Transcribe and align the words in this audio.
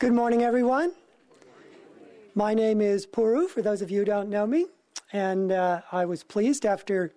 Good 0.00 0.12
morning, 0.12 0.44
everyone. 0.44 0.92
My 2.36 2.54
name 2.54 2.80
is 2.80 3.04
Puru, 3.04 3.48
for 3.48 3.62
those 3.62 3.82
of 3.82 3.90
you 3.90 3.98
who 3.98 4.04
don't 4.04 4.28
know 4.28 4.46
me. 4.46 4.66
And 5.12 5.50
uh, 5.50 5.80
I 5.90 6.04
was 6.04 6.22
pleased 6.22 6.64
after 6.64 7.12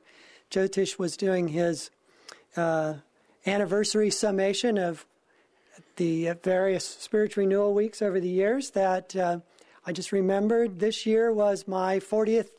Jyotish 0.50 0.98
was 0.98 1.16
doing 1.16 1.50
his 1.50 1.92
uh, 2.58 2.96
anniversary 3.46 4.10
summation 4.10 4.80
of 4.80 5.06
the 5.98 6.32
various 6.42 6.84
spiritual 6.84 7.44
renewal 7.44 7.76
weeks 7.76 8.02
over 8.02 8.20
the 8.20 8.28
years 8.28 8.72
that 8.72 9.16
uh, 9.16 9.42
I 9.86 9.92
just 9.92 10.12
remembered 10.12 10.80
this 10.80 11.06
year 11.06 11.32
was 11.32 11.68
my 11.68 12.00
40th 12.00 12.50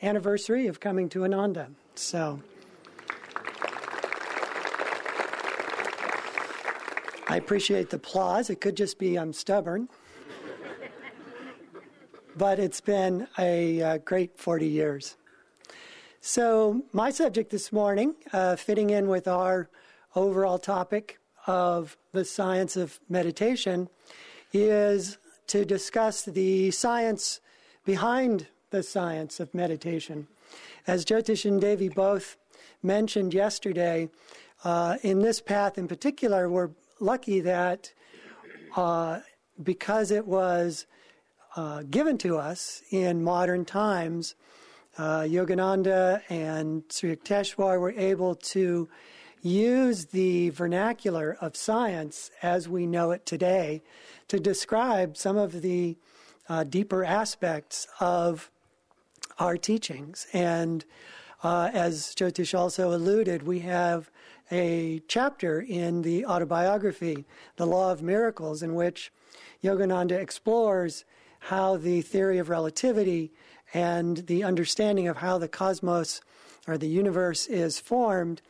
anniversary 0.00 0.68
of 0.68 0.78
coming 0.78 1.08
to 1.08 1.24
Ananda. 1.24 1.70
So. 1.96 2.40
I 7.26 7.36
appreciate 7.36 7.88
the 7.88 7.96
applause. 7.96 8.50
It 8.50 8.60
could 8.60 8.76
just 8.76 8.98
be 8.98 9.18
I'm 9.18 9.32
stubborn. 9.32 9.88
but 12.36 12.58
it's 12.58 12.80
been 12.80 13.26
a, 13.38 13.78
a, 13.78 13.82
uh, 13.82 13.98
great 13.98 14.38
40 14.38 14.66
years. 14.66 15.16
So, 16.20 16.82
my 16.92 17.10
subject 17.10 17.50
this 17.50 17.72
morning, 17.72 18.14
uh, 18.32 18.56
fitting 18.56 18.90
in 18.90 19.08
with 19.08 19.28
our 19.28 19.68
overall 20.14 20.58
topic 20.58 21.18
of 21.46 21.96
the 22.12 22.24
science 22.24 22.76
of 22.76 22.98
meditation, 23.08 23.88
is 24.52 25.18
to 25.48 25.64
discuss 25.64 26.22
the 26.22 26.70
science 26.70 27.40
behind 27.84 28.48
the 28.70 28.82
science 28.82 29.40
of 29.40 29.54
meditation. 29.54 30.26
As 30.86 31.04
Jyotish 31.04 31.44
and 31.44 31.60
Devi 31.60 31.88
both 31.88 32.36
mentioned 32.82 33.32
yesterday, 33.32 34.08
uh, 34.62 34.96
in 35.02 35.20
this 35.20 35.40
path 35.40 35.76
in 35.76 35.88
particular, 35.88 36.48
we're 36.48 36.70
lucky 37.00 37.40
that 37.40 37.92
uh, 38.76 39.20
because 39.62 40.10
it 40.10 40.26
was 40.26 40.86
uh, 41.56 41.82
given 41.90 42.18
to 42.18 42.36
us 42.36 42.82
in 42.90 43.22
modern 43.22 43.64
times, 43.64 44.34
uh, 44.98 45.20
Yogananda 45.20 46.22
and 46.28 46.82
Sri 46.88 47.14
Yukteswar 47.14 47.80
were 47.80 47.92
able 47.92 48.34
to 48.34 48.88
use 49.42 50.06
the 50.06 50.50
vernacular 50.50 51.36
of 51.40 51.56
science 51.56 52.30
as 52.42 52.68
we 52.68 52.86
know 52.86 53.10
it 53.10 53.26
today 53.26 53.82
to 54.28 54.40
describe 54.40 55.16
some 55.16 55.36
of 55.36 55.60
the 55.62 55.96
uh, 56.48 56.64
deeper 56.64 57.04
aspects 57.04 57.86
of 58.00 58.50
our 59.38 59.56
teachings. 59.56 60.26
And 60.32 60.84
uh, 61.42 61.70
as 61.72 62.14
Jyotish 62.14 62.58
also 62.58 62.94
alluded, 62.94 63.42
we 63.42 63.60
have 63.60 64.10
a 64.54 65.02
chapter 65.08 65.60
in 65.60 66.02
the 66.02 66.24
autobiography, 66.24 67.26
The 67.56 67.66
Law 67.66 67.90
of 67.90 68.02
Miracles, 68.02 68.62
in 68.62 68.76
which 68.76 69.12
Yogananda 69.64 70.12
explores 70.12 71.04
how 71.40 71.76
the 71.76 72.02
theory 72.02 72.38
of 72.38 72.48
relativity 72.48 73.32
and 73.74 74.18
the 74.28 74.44
understanding 74.44 75.08
of 75.08 75.16
how 75.16 75.38
the 75.38 75.48
cosmos 75.48 76.20
or 76.68 76.78
the 76.78 76.86
universe 76.86 77.46
is 77.46 77.80
formed 77.80 78.42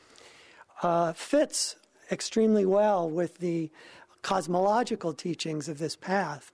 uh, 0.82 1.14
fits 1.14 1.76
extremely 2.12 2.66
well 2.66 3.08
with 3.08 3.38
the 3.38 3.70
cosmological 4.20 5.14
teachings 5.14 5.70
of 5.70 5.78
this 5.78 5.96
path. 5.96 6.52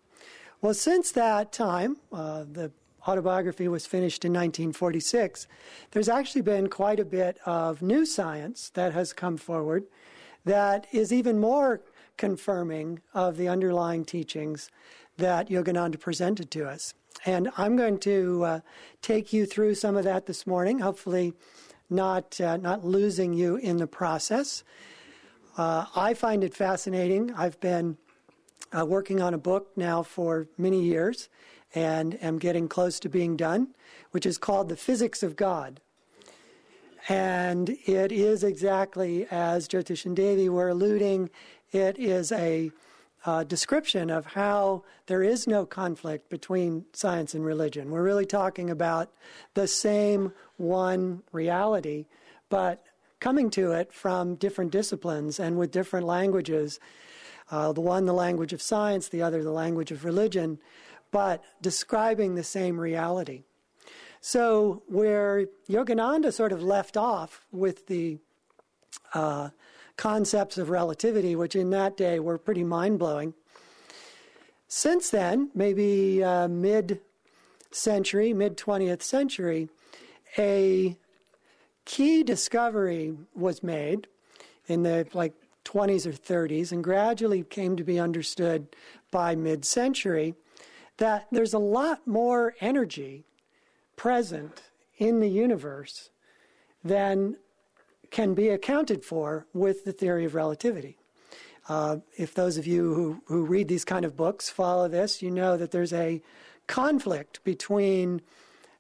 Well, 0.63 0.75
since 0.75 1.11
that 1.13 1.53
time, 1.53 1.97
uh, 2.13 2.45
the 2.51 2.71
autobiography 3.07 3.69
was 3.69 3.87
finished 3.87 4.25
in 4.25 4.33
1946, 4.33 5.47
there's 5.93 6.09
actually 6.09 6.43
been 6.43 6.69
quite 6.69 7.01
a 7.01 7.05
bit 7.05 7.39
of 7.47 7.83
new 7.83 8.05
science 8.05 8.71
that 8.75 8.93
has 8.93 9.13
come 9.13 9.37
forward 9.37 9.85
that 10.45 10.87
is 10.93 11.13
even 11.13 11.39
more 11.39 11.81
confirming 12.17 13.01
of 13.15 13.37
the 13.37 13.49
underlying 13.49 14.05
teachings 14.05 14.71
that 15.17 15.49
Yogananda 15.49 15.99
presented 15.99 16.51
to 16.51 16.69
us. 16.69 16.95
And 17.27 17.51
I'm 17.57 17.77
going 17.77 17.99
to 18.01 18.45
uh, 18.45 18.61
take 19.03 19.33
you 19.33 19.47
through 19.47 19.75
some 19.75 19.97
of 19.97 20.05
that 20.05 20.27
this 20.27 20.47
morning, 20.47 20.79
hopefully 20.79 21.35
not, 21.91 22.41
uh, 22.41 22.57
not 22.57 22.85
losing 22.85 23.33
you 23.35 23.57
in 23.57 23.77
the 23.77 23.87
process. 23.87 24.65
Uh, 25.57 25.87
I 25.95 26.15
find 26.15 26.45
it 26.45 26.55
fascinating. 26.55 27.33
I've 27.35 27.61
been 27.61 27.99
uh, 28.77 28.87
working 28.87 29.21
on 29.21 29.35
a 29.35 29.39
book 29.39 29.71
now 29.77 30.03
for 30.03 30.47
many 30.57 30.83
years, 30.83 31.29
and 31.75 32.23
am 32.23 32.39
getting 32.39 32.69
close 32.69 32.99
to 33.01 33.09
being 33.09 33.37
done, 33.37 33.69
which 34.11 34.27
is 34.27 34.39
called 34.39 34.69
The 34.69 34.77
Physics 34.77 35.23
of 35.23 35.37
God. 35.37 35.81
And 37.09 37.71
it 37.87 38.13
is 38.13 38.45
exactly 38.45 39.27
as 39.31 39.69
Jyotish 39.69 40.05
and 40.05 40.15
Devi 40.15 40.49
were 40.49 40.69
alluding, 40.69 41.31
it 41.73 41.99
is 41.99 42.31
a 42.33 42.71
uh, 43.25 43.45
description 43.45 44.11
of 44.11 44.27
how 44.27 44.83
there 45.07 45.23
is 45.23 45.47
no 45.47 45.67
conflict 45.67 46.29
between 46.31 46.85
science 46.93 47.35
and 47.35 47.45
religion. 47.45 47.91
We're 47.91 48.03
really 48.03 48.27
talking 48.27 48.71
about 48.71 49.13
the 49.55 49.69
same 49.69 50.33
one 50.57 51.23
reality, 51.33 52.07
but 52.49 52.83
coming 53.19 53.51
to 53.51 53.73
it 53.73 53.93
from 53.93 54.37
different 54.37 54.73
disciplines 54.73 55.39
and 55.39 55.59
with 55.59 55.71
different 55.71 56.07
languages. 56.07 56.81
Uh, 57.51 57.73
the 57.73 57.81
one, 57.81 58.07
the 58.07 58.15
language 58.15 58.53
of 58.53 58.63
science, 58.63 59.09
the 59.09 59.23
other, 59.23 59.43
the 59.43 59.51
language 59.51 59.91
of 59.91 60.05
religion 60.05 60.59
but 61.11 61.43
describing 61.61 62.35
the 62.35 62.45
same 62.45 62.79
reality. 62.79 63.45
So, 64.21 64.83
where 64.87 65.47
Yogananda 65.69 66.33
sort 66.33 66.53
of 66.53 66.63
left 66.63 66.97
off 66.97 67.47
with 67.53 67.87
the 67.87 68.19
uh, 69.15 69.51
concepts 69.97 70.59
of 70.59 70.69
relativity, 70.69 71.35
which 71.35 71.57
in 71.57 71.71
that 71.71 71.97
day 71.97 72.21
were 72.21 72.37
pretty 72.37 72.65
mind 72.65 72.99
blowing, 72.99 73.33
since 74.69 75.11
then, 75.11 75.51
maybe 75.55 76.23
uh, 76.23 76.49
mid 76.49 77.01
century, 77.73 78.33
mid 78.33 78.57
20th 78.57 79.03
century, 79.03 79.69
a 80.39 80.97
key 81.85 82.23
discovery 82.23 83.17
was 83.35 83.63
made 83.63 84.07
in 84.69 84.83
the 84.83 85.07
like 85.13 85.35
20s 85.65 86.07
or 86.07 86.13
30s 86.13 86.73
and 86.73 86.85
gradually 86.85 87.43
came 87.43 87.77
to 87.77 87.85
be 87.85 87.99
understood 87.99 88.69
by 89.11 89.35
mid 89.35 89.65
century 89.65 90.35
that 91.01 91.27
there's 91.33 91.55
a 91.55 91.59
lot 91.59 92.07
more 92.07 92.55
energy 92.61 93.25
present 93.97 94.63
in 94.99 95.21
the 95.21 95.29
universe 95.29 96.11
than 96.85 97.37
can 98.11 98.35
be 98.35 98.51
accounted 98.51 99.03
for 99.05 99.47
with 99.55 99.85
the 99.85 99.93
theory 99.93 100.27
of 100.27 100.35
relativity. 100.35 100.99
Uh, 101.69 101.97
if 102.17 102.35
those 102.35 102.59
of 102.59 102.67
you 102.67 102.95
who, 102.95 103.23
who 103.27 103.45
read 103.45 103.67
these 103.69 103.85
kind 103.85 104.05
of 104.05 104.17
books 104.17 104.51
follow 104.51 104.89
this, 104.89 105.23
you 105.23 105.31
know 105.31 105.57
that 105.57 105.71
there's 105.71 105.93
a 105.93 106.21
conflict 106.67 107.43
between 107.45 108.21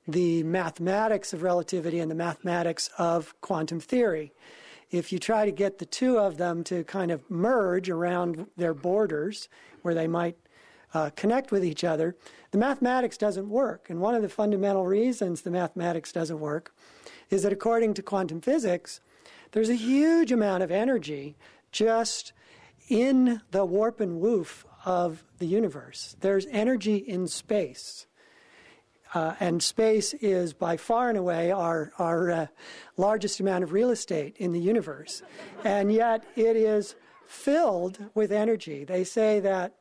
the 0.06 0.42
mathematics 0.42 1.32
of 1.32 1.42
relativity 1.42 2.00
and 2.00 2.10
the 2.10 2.14
mathematics 2.14 2.90
of 2.98 3.34
quantum 3.40 3.80
theory. 3.80 4.32
If 4.90 5.10
you 5.12 5.18
try 5.18 5.46
to 5.46 5.52
get 5.52 5.78
the 5.78 5.86
two 5.86 6.18
of 6.18 6.36
them 6.36 6.64
to 6.64 6.84
kind 6.84 7.10
of 7.10 7.30
merge 7.30 7.88
around 7.88 8.46
their 8.56 8.74
borders, 8.74 9.48
where 9.82 9.94
they 9.94 10.08
might 10.08 10.36
uh, 10.94 11.10
connect 11.16 11.52
with 11.52 11.64
each 11.64 11.84
other, 11.84 12.16
the 12.50 12.58
mathematics 12.58 13.16
doesn't 13.16 13.48
work. 13.48 13.88
And 13.90 14.00
one 14.00 14.14
of 14.14 14.22
the 14.22 14.28
fundamental 14.28 14.86
reasons 14.86 15.42
the 15.42 15.50
mathematics 15.50 16.12
doesn't 16.12 16.40
work 16.40 16.74
is 17.30 17.42
that 17.42 17.52
according 17.52 17.94
to 17.94 18.02
quantum 18.02 18.40
physics, 18.40 19.00
there's 19.52 19.68
a 19.68 19.74
huge 19.74 20.32
amount 20.32 20.62
of 20.62 20.70
energy 20.70 21.36
just 21.72 22.32
in 22.88 23.40
the 23.52 23.64
warp 23.64 24.00
and 24.00 24.20
woof 24.20 24.66
of 24.84 25.24
the 25.38 25.46
universe. 25.46 26.16
There's 26.20 26.46
energy 26.50 26.96
in 26.96 27.28
space. 27.28 28.06
Uh, 29.12 29.34
and 29.40 29.60
space 29.60 30.14
is 30.14 30.52
by 30.52 30.76
far 30.76 31.08
and 31.08 31.18
away 31.18 31.50
our, 31.50 31.92
our 31.98 32.30
uh, 32.30 32.46
largest 32.96 33.40
amount 33.40 33.64
of 33.64 33.72
real 33.72 33.90
estate 33.90 34.36
in 34.38 34.52
the 34.52 34.60
universe. 34.60 35.22
And 35.64 35.92
yet 35.92 36.24
it 36.36 36.56
is 36.56 36.94
filled 37.26 37.98
with 38.14 38.30
energy. 38.30 38.84
They 38.84 39.02
say 39.02 39.40
that 39.40 39.74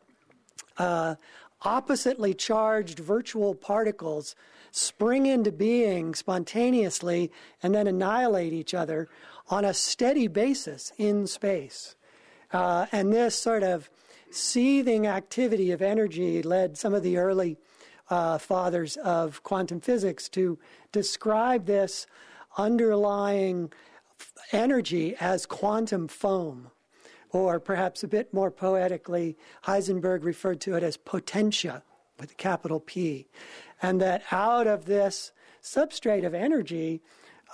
uh, 0.79 1.15
oppositely 1.61 2.33
charged 2.33 2.99
virtual 2.99 3.53
particles 3.53 4.35
spring 4.71 5.25
into 5.25 5.51
being 5.51 6.15
spontaneously 6.15 7.31
and 7.61 7.75
then 7.75 7.87
annihilate 7.87 8.53
each 8.53 8.73
other 8.73 9.09
on 9.49 9.65
a 9.65 9.73
steady 9.73 10.27
basis 10.27 10.91
in 10.97 11.27
space. 11.27 11.95
Uh, 12.51 12.85
and 12.91 13.11
this 13.11 13.35
sort 13.35 13.63
of 13.63 13.89
seething 14.31 15.07
activity 15.07 15.71
of 15.71 15.81
energy 15.81 16.41
led 16.41 16.77
some 16.77 16.93
of 16.93 17.03
the 17.03 17.17
early 17.17 17.57
uh, 18.09 18.37
fathers 18.37 18.97
of 18.97 19.43
quantum 19.43 19.79
physics 19.79 20.29
to 20.29 20.57
describe 20.91 21.65
this 21.65 22.07
underlying 22.57 23.71
energy 24.51 25.15
as 25.19 25.45
quantum 25.45 26.07
foam 26.07 26.71
or 27.31 27.59
perhaps 27.59 28.03
a 28.03 28.07
bit 28.07 28.33
more 28.33 28.51
poetically, 28.51 29.37
Heisenberg 29.65 30.23
referred 30.23 30.61
to 30.61 30.75
it 30.75 30.83
as 30.83 30.97
potentia 30.97 31.83
with 32.19 32.31
a 32.31 32.35
capital 32.35 32.79
P. 32.79 33.27
And 33.81 34.01
that 34.01 34.23
out 34.31 34.67
of 34.67 34.85
this 34.85 35.31
substrate 35.61 36.25
of 36.25 36.33
energy 36.33 37.01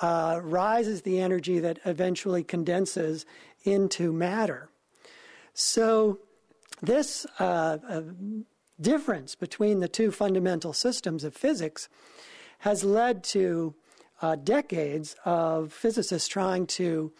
uh, 0.01 0.39
rises 0.43 1.01
the 1.01 1.19
energy 1.19 1.59
that 1.59 1.79
eventually 1.85 2.43
condenses 2.43 3.25
into 3.63 4.11
matter. 4.11 4.69
So 5.53 6.19
this 6.81 7.25
uh, 7.39 7.77
uh, 7.87 8.01
difference 8.79 9.35
between 9.35 9.79
the 9.79 9.87
two 9.87 10.11
fundamental 10.11 10.73
systems 10.73 11.23
of 11.23 11.33
physics 11.33 11.87
has 12.59 12.83
led 12.83 13.23
to 13.23 13.73
uh, 14.21 14.35
decades 14.35 15.15
of 15.25 15.71
physicists 15.71 16.27
trying 16.27 16.67
to 16.67 17.11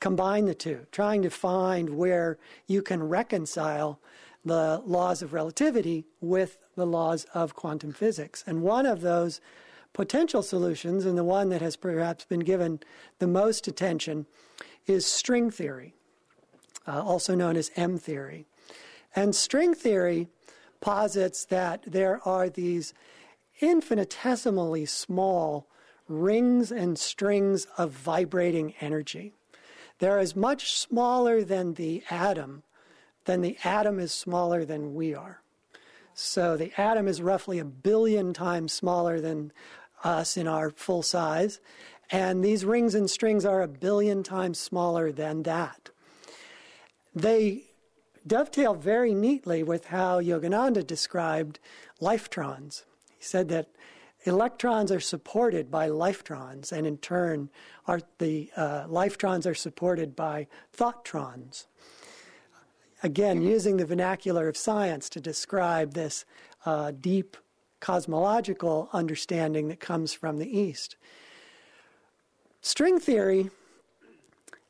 combine 0.00 0.44
the 0.44 0.54
two, 0.54 0.86
trying 0.92 1.22
to 1.22 1.30
find 1.30 1.90
where 1.90 2.38
you 2.66 2.82
can 2.82 3.02
reconcile 3.02 4.00
the 4.44 4.82
laws 4.86 5.22
of 5.22 5.32
relativity 5.32 6.06
with 6.20 6.58
the 6.76 6.86
laws 6.86 7.26
of 7.34 7.54
quantum 7.54 7.92
physics. 7.92 8.44
And 8.46 8.62
one 8.62 8.86
of 8.86 9.00
those 9.00 9.40
potential 9.92 10.42
solutions, 10.42 11.04
and 11.04 11.18
the 11.18 11.24
one 11.24 11.48
that 11.48 11.60
has 11.62 11.76
perhaps 11.76 12.24
been 12.24 12.40
given 12.40 12.80
the 13.18 13.26
most 13.26 13.66
attention, 13.66 14.26
is 14.86 15.04
string 15.04 15.50
theory, 15.50 15.94
uh, 16.86 17.02
also 17.02 17.34
known 17.34 17.56
as 17.56 17.70
M 17.76 17.98
theory. 17.98 18.46
And 19.14 19.34
string 19.34 19.74
theory 19.74 20.28
posits 20.80 21.44
that 21.46 21.82
there 21.86 22.20
are 22.26 22.48
these 22.48 22.94
infinitesimally 23.60 24.86
small 24.86 25.66
rings 26.06 26.70
and 26.70 26.98
strings 26.98 27.66
of 27.76 27.90
vibrating 27.90 28.74
energy. 28.80 29.34
They're 29.98 30.18
as 30.18 30.36
much 30.36 30.72
smaller 30.76 31.42
than 31.42 31.74
the 31.74 32.02
atom, 32.10 32.62
than 33.24 33.40
the 33.40 33.56
atom 33.64 33.98
is 33.98 34.12
smaller 34.12 34.64
than 34.64 34.94
we 34.94 35.14
are. 35.14 35.42
So 36.14 36.56
the 36.56 36.72
atom 36.76 37.06
is 37.06 37.22
roughly 37.22 37.58
a 37.58 37.64
billion 37.64 38.32
times 38.32 38.72
smaller 38.72 39.20
than 39.20 39.52
us 40.04 40.36
in 40.36 40.46
our 40.46 40.70
full 40.70 41.02
size, 41.02 41.60
and 42.10 42.44
these 42.44 42.64
rings 42.64 42.94
and 42.94 43.10
strings 43.10 43.44
are 43.44 43.62
a 43.62 43.68
billion 43.68 44.22
times 44.22 44.58
smaller 44.58 45.12
than 45.12 45.42
that. 45.42 45.90
They 47.14 47.64
dovetail 48.26 48.74
very 48.74 49.14
neatly 49.14 49.62
with 49.62 49.86
how 49.86 50.20
Yogananda 50.20 50.86
described 50.86 51.58
lifetrons. 52.00 52.84
He 53.18 53.24
said 53.24 53.48
that 53.48 53.68
electrons 54.24 54.90
are 54.90 55.00
supported 55.00 55.70
by 55.70 55.88
lifetrons, 55.88 56.72
and 56.72 56.86
in 56.86 56.98
turn, 56.98 57.50
are 57.86 58.00
the 58.18 58.50
uh, 58.56 58.84
lifetrons 58.86 59.46
are 59.46 59.54
supported 59.54 60.16
by 60.16 60.46
thoughtrons. 60.76 61.66
Again, 63.02 63.42
using 63.42 63.76
the 63.76 63.86
vernacular 63.86 64.48
of 64.48 64.56
science 64.56 65.08
to 65.10 65.20
describe 65.20 65.94
this 65.94 66.24
uh, 66.66 66.90
deep 66.90 67.36
cosmological 67.80 68.88
understanding 68.92 69.68
that 69.68 69.78
comes 69.78 70.12
from 70.12 70.38
the 70.38 70.58
East. 70.58 70.96
String 72.60 72.98
theory 72.98 73.50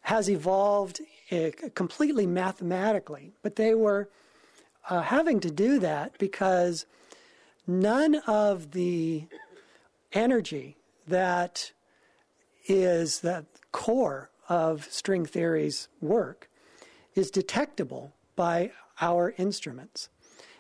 has 0.03 0.29
evolved 0.29 1.01
uh, 1.33 1.51
completely 1.75 2.27
mathematically, 2.27 3.33
but 3.43 3.57
they 3.57 3.75
were 3.75 4.09
uh, 4.91 5.03
having 5.03 5.41
to 5.41 5.51
do 5.51 5.79
that 5.79 6.17
because 6.19 6.87
none 7.69 8.17
of 8.27 8.73
the 8.73 9.27
energy 10.13 10.77
that 11.07 11.71
is 12.67 13.21
the 13.21 13.45
core 13.71 14.31
of 14.49 14.85
string 14.91 15.27
theory's 15.27 15.89
work 16.01 16.49
is 17.15 17.31
detectable 17.31 18.15
by 18.35 18.73
our 19.01 19.35
instruments. 19.37 20.09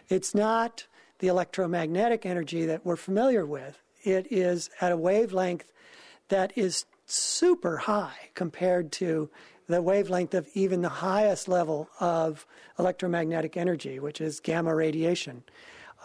It's 0.09 0.35
not 0.35 0.87
the 1.19 1.29
electromagnetic 1.29 2.27
energy 2.27 2.67
that 2.67 2.85
we're 2.85 2.97
familiar 2.97 3.47
with. 3.47 3.83
It 4.05 4.27
is 4.31 4.71
at 4.81 4.93
a 4.93 4.97
wavelength 4.97 5.73
that 6.29 6.57
is 6.57 6.85
super 7.07 7.79
high 7.79 8.31
compared 8.35 8.93
to 8.93 9.31
the 9.67 9.83
wavelength 9.83 10.35
of 10.35 10.49
even 10.55 10.83
the 10.83 10.89
highest 10.89 11.49
level 11.49 11.89
of 12.01 12.47
electromagnetic 12.79 13.57
energy, 13.57 13.99
which 13.99 14.21
is 14.21 14.41
gamma 14.41 14.75
radiation. 14.75 15.43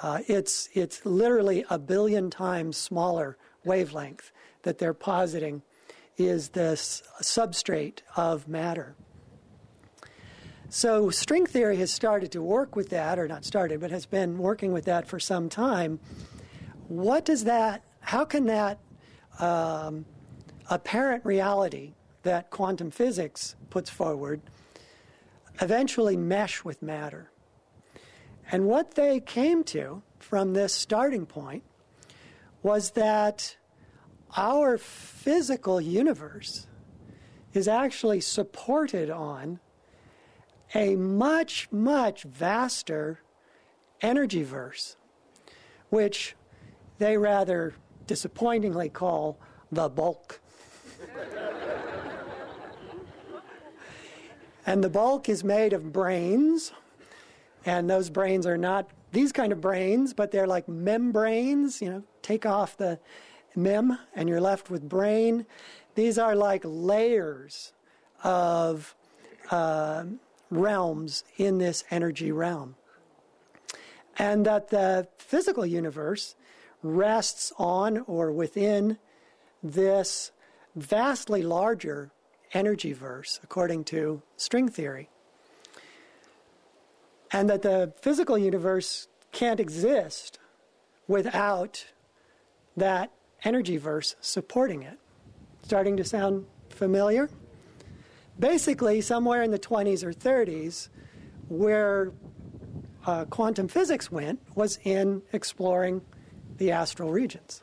Uh, 0.01 0.19
it's, 0.27 0.69
it's 0.73 1.05
literally 1.05 1.65
a 1.69 1.77
billion 1.77 2.29
times 2.29 2.77
smaller 2.77 3.37
wavelength 3.63 4.31
that 4.63 4.77
they're 4.77 4.93
positing 4.93 5.61
is 6.17 6.49
this 6.49 7.03
substrate 7.21 7.99
of 8.15 8.47
matter. 8.47 8.95
So, 10.69 11.11
string 11.11 11.45
theory 11.45 11.77
has 11.77 11.91
started 11.91 12.31
to 12.31 12.41
work 12.41 12.75
with 12.75 12.89
that, 12.89 13.19
or 13.19 13.27
not 13.27 13.45
started, 13.45 13.79
but 13.79 13.91
has 13.91 14.07
been 14.07 14.39
working 14.39 14.73
with 14.73 14.85
that 14.85 15.07
for 15.07 15.19
some 15.19 15.47
time. 15.47 15.99
What 16.87 17.25
does 17.25 17.43
that, 17.43 17.83
how 17.99 18.25
can 18.25 18.45
that 18.47 18.79
um, 19.39 20.05
apparent 20.71 21.25
reality 21.25 21.93
that 22.23 22.49
quantum 22.49 22.89
physics 22.89 23.55
puts 23.69 23.91
forward 23.91 24.41
eventually 25.61 26.17
mesh 26.17 26.63
with 26.63 26.81
matter? 26.81 27.29
And 28.51 28.65
what 28.65 28.95
they 28.95 29.19
came 29.19 29.63
to 29.65 30.03
from 30.19 30.53
this 30.53 30.73
starting 30.73 31.25
point 31.25 31.63
was 32.61 32.91
that 32.91 33.57
our 34.35 34.77
physical 34.77 35.79
universe 35.81 36.67
is 37.53 37.67
actually 37.67 38.21
supported 38.21 39.09
on 39.09 39.59
a 40.73 40.95
much, 40.95 41.67
much 41.71 42.23
vaster 42.23 43.19
energy 44.01 44.43
verse, 44.43 44.95
which 45.89 46.35
they 46.97 47.17
rather 47.17 47.73
disappointingly 48.07 48.89
call 48.89 49.37
the 49.71 49.87
bulk. 49.87 50.39
and 54.65 54.83
the 54.83 54.89
bulk 54.89 55.29
is 55.29 55.43
made 55.43 55.73
of 55.73 55.83
branes, 55.83 56.71
and 57.65 57.89
those 57.89 58.09
branes 58.09 58.45
are 58.45 58.57
not 58.57 58.89
these 59.11 59.31
kind 59.31 59.51
of 59.51 59.61
brains, 59.61 60.13
but 60.13 60.31
they're 60.31 60.47
like 60.47 60.67
membranes. 60.67 61.81
You 61.81 61.89
know, 61.89 62.03
take 62.21 62.45
off 62.45 62.77
the 62.77 62.99
mem, 63.55 63.97
and 64.15 64.27
you're 64.27 64.41
left 64.41 64.69
with 64.69 64.87
brane. 64.87 65.45
These 65.95 66.17
are 66.17 66.35
like 66.35 66.61
layers 66.65 67.73
of 68.23 68.95
uh, 69.51 70.05
realms 70.49 71.23
in 71.37 71.57
this 71.57 71.83
energy 71.91 72.31
realm. 72.31 72.75
And 74.17 74.45
that 74.45 74.69
the 74.69 75.07
physical 75.17 75.65
universe 75.65 76.35
rests 76.81 77.51
on 77.57 77.99
or 77.99 78.31
within 78.31 78.97
this 79.63 80.31
vastly 80.75 81.41
larger 81.41 82.11
energy 82.53 82.93
verse, 82.93 83.39
according 83.43 83.83
to 83.85 84.21
string 84.37 84.69
theory. 84.69 85.09
And 87.33 87.49
that 87.49 87.63
the 87.63 87.91
physical 88.01 88.37
universe 88.37 89.07
can't 89.31 89.59
exist 89.59 90.39
without 91.07 91.85
that 92.77 93.11
energy 93.43 93.77
verse 93.77 94.15
supporting 94.21 94.83
it. 94.83 94.99
Starting 95.63 95.97
to 95.97 96.03
sound 96.03 96.45
familiar? 96.69 97.29
basically 98.39 99.01
somewhere 99.01 99.43
in 99.43 99.51
the 99.51 99.59
20s 99.59 100.03
or 100.03 100.13
30s, 100.13 100.89
where 101.49 102.11
uh, 103.05 103.25
quantum 103.25 103.67
physics 103.67 104.11
went 104.11 104.39
was 104.55 104.79
in 104.83 105.21
exploring 105.33 106.01
the 106.57 106.71
astral 106.71 107.11
regions. 107.11 107.61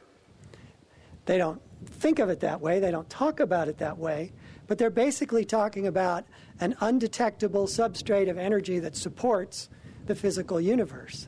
They 1.26 1.38
don't 1.38 1.60
think 1.86 2.18
of 2.18 2.28
it 2.28 2.40
that 2.40 2.60
way, 2.60 2.78
they 2.80 2.90
don't 2.90 3.08
talk 3.08 3.40
about 3.40 3.68
it 3.68 3.78
that 3.78 3.98
way, 3.98 4.32
but 4.70 4.78
they're 4.78 4.88
basically 4.88 5.44
talking 5.44 5.88
about 5.88 6.24
an 6.60 6.76
undetectable 6.80 7.66
substrate 7.66 8.30
of 8.30 8.38
energy 8.38 8.78
that 8.78 8.94
supports 8.94 9.68
the 10.06 10.14
physical 10.14 10.60
universe. 10.60 11.26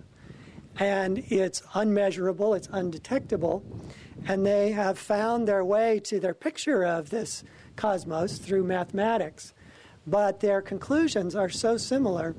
And 0.79 1.19
it's 1.27 1.61
unmeasurable, 1.75 2.55
it's 2.55 2.69
undetectable, 2.71 3.65
and 4.29 4.47
they 4.47 4.71
have 4.71 4.97
found 4.97 5.49
their 5.49 5.65
way 5.65 5.99
to 6.05 6.21
their 6.21 6.35
picture 6.35 6.85
of 6.85 7.11
this 7.11 7.43
cosmos 7.75 8.39
through 8.39 8.63
mathematics. 8.63 9.55
But 10.07 10.39
their 10.39 10.63
conclusions 10.63 11.35
are 11.35 11.51
so 11.51 11.77
similar 11.77 12.37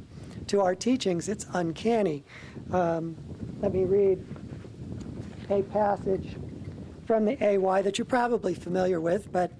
to 0.47 0.61
our 0.61 0.73
teachings, 0.73 1.27
it's 1.27 1.45
uncanny. 1.51 2.23
Um, 2.71 3.17
let 3.59 3.73
me 3.73 3.83
read 3.83 4.25
a 5.49 5.63
passage 5.63 6.37
from 7.05 7.25
the 7.25 7.43
AY 7.43 7.81
that 7.81 7.97
you're 7.97 8.05
probably 8.05 8.53
familiar 8.53 9.01
with, 9.01 9.29
but 9.33 9.51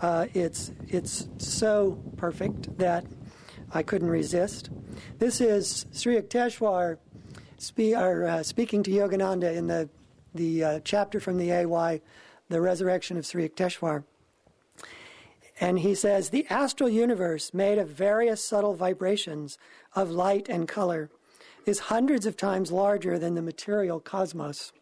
uh, 0.00 0.26
it's, 0.34 0.72
it's 0.88 1.28
so 1.38 2.02
perfect 2.16 2.76
that 2.78 3.04
I 3.72 3.82
couldn't 3.82 4.10
resist. 4.10 4.70
This 5.18 5.40
is 5.40 5.86
Sri 5.92 6.16
Yukteswar 6.16 6.98
spe- 7.58 7.94
uh, 7.96 8.42
speaking 8.42 8.82
to 8.84 8.90
Yogananda 8.90 9.54
in 9.54 9.66
the, 9.66 9.88
the 10.34 10.64
uh, 10.64 10.80
chapter 10.84 11.20
from 11.20 11.36
the 11.36 11.52
AY, 11.52 12.00
The 12.48 12.60
Resurrection 12.60 13.16
of 13.16 13.26
Sri 13.26 13.48
Yukteswar. 13.48 14.04
And 15.60 15.80
he 15.80 15.94
says 15.94 16.30
the 16.30 16.46
astral 16.48 16.88
universe, 16.88 17.52
made 17.52 17.76
of 17.76 17.88
various 17.88 18.42
subtle 18.42 18.74
vibrations 18.74 19.58
of 19.94 20.10
light 20.10 20.48
and 20.48 20.66
color, 20.66 21.10
is 21.66 21.78
hundreds 21.78 22.24
of 22.24 22.36
times 22.36 22.72
larger 22.72 23.18
than 23.18 23.34
the 23.34 23.42
material 23.42 24.00
cosmos. 24.00 24.72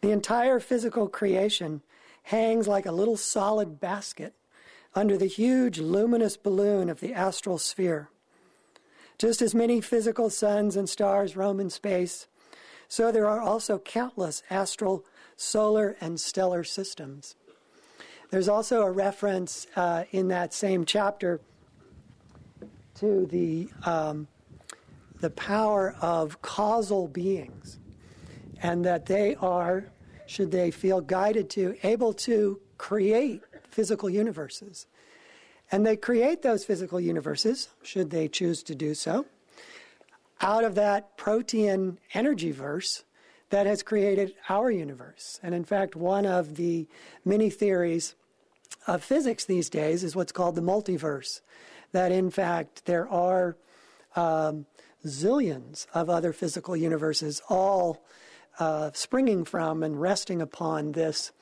The 0.00 0.10
entire 0.10 0.58
physical 0.58 1.06
creation 1.08 1.82
hangs 2.24 2.68
like 2.68 2.86
a 2.86 2.92
little 2.92 3.16
solid 3.16 3.80
basket 3.80 4.34
under 4.94 5.16
the 5.16 5.26
huge 5.26 5.78
luminous 5.78 6.36
balloon 6.36 6.88
of 6.88 7.00
the 7.00 7.14
astral 7.14 7.58
sphere. 7.58 8.08
Just 9.18 9.42
as 9.42 9.54
many 9.54 9.80
physical 9.80 10.30
suns 10.30 10.76
and 10.76 10.88
stars 10.88 11.36
roam 11.36 11.60
in 11.60 11.70
space, 11.70 12.26
so 12.88 13.12
there 13.12 13.28
are 13.28 13.40
also 13.40 13.78
countless 13.78 14.42
astral, 14.50 15.04
solar, 15.36 15.96
and 16.00 16.18
stellar 16.18 16.64
systems. 16.64 17.36
There's 18.30 18.48
also 18.48 18.82
a 18.82 18.90
reference 18.90 19.66
uh, 19.76 20.04
in 20.10 20.28
that 20.28 20.54
same 20.54 20.84
chapter 20.84 21.40
to 22.96 23.26
the, 23.26 23.68
um, 23.84 24.28
the 25.20 25.30
power 25.30 25.94
of 26.00 26.42
causal 26.42 27.08
beings, 27.08 27.78
and 28.62 28.84
that 28.84 29.06
they 29.06 29.34
are, 29.36 29.86
should 30.30 30.52
they 30.52 30.70
feel 30.70 31.00
guided 31.00 31.50
to, 31.50 31.76
able 31.82 32.12
to 32.12 32.60
create 32.78 33.42
physical 33.68 34.08
universes. 34.08 34.86
And 35.72 35.84
they 35.84 35.96
create 35.96 36.42
those 36.42 36.64
physical 36.64 37.00
universes, 37.00 37.68
should 37.82 38.10
they 38.10 38.28
choose 38.28 38.62
to 38.64 38.76
do 38.76 38.94
so, 38.94 39.26
out 40.40 40.62
of 40.62 40.76
that 40.76 41.16
protean 41.16 41.98
energy 42.14 42.52
verse 42.52 43.02
that 43.50 43.66
has 43.66 43.82
created 43.82 44.34
our 44.48 44.70
universe. 44.70 45.40
And 45.42 45.52
in 45.52 45.64
fact, 45.64 45.96
one 45.96 46.26
of 46.26 46.54
the 46.54 46.86
many 47.24 47.50
theories 47.50 48.14
of 48.86 49.02
physics 49.02 49.44
these 49.44 49.68
days 49.68 50.04
is 50.04 50.14
what's 50.14 50.30
called 50.30 50.54
the 50.54 50.62
multiverse. 50.62 51.40
That 51.90 52.12
in 52.12 52.30
fact, 52.30 52.86
there 52.86 53.08
are 53.08 53.56
um, 54.14 54.66
zillions 55.04 55.88
of 55.92 56.08
other 56.08 56.32
physical 56.32 56.76
universes, 56.76 57.42
all 57.48 58.04
uh, 58.60 58.90
springing 58.92 59.44
from 59.44 59.82
and 59.82 60.00
resting 60.00 60.40
upon 60.40 60.92
this 60.92 61.32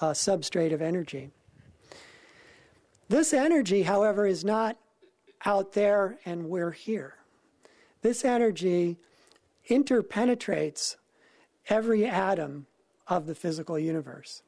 uh, 0.00 0.10
substrate 0.10 0.72
of 0.72 0.82
energy. 0.82 1.30
This 3.08 3.32
energy, 3.32 3.82
however, 3.82 4.26
is 4.26 4.44
not 4.44 4.78
out 5.44 5.74
there 5.74 6.18
and 6.24 6.48
we're 6.48 6.70
here. 6.70 7.16
This 8.00 8.24
energy 8.24 8.96
interpenetrates 9.68 10.96
every 11.68 12.06
atom 12.06 12.66
of 13.06 13.26
the 13.26 13.34
physical 13.34 13.78
universe. 13.78 14.42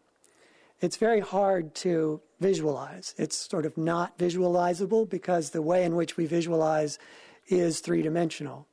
It's 0.80 0.96
very 0.96 1.20
hard 1.20 1.74
to 1.76 2.20
visualize. 2.40 3.14
It's 3.16 3.36
sort 3.36 3.66
of 3.66 3.76
not 3.76 4.18
visualizable 4.18 5.08
because 5.08 5.50
the 5.50 5.62
way 5.62 5.84
in 5.84 5.94
which 5.94 6.16
we 6.16 6.26
visualize 6.26 6.98
is 7.48 7.80
three 7.80 8.02
dimensional. 8.02 8.66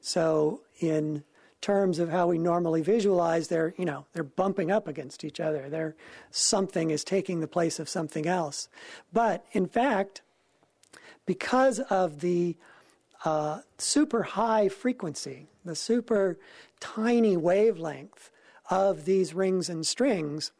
So, 0.00 0.62
in 0.80 1.24
terms 1.60 1.98
of 1.98 2.08
how 2.08 2.28
we 2.28 2.38
normally 2.38 2.82
visualize, 2.82 3.48
they're, 3.48 3.74
you 3.76 3.84
know, 3.84 4.06
they're 4.12 4.22
bumping 4.22 4.70
up 4.70 4.86
against 4.86 5.24
each 5.24 5.40
other. 5.40 5.68
They're, 5.68 5.96
something 6.30 6.90
is 6.90 7.04
taking 7.04 7.40
the 7.40 7.48
place 7.48 7.78
of 7.78 7.88
something 7.88 8.26
else. 8.26 8.68
But 9.12 9.44
in 9.52 9.66
fact, 9.66 10.22
because 11.26 11.80
of 11.80 12.20
the 12.20 12.56
uh, 13.24 13.60
super 13.76 14.22
high 14.22 14.68
frequency, 14.68 15.48
the 15.64 15.74
super 15.74 16.38
tiny 16.80 17.36
wavelength 17.36 18.30
of 18.70 19.04
these 19.04 19.34
rings 19.34 19.68
and 19.68 19.86
strings, 19.86 20.52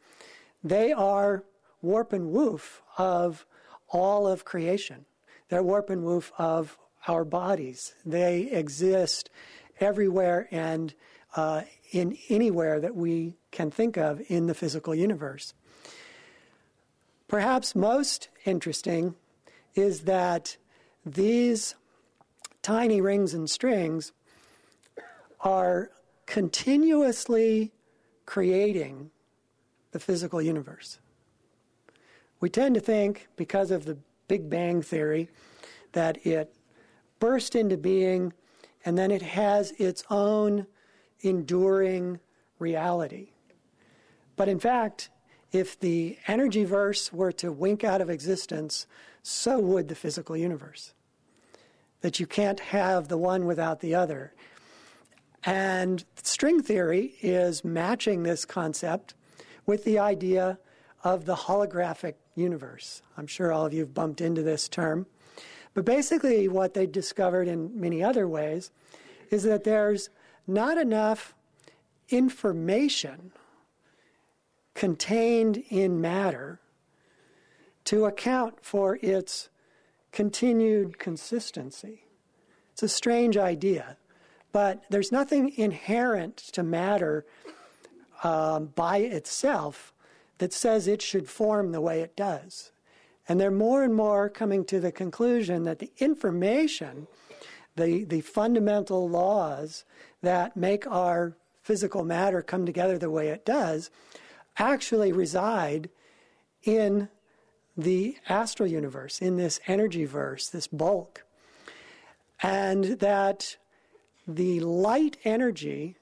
they 0.63 0.91
are 0.91 1.43
warp 1.81 2.11
and 2.11 2.31
woof 2.31 2.81
of 2.97 3.45
all 3.87 4.27
of 4.27 4.43
creation. 4.43 5.05
They're 5.47 5.63
warp 5.63 5.89
and 5.89 6.03
woof 6.03 6.31
of 6.37 6.77
our 7.07 7.23
bodies. 7.23 7.95
They 8.05 8.41
exist 8.41 9.29
everywhere 9.79 10.47
and 10.51 10.93
uh, 11.35 11.61
in 11.91 12.17
anywhere 12.29 12.79
that 12.79 12.95
we 12.95 13.35
can 13.51 13.71
think 13.71 13.97
of 13.97 14.21
in 14.27 14.47
the 14.47 14.53
physical 14.53 14.93
universe. 14.93 15.53
Perhaps 17.27 17.75
most 17.75 18.29
interesting 18.45 19.15
is 19.75 20.01
that 20.01 20.57
these 21.05 21.75
tiny 22.61 23.01
rings 23.01 23.33
and 23.33 23.49
strings 23.49 24.11
are 25.41 25.91
continuously 26.25 27.71
creating 28.25 29.11
the 29.91 29.99
physical 29.99 30.41
universe. 30.41 30.99
We 32.39 32.49
tend 32.49 32.75
to 32.75 32.81
think, 32.81 33.27
because 33.35 33.71
of 33.71 33.85
the 33.85 33.97
Big 34.27 34.49
Bang 34.49 34.81
Theory, 34.81 35.29
that 35.93 36.25
it 36.25 36.53
burst 37.19 37.55
into 37.55 37.77
being 37.77 38.33
and 38.85 38.97
then 38.97 39.11
it 39.11 39.21
has 39.21 39.71
its 39.71 40.03
own 40.09 40.67
enduring 41.21 42.19
reality. 42.59 43.29
But 44.35 44.47
in 44.47 44.59
fact, 44.59 45.09
if 45.51 45.79
the 45.79 46.17
energy 46.27 46.63
verse 46.63 47.11
were 47.11 47.31
to 47.33 47.51
wink 47.51 47.83
out 47.83 48.01
of 48.01 48.09
existence, 48.09 48.85
so 49.23 49.59
would 49.59 49.87
the 49.87 49.95
physical 49.95 50.37
universe. 50.37 50.93
That 52.01 52.19
you 52.19 52.27
can't 52.27 52.59
have 52.59 53.07
the 53.07 53.17
one 53.17 53.45
without 53.45 53.81
the 53.81 53.95
other. 53.95 54.33
And 55.43 56.05
string 56.21 56.61
theory 56.61 57.15
is 57.21 57.65
matching 57.65 58.23
this 58.23 58.45
concept 58.45 59.13
with 59.65 59.83
the 59.83 59.99
idea 59.99 60.59
of 61.03 61.25
the 61.25 61.35
holographic 61.35 62.15
universe. 62.35 63.01
I'm 63.17 63.27
sure 63.27 63.51
all 63.51 63.65
of 63.65 63.73
you 63.73 63.81
have 63.81 63.93
bumped 63.93 64.21
into 64.21 64.43
this 64.43 64.67
term. 64.67 65.05
But 65.73 65.85
basically, 65.85 66.47
what 66.47 66.73
they 66.73 66.87
discovered 66.87 67.47
in 67.47 67.79
many 67.79 68.03
other 68.03 68.27
ways 68.27 68.71
is 69.29 69.43
that 69.43 69.63
there's 69.63 70.09
not 70.47 70.77
enough 70.77 71.35
information 72.09 73.31
contained 74.73 75.63
in 75.69 76.01
matter 76.01 76.59
to 77.85 78.05
account 78.05 78.63
for 78.63 78.97
its 79.01 79.49
continued 80.11 80.97
consistency. 80.97 82.05
It's 82.73 82.83
a 82.83 82.89
strange 82.89 83.37
idea, 83.37 83.97
but 84.51 84.83
there's 84.89 85.11
nothing 85.11 85.53
inherent 85.57 86.37
to 86.37 86.63
matter 86.63 87.25
um, 88.23 88.67
by 88.75 88.97
itself 88.97 89.93
that 90.39 90.53
says 90.53 90.87
it 90.87 91.01
should 91.01 91.29
form 91.29 91.71
the 91.71 91.81
way 91.81 92.01
it 92.01 92.15
does. 92.15 92.71
And 93.29 93.39
they're 93.39 93.51
more 93.51 93.83
and 93.83 93.93
more 93.93 94.27
coming 94.27 94.65
to 94.65 94.79
the 94.79 94.91
conclusion 94.91 95.63
that 95.63 95.77
the 95.77 95.91
information, 95.99 97.07
the, 97.75 98.03
the 98.03 98.21
fundamental 98.21 99.07
laws 99.07 99.85
that 100.23 100.57
make 100.57 100.87
our 100.87 101.37
physical 101.61 102.03
matter 102.03 102.41
come 102.41 102.65
together 102.65 102.97
the 102.97 103.11
way 103.11 103.27
it 103.27 103.45
does, 103.45 103.91
actually 104.57 105.11
reside 105.11 105.89
in 106.63 107.07
the 107.77 108.17
astral 108.27 108.67
universe, 108.67 109.21
in 109.21 109.37
this 109.37 109.59
energy 109.67 110.05
verse, 110.05 110.47
this 110.47 110.65
bulk. 110.65 111.23
And 112.41 112.83
that 112.99 113.57
the 114.27 114.59
light 114.61 115.17
energy, 115.23 115.97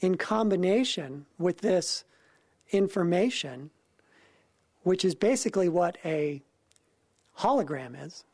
in 0.00 0.16
combination 0.16 1.24
with 1.38 1.62
this 1.62 2.04
information, 2.70 3.70
which 4.84 5.04
is 5.04 5.14
basically 5.14 5.68
what 5.68 5.98
a 6.04 6.40
hologram 7.38 8.00
is. 8.06 8.24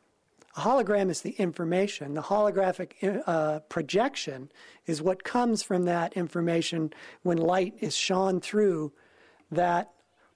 A 0.57 0.61
hologram 0.61 1.11
is 1.11 1.23
the 1.23 1.31
information. 1.33 2.15
The 2.15 2.23
holographic 2.23 3.23
uh, 3.27 3.61
projection 3.61 4.51
is 4.85 5.01
what 5.01 5.25
comes 5.25 5.63
from 5.63 5.85
that 5.85 6.13
information 6.15 6.93
when 7.23 7.39
light 7.39 7.75
is 7.81 7.97
shone 7.97 8.41
through 8.41 8.93
that 9.51 9.93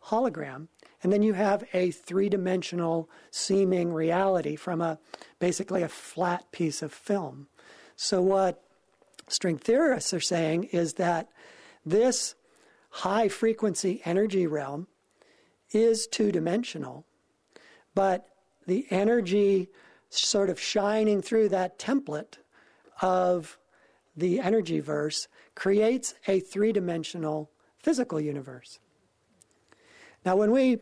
hologram. 0.06 0.68
And 1.02 1.12
then 1.12 1.23
you 1.23 1.35
have 1.35 1.64
a 1.75 1.90
three 1.90 2.28
dimensional 2.28 3.11
seeming 3.30 3.92
reality 3.92 4.56
from 4.56 4.80
a 4.80 4.99
basically 5.40 5.83
a 5.83 5.88
flat 5.88 6.50
piece 6.52 6.80
of 6.80 6.92
film. 6.92 7.49
So, 7.97 8.23
what 8.23 8.62
string 9.28 9.59
theorists 9.59 10.14
are 10.14 10.21
saying 10.21 10.64
is 10.64 10.94
that 10.94 11.28
this 11.85 12.35
high 12.90 13.28
frequency 13.28 14.00
energy 14.04 14.47
realm 14.47 14.87
is 15.75 16.07
two 16.07 16.31
dimensional, 16.33 17.04
but 17.95 18.28
the 18.66 18.87
energy 18.90 19.69
sort 20.11 20.49
of 20.49 20.61
shining 20.61 21.21
through 21.21 21.49
that 21.50 21.78
template 21.78 22.38
of 23.02 23.59
the 24.16 24.40
energy 24.40 24.81
verse 24.81 25.28
creates 25.54 26.14
a 26.28 26.40
three 26.40 26.73
dimensional 26.73 27.50
physical 27.78 28.21
universe. 28.21 28.78
Now, 30.25 30.37
when 30.37 30.52
we 30.52 30.78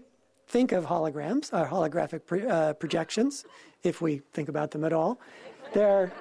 think 0.47 0.73
of 0.73 0.85
holograms, 0.85 1.53
or 1.53 1.67
holographic 1.67 2.27
pro- 2.27 2.47
uh, 2.47 2.73
projections, 2.75 3.45
if 3.83 4.01
we 4.01 4.19
think 4.33 4.49
about 4.49 4.71
them 4.71 4.85
at 4.85 4.93
all, 4.93 5.19
they're, 5.73 6.13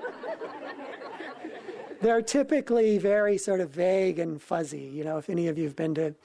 they're 2.02 2.22
typically 2.22 2.98
very 2.98 3.38
sort 3.38 3.60
of 3.60 3.70
vague 3.70 4.20
and 4.20 4.42
fuzzy. 4.42 4.90
You 4.94 5.04
know, 5.04 5.18
if 5.18 5.30
any 5.30 5.48
of 5.50 5.58
you 5.58 5.66
have 5.66 5.76
been 5.76 5.94
to 5.96 6.16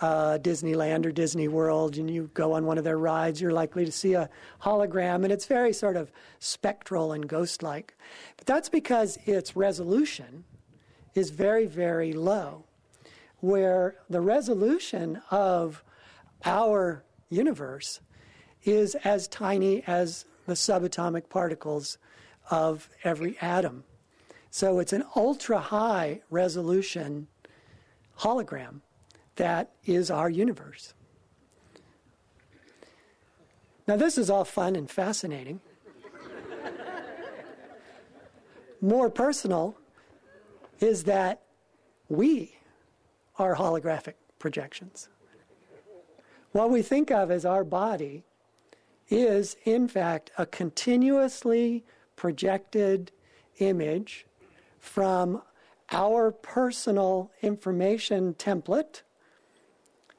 uh, 0.00 0.38
Disneyland 0.38 1.06
or 1.06 1.12
Disney 1.12 1.48
World 1.48 1.96
and 1.96 2.10
you 2.10 2.30
go 2.34 2.52
on 2.52 2.66
one 2.66 2.78
of 2.78 2.84
their 2.84 2.98
rides, 2.98 3.40
you're 3.40 3.52
likely 3.52 3.84
to 3.84 3.92
see 3.92 4.14
a 4.14 4.28
hologram, 4.62 5.22
and 5.22 5.32
it's 5.32 5.46
very 5.46 5.72
sort 5.72 5.96
of 5.96 6.10
spectral 6.38 7.12
and 7.12 7.28
ghost 7.28 7.62
like. 7.62 7.94
But 8.36 8.46
that's 8.46 8.68
because 8.68 9.18
its 9.24 9.56
resolution 9.56 10.44
is 11.14 11.30
very, 11.30 11.66
very 11.66 12.12
low, 12.12 12.64
where 13.40 13.96
the 14.10 14.20
resolution 14.20 15.22
of 15.30 15.84
our 16.44 17.04
universe 17.30 18.00
is 18.64 18.94
as 18.96 19.28
tiny 19.28 19.82
as 19.86 20.24
the 20.46 20.54
subatomic 20.54 21.28
particles 21.28 21.98
of 22.50 22.88
every 23.04 23.38
atom. 23.40 23.84
So 24.50 24.78
it's 24.78 24.92
an 24.92 25.04
ultra 25.16 25.58
high 25.58 26.20
resolution 26.30 27.28
hologram 28.18 28.80
that 29.36 29.70
is 29.84 30.10
our 30.10 30.30
universe. 30.30 30.94
Now, 33.86 33.96
this 33.96 34.16
is 34.16 34.30
all 34.30 34.44
fun 34.44 34.76
and 34.76 34.90
fascinating. 34.90 35.60
More 38.80 39.10
personal 39.10 39.76
is 40.80 41.04
that 41.04 41.42
we 42.08 42.56
are 43.38 43.56
holographic 43.56 44.14
projections. 44.38 45.08
What 46.52 46.70
we 46.70 46.82
think 46.82 47.10
of 47.10 47.30
as 47.30 47.44
our 47.44 47.64
body 47.64 48.24
is, 49.08 49.56
in 49.64 49.88
fact, 49.88 50.30
a 50.38 50.46
continuously 50.46 51.84
projected 52.16 53.10
image 53.58 54.26
from 54.78 55.42
our 55.90 56.30
personal 56.30 57.30
information 57.42 58.34
template, 58.34 59.02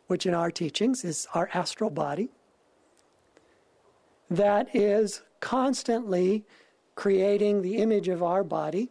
which 0.07 0.25
in 0.25 0.33
our 0.33 0.51
teachings 0.51 1.03
is 1.03 1.27
our 1.33 1.49
astral 1.53 1.89
body, 1.89 2.29
that 4.29 4.73
is 4.75 5.21
constantly 5.39 6.43
creating 6.95 7.61
the 7.61 7.77
image 7.77 8.07
of 8.07 8.23
our 8.23 8.43
body 8.43 8.89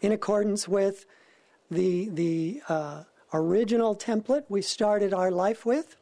in 0.00 0.12
accordance 0.12 0.68
with 0.68 1.06
the, 1.70 2.08
the 2.10 2.62
uh, 2.68 3.02
original 3.32 3.96
template 3.96 4.44
we 4.48 4.62
started 4.62 5.12
our 5.12 5.30
life 5.30 5.66
with, 5.66 5.96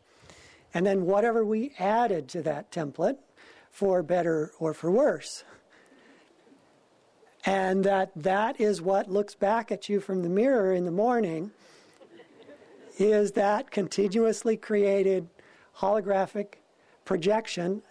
and 0.74 0.86
then 0.86 1.06
whatever 1.06 1.44
we 1.44 1.72
added 1.78 2.28
to 2.28 2.42
that 2.42 2.70
template 2.70 3.16
for 3.70 4.02
better 4.02 4.52
or 4.58 4.74
for 4.74 4.90
worse. 4.90 5.44
And 7.44 7.84
that 7.84 8.12
that 8.14 8.60
is 8.60 8.80
what 8.80 9.10
looks 9.10 9.34
back 9.34 9.72
at 9.72 9.88
you 9.88 9.98
from 9.98 10.22
the 10.22 10.28
mirror 10.28 10.72
in 10.72 10.84
the 10.84 10.92
morning 10.92 11.50
is 12.98 13.32
that 13.32 13.70
continuously 13.70 14.56
created 14.56 15.28
holographic 15.78 16.54
projection 17.04 17.82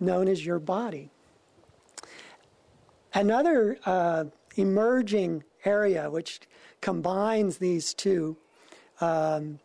known 0.00 0.28
as 0.28 0.44
your 0.44 0.58
body. 0.58 1.10
Another 3.14 3.78
uh, 3.86 4.24
emerging 4.56 5.44
area 5.64 6.10
which 6.10 6.40
combines 6.80 7.58
these 7.58 7.94
two 7.94 8.36
um, 9.00 9.58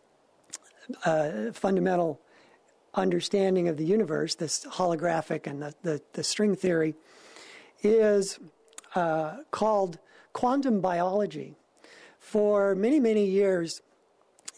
uh, 1.05 1.51
fundamental 1.53 2.19
understanding 2.93 3.67
of 3.67 3.77
the 3.77 3.85
universe, 3.85 4.35
this 4.35 4.65
holographic 4.65 5.47
and 5.47 5.61
the, 5.61 5.73
the, 5.83 6.01
the 6.13 6.23
string 6.23 6.55
theory, 6.55 6.93
is 7.83 8.39
uh, 8.95 9.37
called 9.51 9.97
quantum 10.33 10.81
biology. 10.81 11.55
For 12.19 12.75
many, 12.75 12.99
many 12.99 13.25
years, 13.25 13.81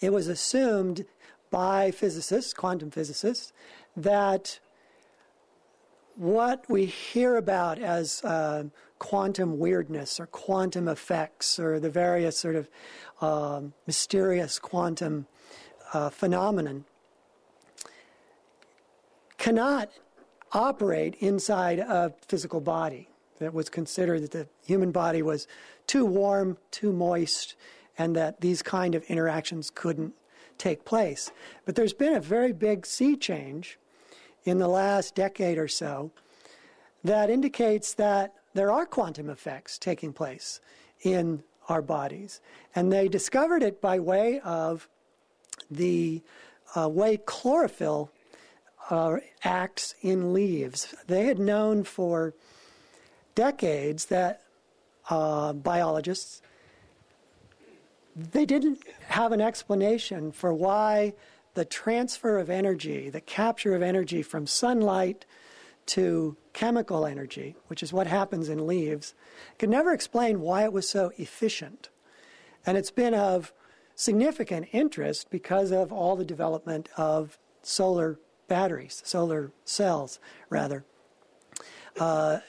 it 0.03 0.11
was 0.11 0.27
assumed 0.27 1.05
by 1.49 1.89
physicists, 1.89 2.53
quantum 2.53 2.91
physicists, 2.91 3.53
that 3.95 4.59
what 6.15 6.65
we 6.67 6.85
hear 6.85 7.37
about 7.37 7.79
as 7.79 8.21
uh, 8.25 8.65
quantum 8.99 9.57
weirdness 9.57 10.19
or 10.19 10.25
quantum 10.25 10.89
effects 10.89 11.57
or 11.57 11.79
the 11.79 11.89
various 11.89 12.37
sort 12.37 12.57
of 12.57 12.69
um, 13.21 13.73
mysterious 13.87 14.59
quantum 14.59 15.25
uh, 15.93 16.09
phenomenon 16.09 16.83
cannot 19.37 19.89
operate 20.51 21.15
inside 21.15 21.79
a 21.79 22.13
physical 22.27 22.59
body. 22.59 23.07
That 23.39 23.53
was 23.53 23.69
considered 23.69 24.21
that 24.23 24.31
the 24.31 24.47
human 24.65 24.91
body 24.91 25.21
was 25.21 25.47
too 25.87 26.05
warm, 26.05 26.57
too 26.71 26.91
moist, 26.91 27.55
and 27.97 28.15
that 28.15 28.41
these 28.41 28.61
kind 28.61 28.95
of 28.95 29.03
interactions 29.05 29.69
couldn't 29.69 30.13
take 30.57 30.85
place. 30.85 31.31
But 31.65 31.75
there's 31.75 31.93
been 31.93 32.15
a 32.15 32.21
very 32.21 32.53
big 32.53 32.85
sea 32.85 33.15
change 33.15 33.79
in 34.43 34.59
the 34.59 34.67
last 34.67 35.15
decade 35.15 35.57
or 35.57 35.67
so 35.67 36.11
that 37.03 37.29
indicates 37.29 37.93
that 37.95 38.33
there 38.53 38.71
are 38.71 38.85
quantum 38.85 39.29
effects 39.29 39.77
taking 39.77 40.13
place 40.13 40.59
in 41.01 41.43
our 41.69 41.81
bodies. 41.81 42.41
And 42.75 42.91
they 42.91 43.07
discovered 43.07 43.63
it 43.63 43.81
by 43.81 43.99
way 43.99 44.39
of 44.41 44.87
the 45.69 46.21
uh, 46.75 46.89
way 46.89 47.17
chlorophyll 47.17 48.11
uh, 48.89 49.17
acts 49.43 49.95
in 50.01 50.33
leaves. 50.33 50.93
They 51.07 51.25
had 51.25 51.39
known 51.39 51.83
for 51.83 52.33
decades 53.35 54.05
that 54.05 54.41
uh, 55.09 55.53
biologists 55.53 56.41
they 58.15 58.45
didn't 58.45 58.79
have 59.07 59.31
an 59.31 59.41
explanation 59.41 60.31
for 60.31 60.53
why 60.53 61.13
the 61.53 61.65
transfer 61.65 62.37
of 62.37 62.49
energy, 62.49 63.09
the 63.09 63.21
capture 63.21 63.75
of 63.75 63.81
energy 63.81 64.21
from 64.21 64.47
sunlight 64.47 65.25
to 65.85 66.37
chemical 66.53 67.05
energy, 67.05 67.55
which 67.67 67.83
is 67.83 67.91
what 67.91 68.07
happens 68.07 68.49
in 68.49 68.65
leaves, 68.67 69.13
could 69.59 69.69
never 69.69 69.93
explain 69.93 70.39
why 70.39 70.63
it 70.63 70.73
was 70.73 70.87
so 70.87 71.11
efficient. 71.17 71.89
And 72.65 72.77
it's 72.77 72.91
been 72.91 73.13
of 73.13 73.53
significant 73.95 74.67
interest 74.71 75.29
because 75.29 75.71
of 75.71 75.91
all 75.91 76.15
the 76.15 76.25
development 76.25 76.89
of 76.97 77.37
solar 77.61 78.19
batteries, 78.47 79.01
solar 79.05 79.51
cells, 79.65 80.19
rather, 80.49 80.85
uh, 81.99 82.39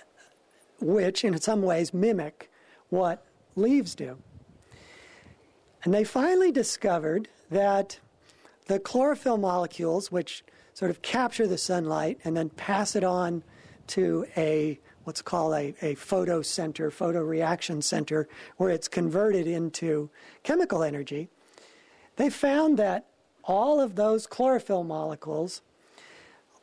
which 0.81 1.25
in 1.25 1.39
some 1.41 1.63
ways 1.63 1.93
mimic 1.93 2.51
what 2.89 3.27
leaves 3.57 3.95
do. 3.95 4.19
And 5.85 5.93
they 5.93 6.05
finally 6.05 6.51
discovered 6.51 7.29
that 7.51 7.99
the 8.67 8.79
chlorophyll 8.79 9.37
molecules, 9.37 10.11
which 10.11 10.43
sort 10.73 10.91
of 10.91 11.03
capture 11.03 11.47
the 11.47 11.59
sunlight 11.59 12.19
and 12.25 12.37
then 12.37 12.49
pass 12.49 12.97
it 12.97 13.05
on 13.05 13.45
to 13.89 14.27
a 14.37 14.81
what's 15.05 15.21
called 15.21 15.53
a, 15.53 15.75
a 15.83 15.95
photo 15.95 16.41
center, 16.41 16.91
photoreaction 16.91 17.83
center, 17.83 18.27
where 18.57 18.71
it's 18.71 18.89
converted 18.89 19.47
into 19.47 20.09
chemical 20.43 20.83
energy, 20.83 21.29
they 22.17 22.31
found 22.31 22.79
that 22.79 23.07
all 23.45 23.81
of 23.81 23.97
those 23.97 24.27
chlorophyll 24.27 24.83
molecules 24.83 25.61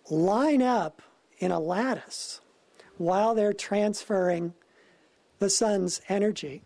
line 0.10 0.64
up 0.64 1.04
in 1.38 1.52
a 1.52 1.60
lattice 1.60 2.42
while 2.98 3.36
they're 3.36 3.54
transferring 3.54 4.56
the 5.38 5.50
sun's 5.50 6.02
energy. 6.10 6.64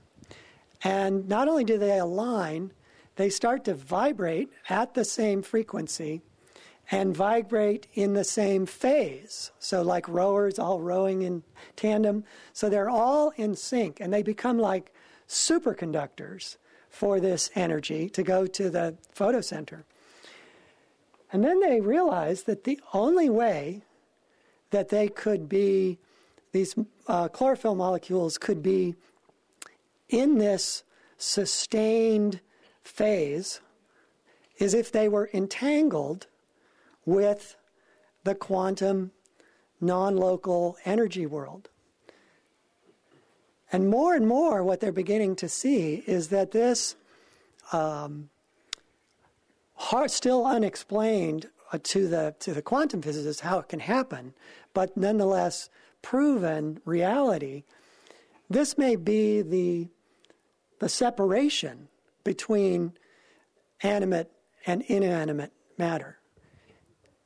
And 0.86 1.28
not 1.28 1.48
only 1.48 1.64
do 1.64 1.80
they 1.80 1.98
align, 1.98 2.72
they 3.16 3.30
start 3.30 3.66
to 3.66 3.74
vibrate 3.74 4.50
at 4.70 4.94
the 4.94 5.04
same 5.04 5.42
frequency 5.42 6.22
and 6.92 7.18
vibrate 7.18 7.88
in 7.96 8.14
the 8.14 8.24
same 8.24 8.68
phase. 8.68 9.52
So, 9.58 9.82
like 9.82 10.08
rowers 10.08 10.60
all 10.60 10.80
rowing 10.80 11.24
in 11.24 11.42
tandem. 11.76 12.24
So, 12.54 12.70
they're 12.70 12.90
all 12.90 13.34
in 13.36 13.56
sync 13.56 14.00
and 14.00 14.14
they 14.14 14.22
become 14.22 14.60
like 14.60 14.94
superconductors 15.28 16.58
for 16.88 17.20
this 17.20 17.50
energy 17.56 18.08
to 18.10 18.22
go 18.22 18.46
to 18.46 18.70
the 18.70 18.96
photocenter. 19.16 19.86
And 21.34 21.44
then 21.44 21.62
they 21.62 21.82
realized 21.82 22.46
that 22.46 22.64
the 22.64 22.80
only 22.94 23.28
way 23.28 23.82
that 24.70 24.90
they 24.90 25.08
could 25.08 25.50
be, 25.50 25.98
these 26.52 26.76
uh, 27.08 27.28
chlorophyll 27.30 27.74
molecules 27.74 28.38
could 28.38 28.62
be 28.62 28.94
in 30.10 30.38
this 30.38 30.84
sustained 31.18 32.42
phase 32.84 33.62
is 34.58 34.74
if 34.74 34.92
they 34.92 35.08
were 35.08 35.30
entangled 35.34 36.28
with 37.06 37.56
the 38.24 38.36
quantum 38.36 39.12
non 39.82 40.16
local 40.18 40.78
energy 40.86 41.26
world. 41.26 41.70
And 43.72 43.90
more 43.90 44.14
and 44.14 44.28
more, 44.28 44.64
what 44.64 44.80
they're 44.80 44.92
beginning 44.92 45.36
to 45.38 45.50
see 45.50 46.04
is 46.08 46.30
that 46.30 46.52
this, 46.52 46.96
um, 47.72 48.30
hard, 49.76 50.12
still 50.12 50.46
unexplained 50.46 51.50
uh, 51.74 51.80
to 51.84 52.08
the 52.08 52.36
to 52.40 52.54
the 52.54 52.62
quantum 52.62 53.02
physicists 53.02 53.42
how 53.42 53.60
it 53.60 53.68
can 53.68 53.80
happen, 53.80 54.34
but 54.74 54.96
nonetheless 54.96 55.70
proven 56.02 56.80
reality. 56.86 57.64
This 58.50 58.78
may 58.78 58.96
be 58.96 59.42
the 59.42 59.90
the 60.86 60.90
separation 60.90 61.88
between 62.24 62.94
animate 63.82 64.30
and 64.68 64.84
inanimate 64.84 65.52
matter 65.80 66.20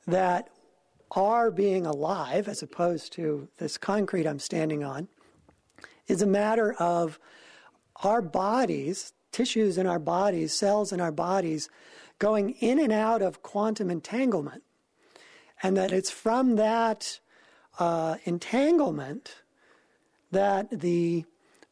that 0.07 0.49
our 1.11 1.51
being 1.51 1.85
alive, 1.85 2.47
as 2.47 2.63
opposed 2.63 3.11
to 3.11 3.49
this 3.57 3.77
concrete 3.77 4.25
I'm 4.25 4.39
standing 4.39 4.81
on, 4.85 5.09
is 6.07 6.21
a 6.21 6.25
matter 6.25 6.71
of 6.79 7.19
our 8.01 8.21
bodies, 8.21 9.11
tissues 9.33 9.77
in 9.77 9.85
our 9.85 9.99
bodies, 9.99 10.53
cells 10.53 10.93
in 10.93 11.01
our 11.01 11.11
bodies, 11.11 11.67
going 12.17 12.51
in 12.61 12.79
and 12.79 12.93
out 12.93 13.21
of 13.21 13.43
quantum 13.43 13.91
entanglement. 13.91 14.63
And 15.61 15.75
that 15.75 15.91
it's 15.91 16.09
from 16.09 16.55
that 16.55 17.19
uh, 17.77 18.15
entanglement 18.23 19.35
that 20.31 20.79
the 20.79 21.25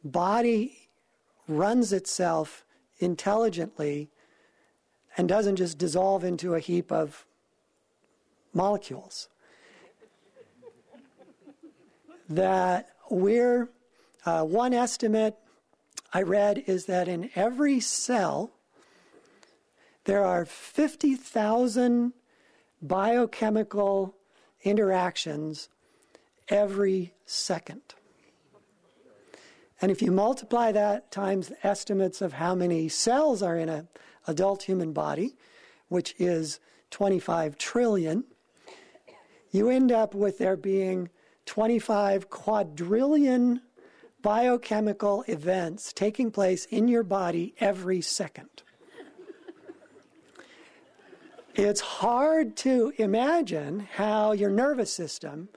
body 0.04 0.87
runs 1.47 1.93
itself 1.93 2.65
intelligently 2.99 4.10
and 5.17 5.27
doesn't 5.27 5.55
just 5.55 5.77
dissolve 5.77 6.23
into 6.23 6.53
a 6.53 6.60
heap 6.60 6.91
of 6.91 7.25
molecules. 8.53 9.29
that 12.29 12.89
we're, 13.10 13.69
uh, 14.25 14.43
one 14.43 14.73
estimate 14.73 15.36
I 16.13 16.21
read 16.21 16.63
is 16.67 16.86
that 16.86 17.07
in 17.07 17.29
every 17.36 17.79
cell, 17.79 18.51
there 20.05 20.23
are 20.23 20.45
50,000 20.45 22.13
biochemical 22.81 24.15
interactions 24.63 25.69
every 26.49 27.13
second. 27.25 27.81
And 29.82 29.92
if 29.92 30.02
you 30.02 30.12
multiply 30.12 30.72
that 30.72 31.12
times 31.12 31.52
estimates 31.63 32.22
of 32.22 32.34
how 32.34 32.56
many 32.56 32.90
cells 32.90 33.44
are 33.44 33.58
in 33.58 33.70
an 33.70 33.88
adult 34.28 34.63
human 34.63 34.92
body, 34.92 35.36
which 35.88 36.16
is 36.18 36.60
25 36.92 37.58
trillion, 37.58 38.24
you 39.52 39.70
end 39.70 39.92
up 39.92 40.13
with 40.13 40.38
there 40.40 40.58
being 40.58 41.10
25 41.46 42.30
quadrillion 42.30 43.62
biochemical 44.22 45.24
events 45.28 45.94
taking 45.94 46.32
place 46.32 46.66
in 46.66 46.88
your 46.88 47.04
body 47.04 47.54
every 47.60 48.02
second. 48.02 48.63
it's 51.56 51.82
hard 51.82 52.58
to 52.58 52.92
imagine 52.98 53.88
how 53.96 54.32
your 54.32 54.50
nervous 54.50 54.92
system 54.92 55.50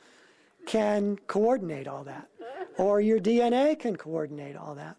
can 0.67 1.17
coordinate 1.27 1.89
all 1.89 2.05
that, 2.05 2.29
or 2.81 2.99
your 2.99 3.21
DNA 3.21 3.79
can 3.79 3.95
coordinate 3.95 4.57
all 4.57 4.75
that. 4.75 4.97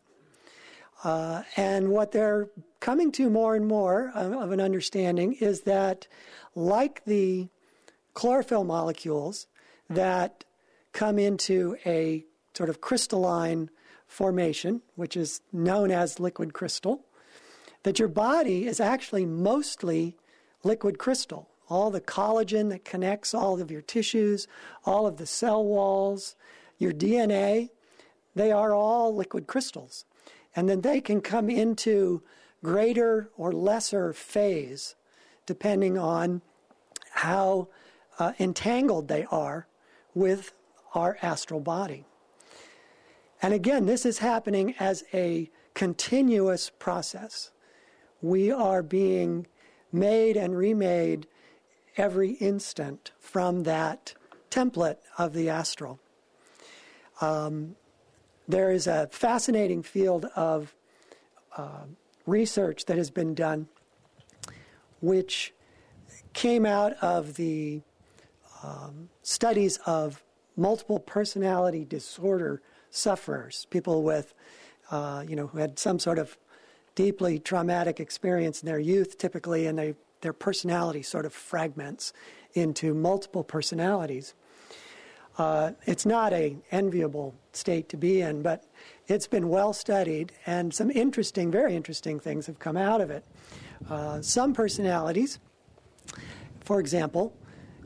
Uh, 1.03 1.41
and 1.57 1.89
what 1.89 2.11
they're 2.11 2.47
coming 2.79 3.11
to 3.11 3.27
more 3.27 3.55
and 3.55 3.65
more 3.65 4.11
of 4.13 4.51
an 4.51 4.61
understanding 4.61 5.33
is 5.33 5.61
that, 5.61 6.07
like 6.53 7.03
the 7.05 7.49
chlorophyll 8.13 8.63
molecules 8.63 9.47
that 9.89 10.45
come 10.93 11.17
into 11.17 11.75
a 11.87 12.23
sort 12.53 12.69
of 12.69 12.81
crystalline 12.81 13.71
formation, 14.05 14.83
which 14.95 15.17
is 15.17 15.41
known 15.51 15.89
as 15.89 16.19
liquid 16.19 16.53
crystal, 16.53 17.07
that 17.81 17.97
your 17.97 18.07
body 18.07 18.67
is 18.67 18.79
actually 18.79 19.25
mostly 19.25 20.17
liquid 20.63 20.99
crystal. 20.99 21.49
All 21.67 21.89
the 21.89 22.01
collagen 22.01 22.69
that 22.69 22.85
connects 22.85 23.33
all 23.33 23.59
of 23.59 23.71
your 23.71 23.81
tissues, 23.81 24.47
all 24.85 25.07
of 25.07 25.17
the 25.17 25.25
cell 25.25 25.63
walls, 25.63 26.35
your 26.81 26.91
DNA, 26.91 27.69
they 28.35 28.51
are 28.51 28.73
all 28.73 29.15
liquid 29.15 29.47
crystals. 29.47 30.05
And 30.55 30.67
then 30.67 30.81
they 30.81 30.99
can 30.99 31.21
come 31.21 31.49
into 31.49 32.23
greater 32.63 33.29
or 33.37 33.51
lesser 33.51 34.13
phase 34.13 34.95
depending 35.45 35.97
on 35.97 36.41
how 37.11 37.67
uh, 38.19 38.33
entangled 38.39 39.07
they 39.07 39.25
are 39.31 39.67
with 40.13 40.53
our 40.93 41.17
astral 41.21 41.59
body. 41.59 42.05
And 43.41 43.53
again, 43.53 43.85
this 43.85 44.05
is 44.05 44.19
happening 44.19 44.75
as 44.79 45.03
a 45.13 45.49
continuous 45.73 46.69
process. 46.69 47.51
We 48.21 48.51
are 48.51 48.83
being 48.83 49.47
made 49.91 50.37
and 50.37 50.55
remade 50.55 51.27
every 51.97 52.31
instant 52.33 53.11
from 53.19 53.63
that 53.63 54.13
template 54.49 54.97
of 55.17 55.33
the 55.33 55.49
astral. 55.49 55.99
Um, 57.21 57.75
there 58.47 58.71
is 58.71 58.87
a 58.87 59.07
fascinating 59.11 59.83
field 59.83 60.25
of 60.35 60.75
uh, 61.55 61.85
research 62.25 62.85
that 62.85 62.97
has 62.97 63.09
been 63.09 63.33
done, 63.33 63.67
which 65.01 65.53
came 66.33 66.65
out 66.65 66.93
of 67.01 67.35
the 67.35 67.81
um, 68.63 69.09
studies 69.21 69.77
of 69.85 70.23
multiple 70.57 70.99
personality 70.99 71.85
disorder 71.85 72.61
sufferers, 72.89 73.65
people 73.69 74.03
with, 74.03 74.33
uh, 74.91 75.23
you 75.27 75.35
know, 75.35 75.47
who 75.47 75.59
had 75.59 75.79
some 75.79 75.99
sort 75.99 76.19
of 76.19 76.37
deeply 76.95 77.39
traumatic 77.39 77.99
experience 77.99 78.61
in 78.61 78.67
their 78.67 78.79
youth, 78.79 79.17
typically, 79.17 79.65
and 79.65 79.79
they, 79.79 79.95
their 80.21 80.33
personality 80.33 81.01
sort 81.01 81.25
of 81.25 81.33
fragments 81.33 82.11
into 82.53 82.93
multiple 82.93 83.43
personalities. 83.43 84.33
Uh, 85.37 85.71
it's 85.85 86.05
not 86.05 86.33
an 86.33 86.61
enviable 86.71 87.33
state 87.53 87.89
to 87.89 87.97
be 87.97 88.21
in, 88.21 88.41
but 88.41 88.65
it's 89.07 89.27
been 89.27 89.49
well 89.49 89.73
studied, 89.73 90.31
and 90.45 90.73
some 90.73 90.91
interesting, 90.91 91.51
very 91.51 91.75
interesting 91.75 92.19
things 92.19 92.47
have 92.47 92.59
come 92.59 92.77
out 92.77 93.01
of 93.01 93.09
it. 93.09 93.23
Uh, 93.89 94.21
some 94.21 94.53
personalities, 94.53 95.39
for 96.61 96.79
example, 96.79 97.33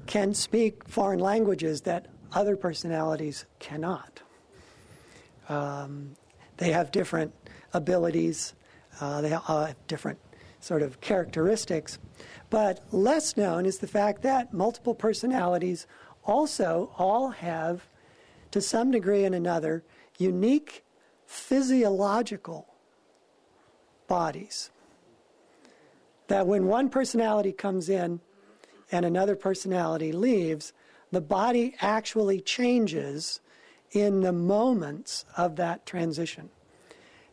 can 0.06 0.34
speak 0.34 0.88
foreign 0.88 1.20
languages 1.20 1.82
that 1.82 2.08
other 2.34 2.56
personalities 2.56 3.46
cannot. 3.60 4.22
Um, 5.50 6.16
they 6.58 6.72
have 6.72 6.92
different 6.92 7.34
abilities, 7.74 8.54
uh, 9.00 9.22
they 9.22 9.30
have 9.30 9.76
different 9.88 10.20
sort 10.60 10.82
of 10.82 11.00
characteristics. 11.00 12.00
But 12.50 12.82
less 12.92 13.38
known 13.38 13.66
is 13.66 13.80
the 13.80 13.88
fact 13.88 14.22
that 14.24 14.54
multiple 14.54 14.96
personalities 14.96 15.86
also 16.26 16.92
all 16.98 17.30
have, 17.30 17.88
to 18.52 18.62
some 18.62 18.92
degree 18.92 19.24
and 19.24 19.36
another, 19.36 19.84
unique 20.18 20.84
physiological 21.26 22.68
bodies. 24.08 24.70
That 26.28 26.48
when 26.48 26.68
one 26.68 26.90
personality 26.90 27.52
comes 27.52 27.90
in 27.90 28.20
and 28.92 29.06
another 29.06 29.36
personality 29.36 30.12
leaves, 30.12 30.74
the 31.12 31.22
body 31.22 31.76
actually 31.82 32.42
changes 32.42 33.40
in 33.92 34.22
the 34.22 34.34
moments 34.34 35.26
of 35.38 35.56
that 35.56 35.86
transition. 35.86 36.50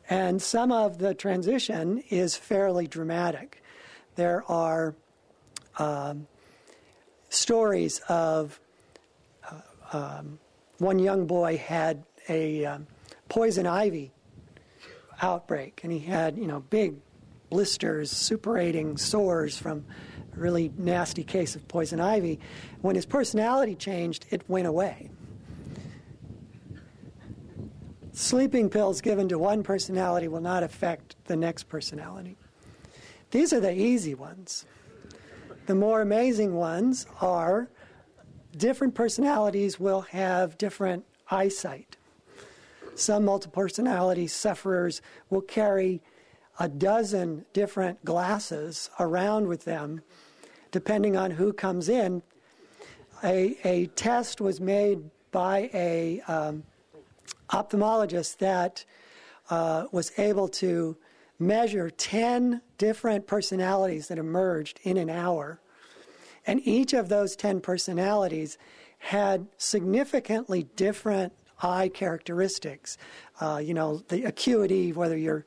And 0.08 0.42
some 0.42 0.70
of 0.70 0.98
the 0.98 1.14
transition 1.14 2.02
is 2.10 2.36
fairly 2.36 2.86
dramatic. 2.86 3.62
There 4.16 4.44
are 4.48 4.94
um, 5.78 6.26
stories 7.30 8.00
of 8.08 8.60
um, 9.92 10.38
one 10.78 10.98
young 10.98 11.26
boy 11.26 11.56
had 11.56 12.04
a 12.28 12.64
um, 12.64 12.86
poison 13.28 13.66
ivy 13.66 14.12
outbreak, 15.20 15.80
and 15.82 15.92
he 15.92 16.00
had, 16.00 16.36
you 16.36 16.46
know, 16.46 16.60
big 16.60 16.96
blisters, 17.50 18.12
suppurating 18.12 18.98
sores 18.98 19.56
from 19.56 19.84
a 20.34 20.40
really 20.40 20.72
nasty 20.76 21.22
case 21.22 21.54
of 21.54 21.66
poison 21.68 22.00
ivy. 22.00 22.40
When 22.80 22.96
his 22.96 23.06
personality 23.06 23.74
changed, 23.74 24.26
it 24.30 24.42
went 24.48 24.66
away. 24.66 25.10
Sleeping 28.12 28.68
pills 28.68 29.00
given 29.00 29.28
to 29.28 29.38
one 29.38 29.62
personality 29.62 30.28
will 30.28 30.40
not 30.40 30.62
affect 30.62 31.16
the 31.26 31.36
next 31.36 31.64
personality. 31.64 32.36
These 33.30 33.52
are 33.52 33.60
the 33.60 33.74
easy 33.74 34.14
ones. 34.14 34.66
The 35.66 35.74
more 35.74 36.02
amazing 36.02 36.54
ones 36.54 37.06
are 37.20 37.68
different 38.56 38.94
personalities 38.94 39.80
will 39.80 40.02
have 40.02 40.58
different 40.58 41.04
eyesight. 41.30 41.96
Some 42.94 43.24
multiple 43.24 43.62
personality 43.62 44.26
sufferers 44.26 45.00
will 45.30 45.40
carry 45.40 46.02
a 46.58 46.68
dozen 46.68 47.44
different 47.52 48.04
glasses 48.04 48.90
around 49.00 49.48
with 49.48 49.64
them, 49.64 50.02
depending 50.70 51.16
on 51.16 51.30
who 51.30 51.52
comes 51.52 51.88
in. 51.88 52.22
A, 53.24 53.56
a 53.64 53.86
test 53.88 54.40
was 54.40 54.60
made 54.60 54.98
by 55.30 55.70
a 55.72 56.20
um, 56.28 56.64
ophthalmologist 57.50 58.36
that 58.38 58.84
uh, 59.48 59.86
was 59.92 60.12
able 60.18 60.48
to 60.48 60.96
measure 61.38 61.90
10 61.90 62.60
different 62.78 63.26
personalities 63.26 64.08
that 64.08 64.18
emerged 64.18 64.80
in 64.82 64.96
an 64.96 65.08
hour. 65.08 65.60
And 66.46 66.60
each 66.66 66.92
of 66.92 67.08
those 67.08 67.36
10 67.36 67.60
personalities 67.60 68.58
had 68.98 69.46
significantly 69.58 70.64
different 70.76 71.32
eye 71.62 71.88
characteristics. 71.88 72.98
Uh, 73.40 73.60
you 73.62 73.74
know, 73.74 73.98
the 74.08 74.24
acuity, 74.24 74.92
whether 74.92 75.16
you're 75.16 75.44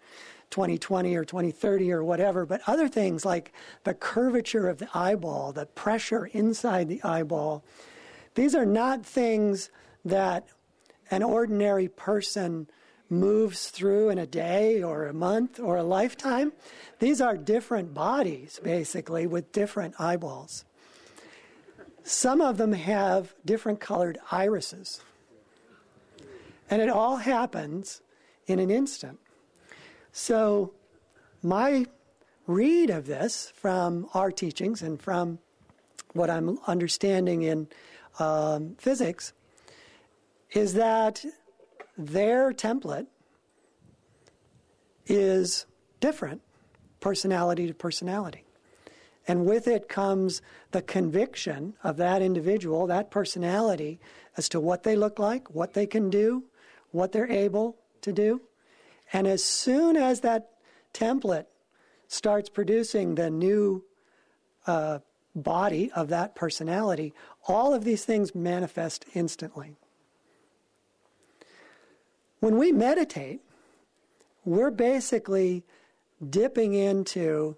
2020 0.52 1.16
or 1.16 1.26
2030 1.26 1.92
or 1.92 2.04
whatever, 2.04 2.46
but 2.46 2.62
other 2.68 2.88
things 2.88 3.26
like 3.26 3.52
the 3.84 3.94
curvature 3.94 4.70
of 4.70 4.78
the 4.78 4.88
eyeball, 4.94 5.52
the 5.52 5.66
pressure 5.66 6.28
inside 6.28 6.88
the 6.88 7.02
eyeball. 7.04 7.64
These 8.36 8.56
are 8.56 8.66
not 8.66 9.06
things 9.06 9.70
that 10.04 10.48
an 11.12 11.24
ordinary 11.24 11.88
person 11.88 12.68
moves 13.10 13.70
through 13.70 14.10
in 14.10 14.18
a 14.18 14.26
day 14.26 14.82
or 14.82 15.06
a 15.06 15.14
month 15.14 15.60
or 15.60 15.78
a 15.78 15.84
lifetime. 15.84 16.52
These 17.00 17.22
are 17.22 17.38
different 17.38 17.94
bodies, 17.94 18.60
basically, 18.64 19.28
with 19.28 19.52
different 19.52 19.96
eyeballs. 20.00 20.65
Some 22.08 22.40
of 22.40 22.58
them 22.58 22.74
have 22.74 23.34
different 23.44 23.80
colored 23.80 24.20
irises. 24.32 25.02
And 26.70 26.80
it 26.80 26.88
all 26.88 27.18
happens 27.18 28.02
in 28.46 28.60
an 28.60 28.70
instant. 28.70 29.18
So, 30.12 30.72
my 31.42 31.88
read 32.46 32.92
of 32.92 33.08
this 33.08 33.52
from 33.56 34.08
our 34.14 34.32
teachings 34.32 34.84
and 34.84 35.02
from 35.02 35.40
what 36.14 36.30
I'm 36.30 36.60
understanding 36.68 37.42
in 37.42 37.68
um, 38.20 38.76
physics 38.78 39.34
is 40.52 40.76
that 40.76 41.26
their 41.98 42.54
template 42.54 43.08
is 45.08 45.66
different 46.00 46.44
personality 47.00 47.66
to 47.66 47.74
personality. 47.74 48.45
And 49.28 49.46
with 49.46 49.68
it 49.68 49.90
comes 49.90 50.42
the 50.72 50.82
conviction 50.82 51.74
of 51.84 51.98
that 51.98 52.22
individual, 52.22 52.88
that 52.88 53.10
personality, 53.10 54.00
as 54.38 54.48
to 54.50 54.60
what 54.60 54.84
they 54.84 54.96
look 54.96 55.18
like, 55.18 55.50
what 55.54 55.74
they 55.74 55.88
can 55.88 56.10
do, 56.10 56.44
what 56.92 57.12
they're 57.12 57.32
able 57.32 57.78
to 58.02 58.14
do. 58.14 58.42
And 59.12 59.28
as 59.28 59.44
soon 59.44 59.98
as 59.98 60.22
that 60.22 60.52
template 60.94 61.46
starts 62.08 62.50
producing 62.50 63.16
the 63.16 63.30
new 63.30 63.84
uh, 64.68 65.00
body 65.36 65.92
of 65.96 66.10
that 66.10 66.36
personality, 66.36 67.14
all 67.48 67.74
of 67.74 67.84
these 67.84 68.06
things 68.06 68.34
manifest 68.34 69.06
instantly. 69.14 69.76
When 72.40 72.58
we 72.58 72.72
meditate, 72.72 73.42
we're 74.44 74.72
basically 74.72 75.64
dipping 76.30 76.74
into 76.74 77.58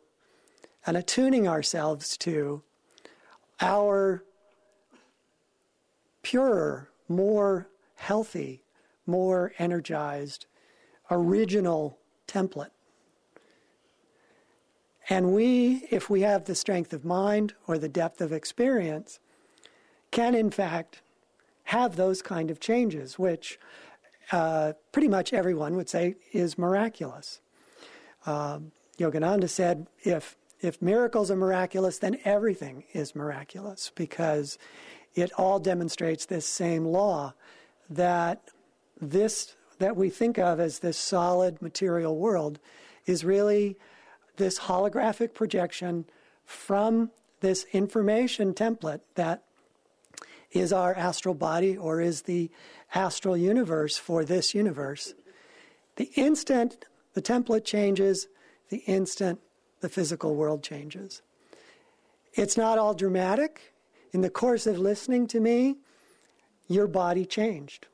and 0.88 0.96
attuning 0.96 1.48
ourselves 1.48 2.16
to 2.18 2.64
our 3.60 4.24
purer, 6.24 6.90
more 7.10 7.68
healthy, 7.96 8.64
more 9.06 9.54
energized, 9.60 10.46
original 11.12 11.98
template. 12.28 12.72
And 15.10 15.34
we, 15.34 15.86
if 15.92 16.10
we 16.10 16.22
have 16.22 16.46
the 16.46 16.56
strength 16.56 16.94
of 16.94 17.06
mind 17.06 17.54
or 17.68 17.78
the 17.78 17.90
depth 17.90 18.22
of 18.22 18.32
experience, 18.32 19.20
can 20.12 20.36
in 20.36 20.52
fact 20.52 21.02
have 21.66 21.98
those 21.98 22.22
kind 22.22 22.50
of 22.50 22.60
changes, 22.60 23.20
which 23.20 23.60
uh, 24.32 24.74
pretty 24.92 25.08
much 25.08 25.34
everyone 25.34 25.76
would 25.76 25.90
say 25.90 26.16
is 26.32 26.58
miraculous. 26.58 27.42
Um, 28.26 28.72
Yogananda 28.98 29.50
said, 29.50 29.88
if 30.04 30.36
if 30.62 30.82
miracles 30.82 31.30
are 31.30 31.36
miraculous, 31.36 32.00
then 32.00 32.18
everything 32.26 32.84
is 32.94 33.16
miraculous 33.16 33.92
because 33.96 34.58
it 35.16 35.32
all 35.34 35.60
demonstrates 35.60 36.26
this 36.26 36.46
same 36.46 36.86
law 36.86 37.34
that 37.90 38.44
this 39.00 39.56
that 39.80 39.96
we 39.96 40.10
think 40.10 40.40
of 40.40 40.60
as 40.60 40.80
this 40.80 40.98
solid 40.98 41.62
material 41.62 42.18
world 42.18 42.60
is 43.06 43.24
really 43.24 43.78
this 44.38 44.60
holographic 44.62 45.36
projection 45.36 46.04
from 46.44 47.12
this 47.42 47.66
information 47.74 48.56
template 48.56 49.02
that 49.14 49.44
is 50.52 50.74
our 50.74 50.96
astral 50.96 51.36
body 51.36 51.78
or 51.78 52.02
is 52.02 52.24
the 52.24 52.50
astral 52.96 53.38
universe 53.38 53.98
for 53.98 54.26
this 54.26 54.56
universe. 54.56 55.14
The 55.98 56.10
instant 56.16 56.86
the 57.18 57.22
template 57.24 57.66
changes, 57.66 58.28
the 58.70 58.84
instant 58.86 59.40
the 59.80 59.90
physical 59.90 60.36
world 60.36 60.64
changes. 60.64 61.22
It's 62.34 62.58
not 62.58 62.78
all 62.78 62.94
dramatic. 62.94 63.74
In 64.12 64.22
the 64.22 64.30
course 64.30 64.68
of 64.68 64.80
listening 64.80 65.28
to 65.28 65.40
me, 65.40 65.78
your 66.68 66.88
body 66.88 67.26
changed. 67.26 67.88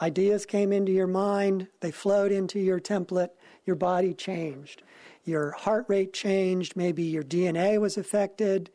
Ideas 0.00 0.46
came 0.46 0.72
into 0.72 0.92
your 0.92 1.06
mind, 1.08 1.66
they 1.80 1.90
flowed 1.90 2.30
into 2.30 2.60
your 2.60 2.78
template, 2.78 3.30
your 3.66 3.76
body 3.76 4.14
changed. 4.14 4.82
Your 5.24 5.50
heart 5.50 5.84
rate 5.88 6.12
changed, 6.12 6.76
maybe 6.76 7.02
your 7.02 7.24
DNA 7.24 7.80
was 7.80 7.96
affected. 7.96 8.70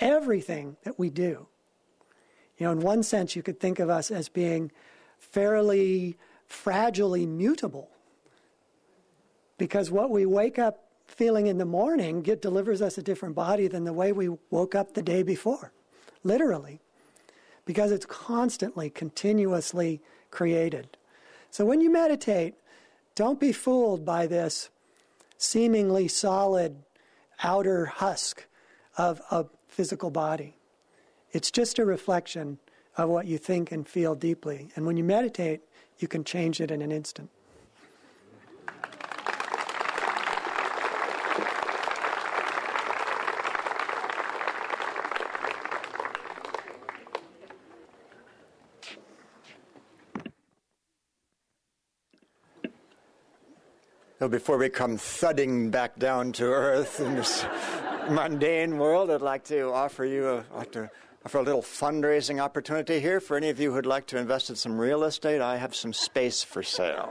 Everything 0.00 0.76
that 0.84 0.98
we 0.98 1.10
do. 1.10 1.48
You 2.56 2.66
know, 2.66 2.72
in 2.72 2.80
one 2.80 3.02
sense, 3.02 3.34
you 3.34 3.42
could 3.42 3.58
think 3.58 3.78
of 3.78 3.90
us 3.90 4.10
as 4.10 4.28
being 4.28 4.70
fairly 5.18 6.16
fragilely 6.48 7.26
mutable. 7.26 7.90
Because 9.58 9.90
what 9.90 10.10
we 10.10 10.24
wake 10.24 10.58
up 10.58 10.89
feeling 11.10 11.46
in 11.46 11.58
the 11.58 11.64
morning 11.64 12.22
get, 12.22 12.40
delivers 12.40 12.80
us 12.80 12.96
a 12.96 13.02
different 13.02 13.34
body 13.34 13.66
than 13.68 13.84
the 13.84 13.92
way 13.92 14.12
we 14.12 14.28
woke 14.50 14.74
up 14.74 14.94
the 14.94 15.02
day 15.02 15.22
before, 15.22 15.72
literally, 16.22 16.80
because 17.64 17.92
it's 17.92 18.06
constantly, 18.06 18.90
continuously 18.90 20.00
created. 20.30 20.96
So 21.50 21.64
when 21.64 21.80
you 21.80 21.90
meditate, 21.90 22.54
don't 23.14 23.40
be 23.40 23.52
fooled 23.52 24.04
by 24.04 24.26
this 24.26 24.70
seemingly 25.36 26.06
solid 26.08 26.76
outer 27.42 27.86
husk 27.86 28.46
of 28.96 29.20
a 29.30 29.46
physical 29.68 30.10
body. 30.10 30.56
It's 31.32 31.50
just 31.50 31.78
a 31.78 31.84
reflection 31.84 32.58
of 32.96 33.08
what 33.08 33.26
you 33.26 33.38
think 33.38 33.72
and 33.72 33.86
feel 33.88 34.14
deeply. 34.14 34.70
And 34.76 34.86
when 34.86 34.96
you 34.96 35.04
meditate, 35.04 35.60
you 35.98 36.08
can 36.08 36.24
change 36.24 36.60
it 36.60 36.70
in 36.70 36.82
an 36.82 36.92
instant. 36.92 37.30
Before 54.28 54.58
we 54.58 54.68
come 54.68 54.98
thudding 54.98 55.70
back 55.70 55.98
down 55.98 56.32
to 56.32 56.44
earth 56.44 57.00
in 57.00 57.14
this 57.14 57.46
mundane 58.10 58.76
world, 58.76 59.10
I'd 59.10 59.22
like 59.22 59.44
to 59.44 59.72
offer 59.72 60.04
you 60.04 60.28
a, 60.28 60.44
like 60.54 60.72
to 60.72 60.90
offer 61.24 61.38
a 61.38 61.42
little 61.42 61.62
fundraising 61.62 62.38
opportunity 62.38 63.00
here 63.00 63.18
for 63.18 63.38
any 63.38 63.48
of 63.48 63.58
you 63.58 63.72
who'd 63.72 63.86
like 63.86 64.06
to 64.08 64.18
invest 64.18 64.50
in 64.50 64.56
some 64.56 64.78
real 64.78 65.04
estate. 65.04 65.40
I 65.40 65.56
have 65.56 65.74
some 65.74 65.94
space 65.94 66.42
for 66.42 66.62
sale. 66.62 67.10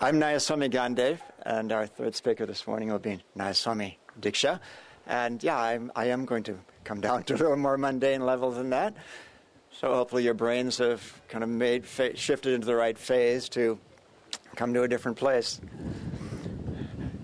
I'm 0.00 0.20
Nayaswami 0.20 0.70
Gyandev, 0.70 1.18
and 1.44 1.72
our 1.72 1.88
third 1.88 2.14
speaker 2.14 2.46
this 2.46 2.68
morning 2.68 2.92
will 2.92 3.00
be 3.00 3.18
Nayaswami 3.36 3.96
Diksha. 4.20 4.60
And 5.08 5.42
yeah, 5.42 5.58
I'm, 5.58 5.90
I 5.96 6.04
am 6.06 6.24
going 6.24 6.44
to 6.44 6.56
come 6.84 7.00
down 7.00 7.24
to 7.24 7.34
a 7.34 7.36
little 7.36 7.56
more 7.56 7.76
mundane 7.76 8.24
level 8.24 8.52
than 8.52 8.70
that. 8.70 8.94
So 9.80 9.94
hopefully 9.94 10.24
your 10.24 10.34
brains 10.34 10.78
have 10.78 11.22
kind 11.28 11.44
of 11.44 11.50
made 11.50 11.84
shifted 12.16 12.52
into 12.52 12.66
the 12.66 12.74
right 12.74 12.98
phase 12.98 13.48
to 13.50 13.78
come 14.56 14.74
to 14.74 14.82
a 14.82 14.88
different 14.88 15.16
place. 15.16 15.60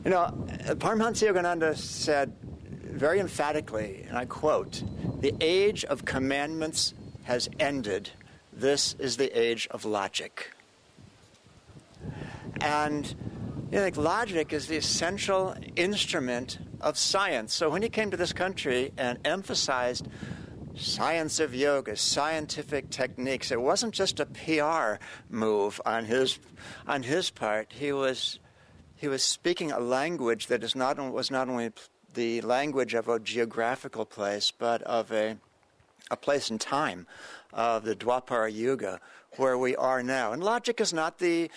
You 0.05 0.13
know, 0.13 0.47
Paramahansa 0.77 1.33
Yogananda 1.33 1.77
said 1.77 2.33
very 2.85 3.19
emphatically, 3.19 4.05
and 4.09 4.17
I 4.17 4.27
quote, 4.27 4.85
"The 5.21 5.35
age 5.41 5.85
of 5.87 6.05
commandments 6.05 6.95
has 7.25 7.49
ended. 7.59 8.11
This 8.53 8.95
is 9.01 9.17
the 9.17 9.37
age 9.37 9.67
of 9.73 9.85
logic." 9.85 10.53
And 12.61 13.17
you 13.73 13.79
know, 13.79 13.83
like 13.83 13.97
logic 13.97 14.53
is 14.53 14.69
the 14.69 14.77
essential 14.77 15.57
instrument 15.75 16.59
of 16.81 16.97
science. 16.99 17.53
So 17.53 17.69
when 17.69 17.83
he 17.83 17.89
came 17.89 18.13
to 18.13 18.17
this 18.17 18.33
country 18.33 18.93
and 18.97 19.19
emphasized 19.25 20.07
science 20.77 21.41
of 21.41 21.55
yoga, 21.55 21.97
scientific 21.97 22.91
techniques. 22.91 23.51
It 23.51 23.61
wasn't 23.61 23.95
just 23.95 24.21
a 24.21 24.27
PR 24.27 25.03
move 25.29 25.81
on 25.87 26.05
his 26.05 26.39
on 26.87 27.03
his 27.03 27.31
part. 27.31 27.73
He 27.73 27.93
was 27.93 28.39
he 28.97 29.09
was 29.09 29.23
speaking 29.23 29.73
a 29.73 29.81
language 29.81 30.49
that 30.49 30.63
is 30.63 30.75
not 30.75 30.99
was 31.13 31.31
not 31.31 31.49
only 31.49 31.73
the 32.15 32.41
language 32.43 32.95
of 32.95 33.09
a 33.09 33.19
geographical 33.19 34.05
place, 34.05 34.51
but 34.51 34.83
of 34.83 35.13
a 35.13 35.37
a 36.11 36.17
place 36.17 36.51
and 36.51 36.61
time 36.61 37.07
of 37.53 37.85
the 37.85 37.97
Dwapara 37.97 38.53
Yuga, 38.53 39.01
where 39.37 39.57
we 39.57 39.75
are 39.77 40.03
now. 40.03 40.33
And 40.33 40.43
logic 40.43 40.81
is 40.81 40.93
not 40.93 41.19
the 41.19 41.51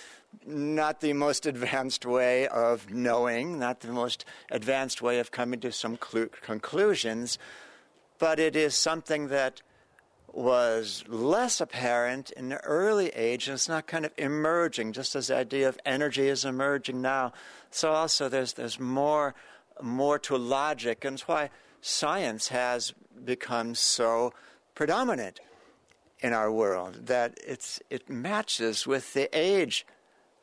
not 0.45 1.01
the 1.01 1.13
most 1.13 1.45
advanced 1.45 2.05
way 2.05 2.47
of 2.47 2.91
knowing, 2.91 3.59
not 3.59 3.79
the 3.79 3.91
most 3.91 4.25
advanced 4.51 5.01
way 5.01 5.19
of 5.19 5.31
coming 5.31 5.59
to 5.61 5.71
some 5.71 5.97
clu- 5.97 6.29
conclusions 6.41 7.39
but 8.19 8.39
it 8.39 8.55
is 8.55 8.75
something 8.75 9.27
that 9.27 9.61
was 10.31 11.03
less 11.07 11.59
apparent 11.59 12.31
in 12.31 12.49
the 12.49 12.63
early 12.63 13.09
age, 13.09 13.47
and 13.47 13.55
it's 13.55 13.69
not 13.69 13.87
kind 13.87 14.05
of 14.05 14.11
emerging, 14.17 14.93
just 14.93 15.15
as 15.15 15.27
the 15.27 15.35
idea 15.35 15.67
of 15.67 15.79
energy 15.85 16.27
is 16.27 16.45
emerging 16.45 17.01
now. 17.01 17.33
So 17.71 17.91
also 17.91 18.29
there's 18.29 18.53
there's 18.53 18.79
more 18.79 19.33
more 19.81 20.19
to 20.19 20.37
logic, 20.37 21.05
and 21.05 21.15
it's 21.15 21.27
why 21.27 21.49
science 21.81 22.49
has 22.49 22.93
become 23.23 23.75
so 23.75 24.33
predominant 24.75 25.39
in 26.19 26.33
our 26.33 26.51
world 26.51 27.07
that 27.07 27.37
it's 27.45 27.79
it 27.89 28.09
matches 28.09 28.85
with 28.85 29.13
the 29.13 29.29
age 29.37 29.85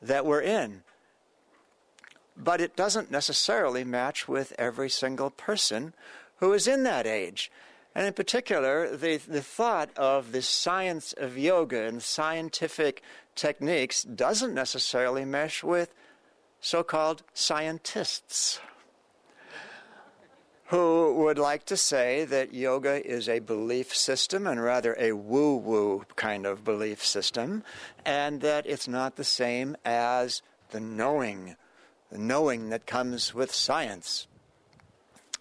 that 0.02 0.26
we're 0.26 0.42
in. 0.42 0.82
But 2.36 2.60
it 2.60 2.74
doesn't 2.74 3.12
necessarily 3.12 3.84
match 3.84 4.26
with 4.26 4.52
every 4.58 4.90
single 4.90 5.30
person 5.30 5.94
who 6.38 6.52
is 6.52 6.66
in 6.66 6.82
that 6.82 7.06
age. 7.06 7.50
And 7.94 8.06
in 8.06 8.12
particular, 8.12 8.96
the, 8.96 9.18
the 9.18 9.42
thought 9.42 9.90
of 9.96 10.32
the 10.32 10.42
science 10.42 11.12
of 11.16 11.38
yoga 11.38 11.84
and 11.84 12.02
scientific 12.02 13.02
techniques 13.36 14.02
doesn't 14.02 14.54
necessarily 14.54 15.24
mesh 15.24 15.62
with 15.62 15.94
so 16.60 16.82
called 16.82 17.22
scientists 17.34 18.58
who 20.68 21.14
would 21.14 21.38
like 21.38 21.64
to 21.66 21.76
say 21.76 22.24
that 22.24 22.54
yoga 22.54 23.06
is 23.06 23.28
a 23.28 23.38
belief 23.38 23.94
system 23.94 24.46
and 24.46 24.62
rather 24.62 24.96
a 24.98 25.12
woo 25.12 25.56
woo 25.56 26.04
kind 26.16 26.46
of 26.46 26.64
belief 26.64 27.04
system, 27.04 27.62
and 28.04 28.40
that 28.40 28.66
it's 28.66 28.88
not 28.88 29.16
the 29.16 29.24
same 29.24 29.76
as 29.84 30.42
the 30.70 30.80
knowing, 30.80 31.54
the 32.10 32.18
knowing 32.18 32.70
that 32.70 32.86
comes 32.86 33.34
with 33.34 33.54
science. 33.54 34.26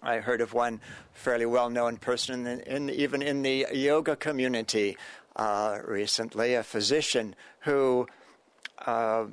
I 0.04 0.18
heard 0.18 0.40
of 0.40 0.52
one 0.52 0.80
fairly 1.12 1.46
well 1.46 1.70
known 1.70 1.96
person, 1.96 2.46
in, 2.46 2.60
in, 2.60 2.90
even 2.90 3.22
in 3.22 3.42
the 3.42 3.66
yoga 3.72 4.16
community 4.16 4.96
uh, 5.36 5.78
recently, 5.84 6.54
a 6.54 6.62
physician 6.62 7.34
who 7.60 8.06
uh, 8.86 9.24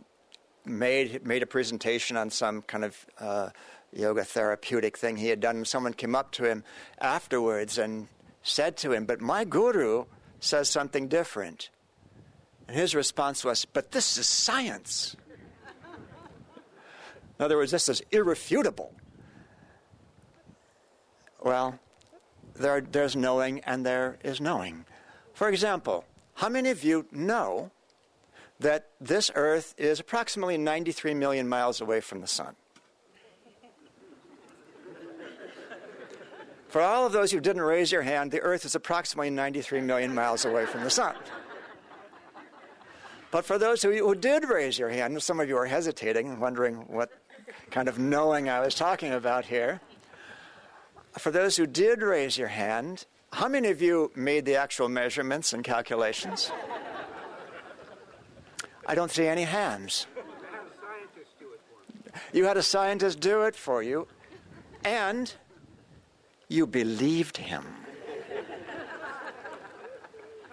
made, 0.66 1.26
made 1.26 1.44
a 1.44 1.46
presentation 1.46 2.16
on 2.16 2.30
some 2.30 2.62
kind 2.62 2.86
of 2.86 3.06
uh, 3.20 3.50
yoga 3.92 4.24
therapeutic 4.24 4.98
thing 4.98 5.18
he 5.18 5.28
had 5.28 5.42
done. 5.42 5.58
And 5.58 5.68
someone 5.68 5.94
came 5.94 6.16
up 6.16 6.32
to 6.34 6.46
him 6.46 6.64
afterwards 7.00 7.78
and 7.78 8.08
said 8.42 8.78
to 8.78 8.94
him, 8.94 9.06
But 9.06 9.20
my 9.20 9.44
guru 9.44 10.06
says 10.40 10.70
something 10.70 11.08
different. 11.10 11.70
And 12.68 12.78
his 12.78 12.96
response 12.96 13.44
was, 13.44 13.66
But 13.66 13.92
this 13.92 14.18
is 14.18 14.26
science. 14.26 15.18
In 17.38 17.46
other 17.46 17.58
words, 17.58 17.72
this 17.72 17.90
is 17.90 18.02
irrefutable. 18.12 18.94
Well, 21.42 21.80
there, 22.56 22.82
there's 22.82 23.16
knowing 23.16 23.62
and 23.62 23.86
there 23.86 24.18
is 24.24 24.40
knowing. 24.40 24.86
For 25.34 25.50
example, 25.50 26.06
how 26.36 26.50
many 26.50 26.70
of 26.70 26.84
you 26.84 27.08
know 27.12 27.72
that 28.60 28.90
this 29.00 29.32
Earth 29.34 29.74
is 29.78 30.00
approximately 30.00 30.58
93 30.58 31.16
million 31.16 31.50
miles 31.50 31.82
away 31.82 32.00
from 32.00 32.22
the 32.22 32.28
Sun? 32.28 32.56
For 36.70 36.82
all 36.82 37.08
of 37.08 37.12
those 37.12 37.32
who 37.32 37.40
didn't 37.40 37.64
raise 37.64 37.92
your 37.92 38.04
hand, 38.04 38.32
the 38.32 38.42
Earth 38.42 38.66
is 38.66 38.76
approximately 38.76 39.32
93 39.32 39.82
million 39.82 40.14
miles 40.14 40.46
away 40.46 40.66
from 40.66 40.84
the 40.84 40.90
Sun. 40.90 41.16
But 43.32 43.46
for 43.46 43.58
those 43.58 43.84
you 43.84 44.06
who 44.06 44.14
did 44.14 44.44
raise 44.44 44.78
your 44.78 44.90
hand, 44.90 45.24
some 45.24 45.40
of 45.40 45.48
you 45.48 45.58
are 45.58 45.66
hesitating 45.66 46.40
wondering 46.42 46.76
what 46.88 47.10
kind 47.72 47.88
of 47.88 47.98
knowing 47.98 48.50
I 48.50 48.60
was 48.60 48.76
talking 48.76 49.14
about 49.14 49.46
here 49.46 49.80
for 51.18 51.32
those 51.32 51.58
who 51.58 51.66
did 51.66 52.02
raise 52.02 52.38
your 52.38 52.48
hand, 52.48 53.06
how 53.34 53.48
many 53.48 53.70
of 53.70 53.82
you 53.82 54.12
made 54.16 54.46
the 54.46 54.56
actual 54.56 54.90
measurements 54.90 55.54
and 55.54 55.64
calculations? 55.64 56.52
I 58.86 58.96
don't 58.96 59.12
see 59.12 59.28
any 59.28 59.44
hands. 59.44 60.08
You 62.34 62.46
had 62.46 62.58
a 62.58 62.64
scientist 62.64 63.20
do 63.20 63.44
it 63.44 63.56
for 63.56 63.84
you, 63.84 64.08
and 64.84 65.34
you 66.50 66.68
believed 66.68 67.38
him. 67.38 67.66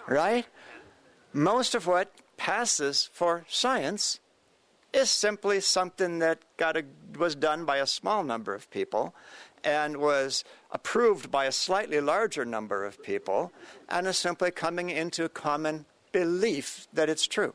Right? 0.07 0.45
Most 1.33 1.75
of 1.75 1.85
what 1.85 2.11
passes 2.37 3.09
for 3.13 3.45
science 3.47 4.19
is 4.91 5.09
simply 5.09 5.59
something 5.59 6.19
that 6.19 6.39
got 6.57 6.75
a, 6.75 6.83
was 7.17 7.35
done 7.35 7.65
by 7.65 7.77
a 7.77 7.85
small 7.85 8.23
number 8.23 8.55
of 8.55 8.71
people 8.71 9.13
and 9.63 9.97
was 9.97 10.43
approved 10.71 11.31
by 11.31 11.45
a 11.45 11.51
slightly 11.51 11.99
larger 11.99 12.45
number 12.45 12.85
of 12.85 13.01
people 13.03 13.51
and 13.87 14.07
is 14.07 14.17
simply 14.17 14.51
coming 14.51 14.89
into 14.89 15.27
common 15.29 15.85
belief 16.11 16.87
that 16.93 17.09
it's 17.09 17.27
true. 17.27 17.53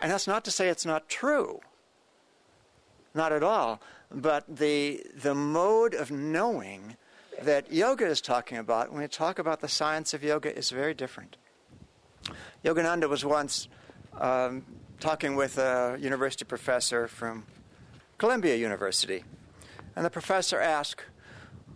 And 0.00 0.10
that's 0.10 0.26
not 0.26 0.44
to 0.44 0.50
say 0.50 0.68
it's 0.68 0.86
not 0.86 1.08
true. 1.08 1.60
Not 3.14 3.32
at 3.32 3.42
all. 3.42 3.80
But 4.10 4.44
the, 4.48 5.04
the 5.14 5.34
mode 5.34 5.94
of 5.94 6.10
knowing 6.10 6.96
that 7.42 7.72
yoga 7.72 8.06
is 8.06 8.20
talking 8.20 8.58
about, 8.58 8.92
when 8.92 9.02
we 9.02 9.08
talk 9.08 9.38
about 9.38 9.60
the 9.60 9.68
science 9.68 10.14
of 10.14 10.22
yoga, 10.22 10.56
is 10.56 10.70
very 10.70 10.94
different. 10.94 11.36
Yogananda 12.64 13.08
was 13.08 13.24
once 13.24 13.68
um, 14.20 14.64
talking 15.00 15.36
with 15.36 15.58
a 15.58 15.96
university 16.00 16.44
professor 16.44 17.08
from 17.08 17.44
Columbia 18.18 18.56
University. 18.56 19.24
And 19.96 20.04
the 20.04 20.10
professor 20.10 20.60
asked, 20.60 21.04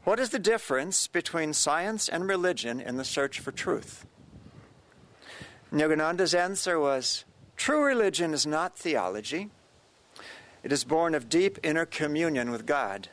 What 0.04 0.18
is 0.18 0.30
the 0.30 0.38
difference 0.38 1.06
between 1.06 1.52
science 1.52 2.08
and 2.08 2.28
religion 2.28 2.80
in 2.80 2.96
the 2.96 3.04
search 3.04 3.40
for 3.40 3.52
truth? 3.52 4.06
And 5.70 5.80
Yogananda's 5.80 6.34
answer 6.34 6.78
was 6.80 7.24
True 7.56 7.84
religion 7.84 8.34
is 8.34 8.46
not 8.46 8.78
theology, 8.78 9.50
it 10.62 10.72
is 10.72 10.84
born 10.84 11.14
of 11.14 11.28
deep 11.28 11.58
inner 11.62 11.86
communion 11.86 12.50
with 12.50 12.66
God. 12.66 13.08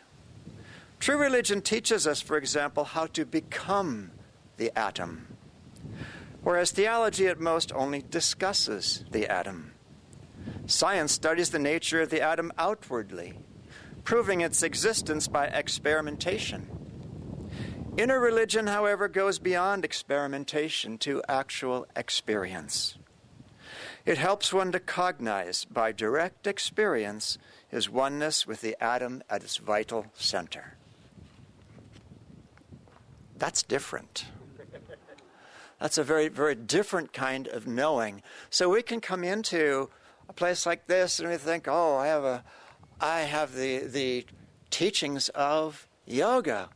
True 1.00 1.18
religion 1.18 1.62
teaches 1.62 2.08
us, 2.08 2.22
for 2.22 2.38
example, 2.38 2.84
how 2.84 3.08
to 3.08 3.26
become 3.26 4.12
the 4.58 4.72
atom, 4.78 5.28
whereas 6.42 6.72
theology 6.72 7.28
at 7.28 7.40
most 7.40 7.72
only 7.74 8.04
discusses 8.10 9.04
the 9.12 9.28
atom. 9.28 9.74
Science 10.66 11.12
studies 11.12 11.52
the 11.52 11.60
nature 11.60 12.02
of 12.02 12.10
the 12.10 12.22
atom 12.22 12.52
outwardly 12.58 13.34
proving 14.06 14.42
its 14.42 14.64
existence 14.64 15.28
by 15.28 15.48
experimentation. 15.48 16.70
Inner 17.98 18.20
religion, 18.20 18.68
however, 18.68 19.08
goes 19.08 19.40
beyond 19.40 19.84
experimentation 19.84 20.98
to 21.00 21.24
actual 21.28 21.88
experience. 21.96 22.98
It 24.06 24.20
helps 24.20 24.54
one 24.54 24.72
to 24.74 24.80
cognize 24.80 25.66
by 25.66 25.92
direct 25.92 26.46
experience 26.46 27.40
his 27.68 27.90
oneness 27.90 28.46
with 28.46 28.62
the 28.62 28.82
atom 28.82 29.24
at 29.30 29.44
its 29.44 29.58
vital 29.58 30.06
center. 30.14 30.76
That's 33.38 33.64
different. 33.64 34.26
That's 35.80 35.98
a 35.98 36.04
very, 36.04 36.28
very 36.28 36.56
different 36.56 37.12
kind 37.12 37.48
of 37.48 37.66
knowing. 37.66 38.22
So 38.50 38.70
we 38.70 38.84
can 38.84 39.02
come 39.02 39.24
into 39.24 39.90
a 40.30 40.34
place 40.34 40.66
like 40.66 40.88
this 40.88 41.20
and 41.20 41.30
we 41.30 41.38
think, 41.38 41.68
oh, 41.68 41.98
I 41.98 42.08
have 42.08 42.24
a, 42.24 42.44
I 43.00 43.22
have 43.22 43.54
the, 43.54 43.80
the 43.80 44.26
teachings 44.70 45.30
of 45.30 45.88
yoga 46.06 46.70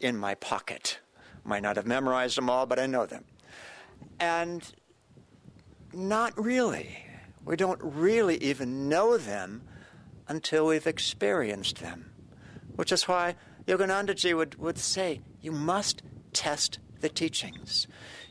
in 0.00 0.16
my 0.16 0.34
pocket. 0.36 1.00
Might 1.44 1.62
not 1.62 1.76
have 1.76 1.86
memorized 1.86 2.36
them 2.36 2.48
all, 2.48 2.66
but 2.66 2.78
I 2.78 2.86
know 2.86 3.06
them. 3.06 3.24
And 4.20 4.62
not 5.92 6.38
really. 6.42 6.98
We 7.44 7.56
don't 7.56 7.80
really 7.82 8.36
even 8.42 8.88
know 8.88 9.16
them 9.16 9.62
until 10.28 10.66
we've 10.66 10.86
experienced 10.86 11.78
them. 11.78 12.12
Which 12.74 12.92
is 12.92 13.08
why 13.08 13.36
Yoganandaji 13.66 14.36
would, 14.36 14.56
would 14.56 14.78
say, 14.78 15.20
you 15.40 15.52
must 15.52 16.02
test 16.32 16.78
the 17.00 17.08
teachings. 17.08 17.86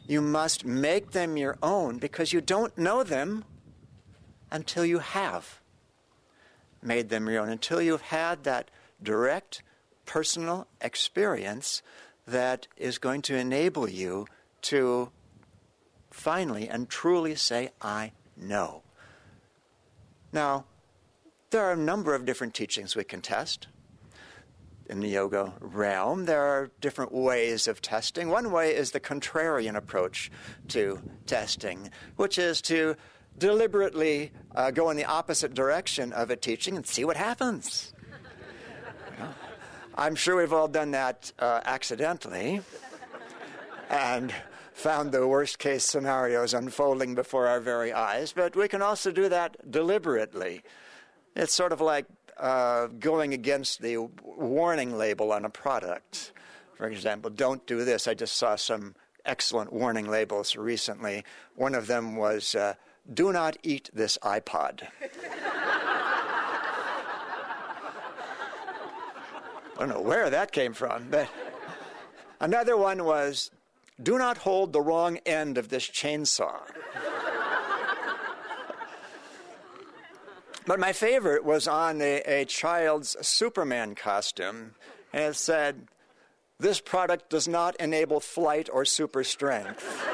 You 0.08 0.22
must 0.22 0.66
make 0.66 1.12
them 1.12 1.38
your 1.38 1.58
own 1.64 1.98
because 1.98 2.32
you 2.32 2.42
don't 2.42 2.78
know 2.78 3.04
them 3.04 3.44
until 4.52 4.86
you 4.86 5.00
have 5.00 5.62
made 6.86 7.10
them 7.10 7.28
your 7.28 7.42
own 7.42 7.50
until 7.50 7.82
you've 7.82 8.02
had 8.02 8.44
that 8.44 8.70
direct 9.02 9.62
personal 10.06 10.68
experience 10.82 11.82
that 12.28 12.68
is 12.78 12.98
going 12.98 13.22
to 13.24 13.36
enable 13.36 13.90
you 13.90 14.28
to 14.62 15.10
finally 16.12 16.68
and 16.68 16.90
truly 16.90 17.36
say, 17.36 17.70
I 17.82 18.12
know. 18.38 18.84
Now, 20.32 20.66
there 21.52 21.64
are 21.64 21.74
a 21.74 21.78
number 21.78 22.16
of 22.16 22.26
different 22.26 22.54
teachings 22.54 22.96
we 22.96 23.04
can 23.04 23.22
test. 23.22 23.68
In 24.88 25.00
the 25.00 25.08
yoga 25.08 25.54
realm, 25.60 26.26
there 26.26 26.44
are 26.44 26.70
different 26.80 27.12
ways 27.12 27.68
of 27.68 27.82
testing. 27.82 28.30
One 28.30 28.52
way 28.52 28.76
is 28.76 28.92
the 28.92 29.00
contrarian 29.00 29.76
approach 29.76 30.32
to 30.70 31.02
testing, 31.26 31.90
which 32.18 32.38
is 32.38 32.62
to 32.64 32.96
deliberately 33.38 34.32
uh, 34.56 34.72
go 34.72 34.90
in 34.90 34.98
the 34.98 35.06
opposite 35.06 35.54
direction 35.54 36.14
of 36.14 36.30
a 36.30 36.36
teaching 36.36 36.76
and 36.76 36.86
see 36.86 37.06
what 37.06 37.18
happens. 37.18 37.94
I'm 39.96 40.16
sure 40.16 40.36
we've 40.36 40.54
all 40.54 40.68
done 40.68 40.92
that 40.92 41.32
uh, 41.40 41.62
accidentally 41.64 42.62
and 43.90 44.34
found 44.74 45.14
the 45.14 45.26
worst 45.26 45.58
case 45.58 45.86
scenarios 45.86 46.54
unfolding 46.54 47.16
before 47.16 47.48
our 47.48 47.62
very 47.62 47.94
eyes, 47.94 48.34
but 48.34 48.56
we 48.58 48.68
can 48.68 48.82
also 48.82 49.10
do 49.10 49.30
that 49.30 49.72
deliberately. 49.72 50.64
It's 51.34 51.54
sort 51.54 51.72
of 51.72 51.80
like 51.80 52.06
uh, 52.38 52.88
going 52.88 53.34
against 53.34 53.82
the 53.82 53.98
warning 54.22 54.98
label 54.98 55.32
on 55.32 55.46
a 55.46 55.50
product. 55.50 56.34
For 56.74 56.88
example, 56.88 57.32
don't 57.32 57.66
do 57.66 57.86
this. 57.86 58.06
I 58.06 58.14
just 58.16 58.36
saw 58.36 58.58
some 58.58 58.96
excellent 59.26 59.72
warning 59.72 60.10
labels 60.10 60.58
recently. 60.58 61.24
One 61.56 61.74
of 61.74 61.88
them 61.88 62.18
was 62.18 62.54
uh, 62.54 62.74
do 63.14 63.32
not 63.32 63.58
eat 63.64 63.90
this 63.94 64.18
iPod. 64.20 64.88
I 69.78 69.80
don't 69.80 69.90
know 69.90 70.02
where 70.02 70.30
that 70.30 70.52
came 70.52 70.74
from, 70.74 71.10
but 71.10 71.30
Another 72.40 72.76
one 72.76 73.06
was 73.06 73.50
do 74.02 74.18
not 74.18 74.38
hold 74.38 74.74
the 74.74 74.82
wrong 74.82 75.18
end 75.26 75.58
of 75.58 75.70
this 75.70 75.88
chainsaw. 75.88 76.60
but 80.68 80.80
my 80.80 80.92
favorite 80.92 81.46
was 81.46 81.68
on 81.68 82.02
a, 82.02 82.22
a 82.26 82.46
child's 82.46 83.16
Superman 83.26 83.96
costume, 83.96 84.76
and 85.14 85.24
it 85.32 85.36
said, 85.36 85.88
This 86.60 86.82
product 86.82 87.30
does 87.30 87.48
not 87.48 87.76
enable 87.78 88.20
flight 88.20 88.70
or 88.72 88.84
super 88.84 89.24
strength. 89.24 90.06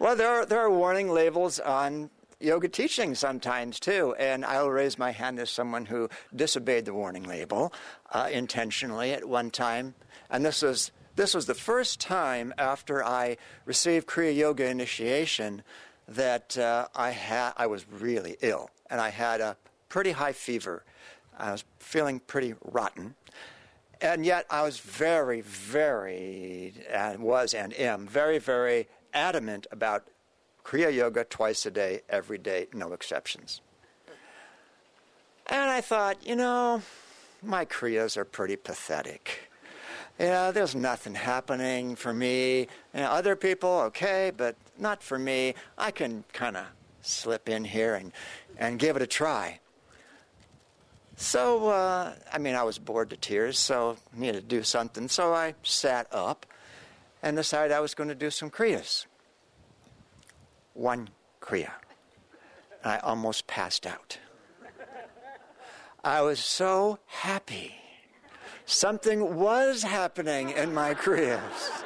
Well, 0.00 0.16
there 0.16 0.28
are, 0.28 0.46
there 0.46 0.58
are 0.58 0.70
warning 0.70 1.10
labels 1.10 1.60
on 1.60 2.08
yoga 2.40 2.68
teaching 2.68 3.14
sometimes 3.14 3.78
too, 3.78 4.14
and 4.18 4.46
I'll 4.46 4.70
raise 4.70 4.98
my 4.98 5.10
hand 5.10 5.38
as 5.38 5.50
someone 5.50 5.84
who 5.84 6.08
disobeyed 6.34 6.86
the 6.86 6.94
warning 6.94 7.24
label 7.24 7.72
uh, 8.10 8.30
intentionally 8.32 9.12
at 9.12 9.28
one 9.28 9.50
time, 9.50 9.94
and 10.30 10.44
this 10.44 10.62
was 10.62 10.90
this 11.16 11.34
was 11.34 11.44
the 11.44 11.54
first 11.54 12.00
time 12.00 12.54
after 12.56 13.04
I 13.04 13.36
received 13.66 14.06
Kriya 14.06 14.34
Yoga 14.34 14.66
initiation 14.70 15.62
that 16.08 16.56
uh, 16.56 16.86
I 16.94 17.10
had 17.10 17.52
I 17.58 17.66
was 17.66 17.84
really 17.90 18.38
ill, 18.40 18.70
and 18.88 19.02
I 19.02 19.10
had 19.10 19.42
a 19.42 19.58
pretty 19.90 20.12
high 20.12 20.32
fever. 20.32 20.82
I 21.36 21.52
was 21.52 21.64
feeling 21.78 22.20
pretty 22.20 22.54
rotten. 22.64 23.16
And 24.02 24.24
yet, 24.24 24.46
I 24.48 24.62
was 24.62 24.78
very, 24.78 25.42
very, 25.42 26.72
and 26.90 27.22
was 27.22 27.52
and 27.52 27.74
am 27.74 28.06
very, 28.06 28.38
very 28.38 28.88
adamant 29.12 29.66
about 29.70 30.06
Kriya 30.64 30.94
Yoga 30.94 31.24
twice 31.24 31.66
a 31.66 31.70
day, 31.70 32.02
every 32.08 32.38
day, 32.38 32.68
no 32.72 32.92
exceptions. 32.92 33.60
And 35.46 35.70
I 35.70 35.80
thought, 35.80 36.24
you 36.26 36.36
know, 36.36 36.82
my 37.42 37.64
Kriyas 37.64 38.16
are 38.16 38.24
pretty 38.24 38.56
pathetic. 38.56 39.50
Yeah, 40.18 40.50
there's 40.50 40.74
nothing 40.74 41.14
happening 41.14 41.96
for 41.96 42.12
me. 42.12 42.60
You 42.60 43.00
know, 43.00 43.06
other 43.06 43.34
people, 43.34 43.70
okay, 43.86 44.32
but 44.36 44.54
not 44.78 45.02
for 45.02 45.18
me. 45.18 45.54
I 45.78 45.90
can 45.90 46.24
kind 46.32 46.56
of 46.56 46.66
slip 47.02 47.48
in 47.48 47.64
here 47.64 47.94
and, 47.94 48.12
and 48.58 48.78
give 48.78 48.96
it 48.96 49.02
a 49.02 49.06
try. 49.06 49.60
So, 51.16 51.68
uh, 51.68 52.14
I 52.32 52.38
mean, 52.38 52.54
I 52.54 52.62
was 52.62 52.78
bored 52.78 53.10
to 53.10 53.16
tears, 53.16 53.58
so 53.58 53.96
needed 54.14 54.42
to 54.42 54.46
do 54.46 54.62
something. 54.62 55.08
So 55.08 55.34
I 55.34 55.54
sat 55.62 56.06
up 56.12 56.46
and 57.22 57.36
decided 57.36 57.72
I 57.72 57.80
was 57.80 57.94
going 57.94 58.08
to 58.08 58.14
do 58.14 58.30
some 58.30 58.50
Kriyas 58.50 59.06
one 60.74 61.10
Kriya. 61.40 61.72
I 62.84 62.98
almost 62.98 63.46
passed 63.46 63.86
out. 63.86 64.18
I 66.02 66.22
was 66.22 66.40
so 66.40 66.98
happy. 67.06 67.74
Something 68.64 69.36
was 69.36 69.82
happening 69.82 70.50
in 70.50 70.72
my 70.72 70.94
Kriyas. 70.94 71.84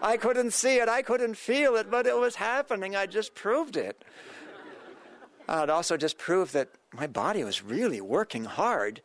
I 0.00 0.16
couldn't 0.16 0.52
see 0.52 0.76
it, 0.76 0.88
I 0.88 1.02
couldn't 1.02 1.34
feel 1.36 1.74
it, 1.74 1.90
but 1.90 2.06
it 2.06 2.16
was 2.16 2.36
happening. 2.36 2.94
I 2.94 3.06
just 3.06 3.34
proved 3.34 3.76
it. 3.76 4.04
It 5.48 5.70
also 5.70 5.96
just 5.96 6.18
proved 6.18 6.52
that 6.52 6.68
my 6.92 7.08
body 7.08 7.42
was 7.42 7.64
really 7.64 8.00
working 8.00 8.44
hard 8.44 9.00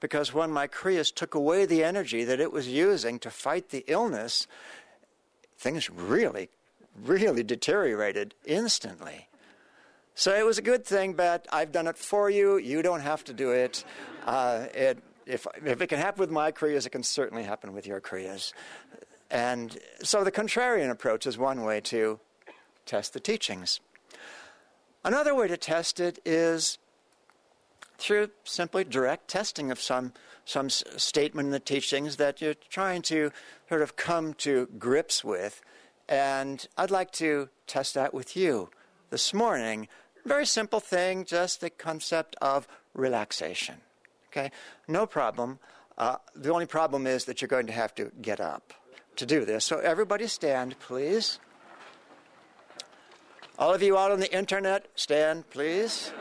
because 0.00 0.32
when 0.32 0.50
my 0.50 0.66
Kriyas 0.66 1.14
took 1.14 1.34
away 1.34 1.66
the 1.66 1.84
energy 1.84 2.24
that 2.24 2.40
it 2.40 2.52
was 2.52 2.68
using 2.68 3.18
to 3.20 3.30
fight 3.30 3.70
the 3.70 3.84
illness, 3.86 4.46
things 5.58 5.90
really 5.90 6.48
really 7.04 7.42
deteriorated 7.42 8.34
instantly. 8.44 9.28
So 10.14 10.34
it 10.34 10.44
was 10.44 10.58
a 10.58 10.62
good 10.62 10.84
thing, 10.84 11.12
but 11.12 11.46
I've 11.52 11.72
done 11.72 11.86
it 11.86 11.96
for 11.96 12.28
you. 12.28 12.58
You 12.58 12.82
don't 12.82 13.00
have 13.00 13.24
to 13.24 13.32
do 13.32 13.52
it. 13.52 13.84
Uh, 14.26 14.66
it 14.74 14.98
if, 15.26 15.46
if 15.64 15.82
it 15.82 15.88
can 15.88 15.98
happen 15.98 16.20
with 16.20 16.30
my 16.30 16.50
Kriyas, 16.50 16.86
it 16.86 16.90
can 16.90 17.02
certainly 17.02 17.42
happen 17.42 17.74
with 17.74 17.86
your 17.86 18.00
Kriyas. 18.00 18.52
And 19.30 19.78
so 20.02 20.24
the 20.24 20.32
contrarian 20.32 20.90
approach 20.90 21.26
is 21.26 21.36
one 21.36 21.62
way 21.62 21.82
to 21.82 22.18
test 22.86 23.12
the 23.12 23.20
teachings. 23.20 23.78
Another 25.04 25.34
way 25.34 25.46
to 25.46 25.58
test 25.58 26.00
it 26.00 26.18
is 26.24 26.78
through 27.98 28.30
simply 28.44 28.84
direct 28.84 29.28
testing 29.28 29.70
of 29.70 29.80
some 29.80 30.12
some 30.44 30.70
statement 30.70 31.46
in 31.46 31.52
the 31.52 31.60
teachings 31.60 32.16
that 32.16 32.40
you're 32.40 32.54
trying 32.70 33.02
to 33.02 33.30
sort 33.68 33.82
of 33.82 33.96
come 33.96 34.32
to 34.32 34.66
grips 34.78 35.22
with 35.22 35.60
and 36.08 36.66
I'd 36.76 36.90
like 36.90 37.10
to 37.12 37.50
test 37.66 37.94
that 37.94 38.14
with 38.14 38.36
you 38.36 38.70
this 39.10 39.34
morning. 39.34 39.88
Very 40.24 40.46
simple 40.46 40.80
thing, 40.80 41.24
just 41.24 41.60
the 41.60 41.70
concept 41.70 42.34
of 42.40 42.66
relaxation. 42.94 43.76
Okay? 44.30 44.50
No 44.86 45.06
problem. 45.06 45.58
Uh, 45.96 46.16
the 46.34 46.52
only 46.52 46.66
problem 46.66 47.06
is 47.06 47.24
that 47.26 47.40
you're 47.40 47.48
going 47.48 47.66
to 47.66 47.72
have 47.72 47.94
to 47.96 48.10
get 48.22 48.40
up 48.40 48.72
to 49.16 49.26
do 49.26 49.44
this. 49.44 49.64
So, 49.64 49.78
everybody 49.80 50.26
stand, 50.28 50.78
please. 50.78 51.40
All 53.58 53.74
of 53.74 53.82
you 53.82 53.98
out 53.98 54.12
on 54.12 54.20
the 54.20 54.32
internet, 54.32 54.86
stand, 54.94 55.50
please. 55.50 56.12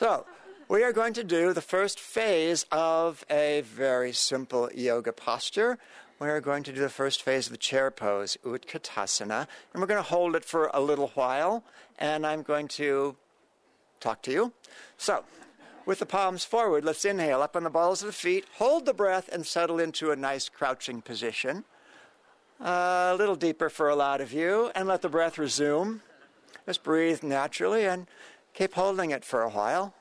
So, 0.00 0.24
we 0.68 0.82
are 0.82 0.92
going 0.92 1.12
to 1.12 1.22
do 1.22 1.52
the 1.52 1.60
first 1.60 2.00
phase 2.00 2.64
of 2.72 3.22
a 3.30 3.60
very 3.60 4.12
simple 4.12 4.70
yoga 4.74 5.12
posture 5.12 5.78
we're 6.18 6.40
going 6.40 6.62
to 6.62 6.72
do 6.72 6.80
the 6.80 6.88
first 6.90 7.22
phase 7.22 7.46
of 7.46 7.52
the 7.52 7.58
chair 7.58 7.90
pose, 7.90 8.36
Utkatasana, 8.44 9.46
and 9.72 9.80
we're 9.80 9.86
going 9.86 10.02
to 10.02 10.08
hold 10.08 10.36
it 10.36 10.44
for 10.44 10.70
a 10.74 10.80
little 10.80 11.08
while, 11.14 11.64
and 11.98 12.26
I'm 12.26 12.42
going 12.42 12.68
to 12.68 13.16
talk 14.00 14.20
to 14.22 14.30
you. 14.30 14.52
So, 14.98 15.24
with 15.86 15.98
the 15.98 16.06
palms 16.06 16.44
forward, 16.44 16.84
let's 16.84 17.06
inhale 17.06 17.40
up 17.40 17.56
on 17.56 17.64
the 17.64 17.70
balls 17.70 18.02
of 18.02 18.06
the 18.06 18.12
feet, 18.12 18.44
hold 18.56 18.84
the 18.84 18.92
breath, 18.92 19.30
and 19.32 19.46
settle 19.46 19.80
into 19.80 20.10
a 20.10 20.16
nice 20.16 20.50
crouching 20.50 21.00
position. 21.00 21.64
Uh, 22.60 23.12
a 23.12 23.16
little 23.16 23.36
deeper 23.36 23.70
for 23.70 23.88
a 23.88 23.96
lot 23.96 24.20
of 24.20 24.30
you, 24.30 24.70
and 24.74 24.88
let 24.88 25.00
the 25.00 25.08
breath 25.08 25.38
resume. 25.38 26.02
Just 26.66 26.82
breathe 26.84 27.22
naturally 27.22 27.86
and 27.86 28.06
keep 28.54 28.74
holding 28.74 29.10
it 29.10 29.24
for 29.24 29.42
a 29.42 29.50
while. 29.50 29.94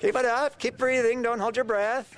Keep 0.00 0.16
it 0.16 0.24
up. 0.26 0.58
Keep 0.58 0.76
breathing. 0.76 1.22
Don't 1.22 1.38
hold 1.38 1.56
your 1.56 1.64
breath. 1.64 2.14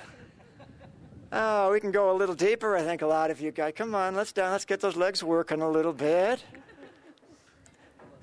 Oh, 1.31 1.71
we 1.71 1.79
can 1.79 1.91
go 1.91 2.11
a 2.11 2.15
little 2.17 2.35
deeper. 2.35 2.75
I 2.75 2.83
think 2.83 3.01
a 3.01 3.07
lot 3.07 3.31
of 3.31 3.39
you 3.39 3.51
guys. 3.51 3.73
Come 3.75 3.95
on, 3.95 4.13
let's 4.13 4.33
down. 4.33 4.51
Let's 4.51 4.65
get 4.65 4.81
those 4.81 4.97
legs 4.97 5.23
working 5.23 5.61
a 5.61 5.69
little 5.69 5.93
bit. 5.93 6.43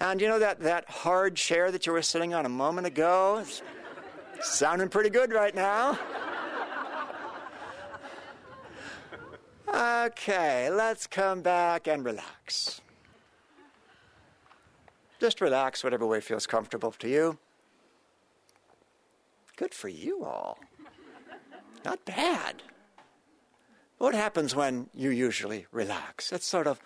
And 0.00 0.20
you 0.20 0.28
know 0.28 0.38
that, 0.38 0.60
that 0.60 0.88
hard 0.90 1.36
chair 1.36 1.70
that 1.70 1.86
you 1.86 1.92
were 1.92 2.02
sitting 2.02 2.34
on 2.34 2.44
a 2.44 2.48
moment 2.50 2.86
ago? 2.86 3.38
It's 3.38 3.62
sounding 4.42 4.88
pretty 4.88 5.10
good 5.10 5.32
right 5.32 5.54
now. 5.54 5.98
Okay, 9.74 10.70
let's 10.70 11.08
come 11.08 11.42
back 11.42 11.88
and 11.88 12.04
relax. 12.04 12.80
Just 15.18 15.40
relax, 15.40 15.82
whatever 15.82 16.06
way 16.06 16.20
feels 16.20 16.46
comfortable 16.46 16.92
to 16.92 17.08
you. 17.08 17.38
Good 19.56 19.74
for 19.74 19.88
you 19.88 20.24
all. 20.24 20.58
Not 21.84 22.04
bad. 22.04 22.62
What 23.98 24.14
happens 24.14 24.54
when 24.54 24.90
you 24.94 25.10
usually 25.10 25.66
relax? 25.72 26.30
It's 26.30 26.46
sort 26.46 26.68
of, 26.68 26.80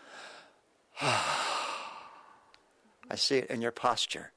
I 1.03 1.27
see 3.17 3.37
it 3.39 3.51
in 3.51 3.61
your 3.61 3.73
posture. 3.73 4.33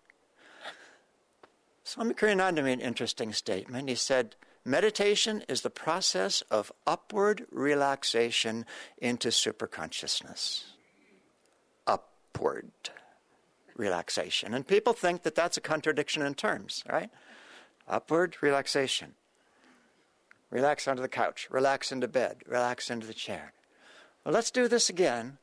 Swami 1.86 2.14
Kriyananda 2.16 2.64
made 2.64 2.74
an 2.74 2.82
interesting 2.82 3.32
statement. 3.32 3.88
He 3.88 3.96
said, 3.96 4.36
Meditation 4.64 5.44
is 5.50 5.62
the 5.62 5.70
process 5.70 6.42
of 6.52 6.72
upward 6.86 7.46
relaxation 7.52 8.66
into 8.98 9.30
superconsciousness. 9.30 10.64
Upward 11.88 12.72
relaxation. 13.76 14.54
And 14.54 14.68
people 14.68 14.94
think 14.94 15.24
that 15.24 15.34
that's 15.34 15.58
a 15.58 15.62
contradiction 15.62 16.22
in 16.22 16.36
terms, 16.36 16.84
right? 16.88 17.10
Upward 17.88 18.38
relaxation. 18.42 19.16
Relax 20.52 20.88
onto 20.88 21.02
the 21.02 21.08
couch. 21.08 21.48
Relax 21.50 21.92
into 21.92 22.08
bed. 22.08 22.44
Relax 22.46 22.92
into 22.92 23.08
the 23.08 23.14
chair. 23.14 23.54
Well, 24.24 24.34
let's 24.34 24.52
do 24.52 24.68
this 24.68 24.90
again 24.90 25.40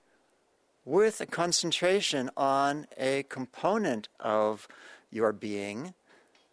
with 0.84 1.20
a 1.20 1.26
concentration 1.26 2.30
on 2.36 2.86
a 2.96 3.24
component 3.24 4.08
of 4.20 4.68
your 5.10 5.32
being 5.32 5.94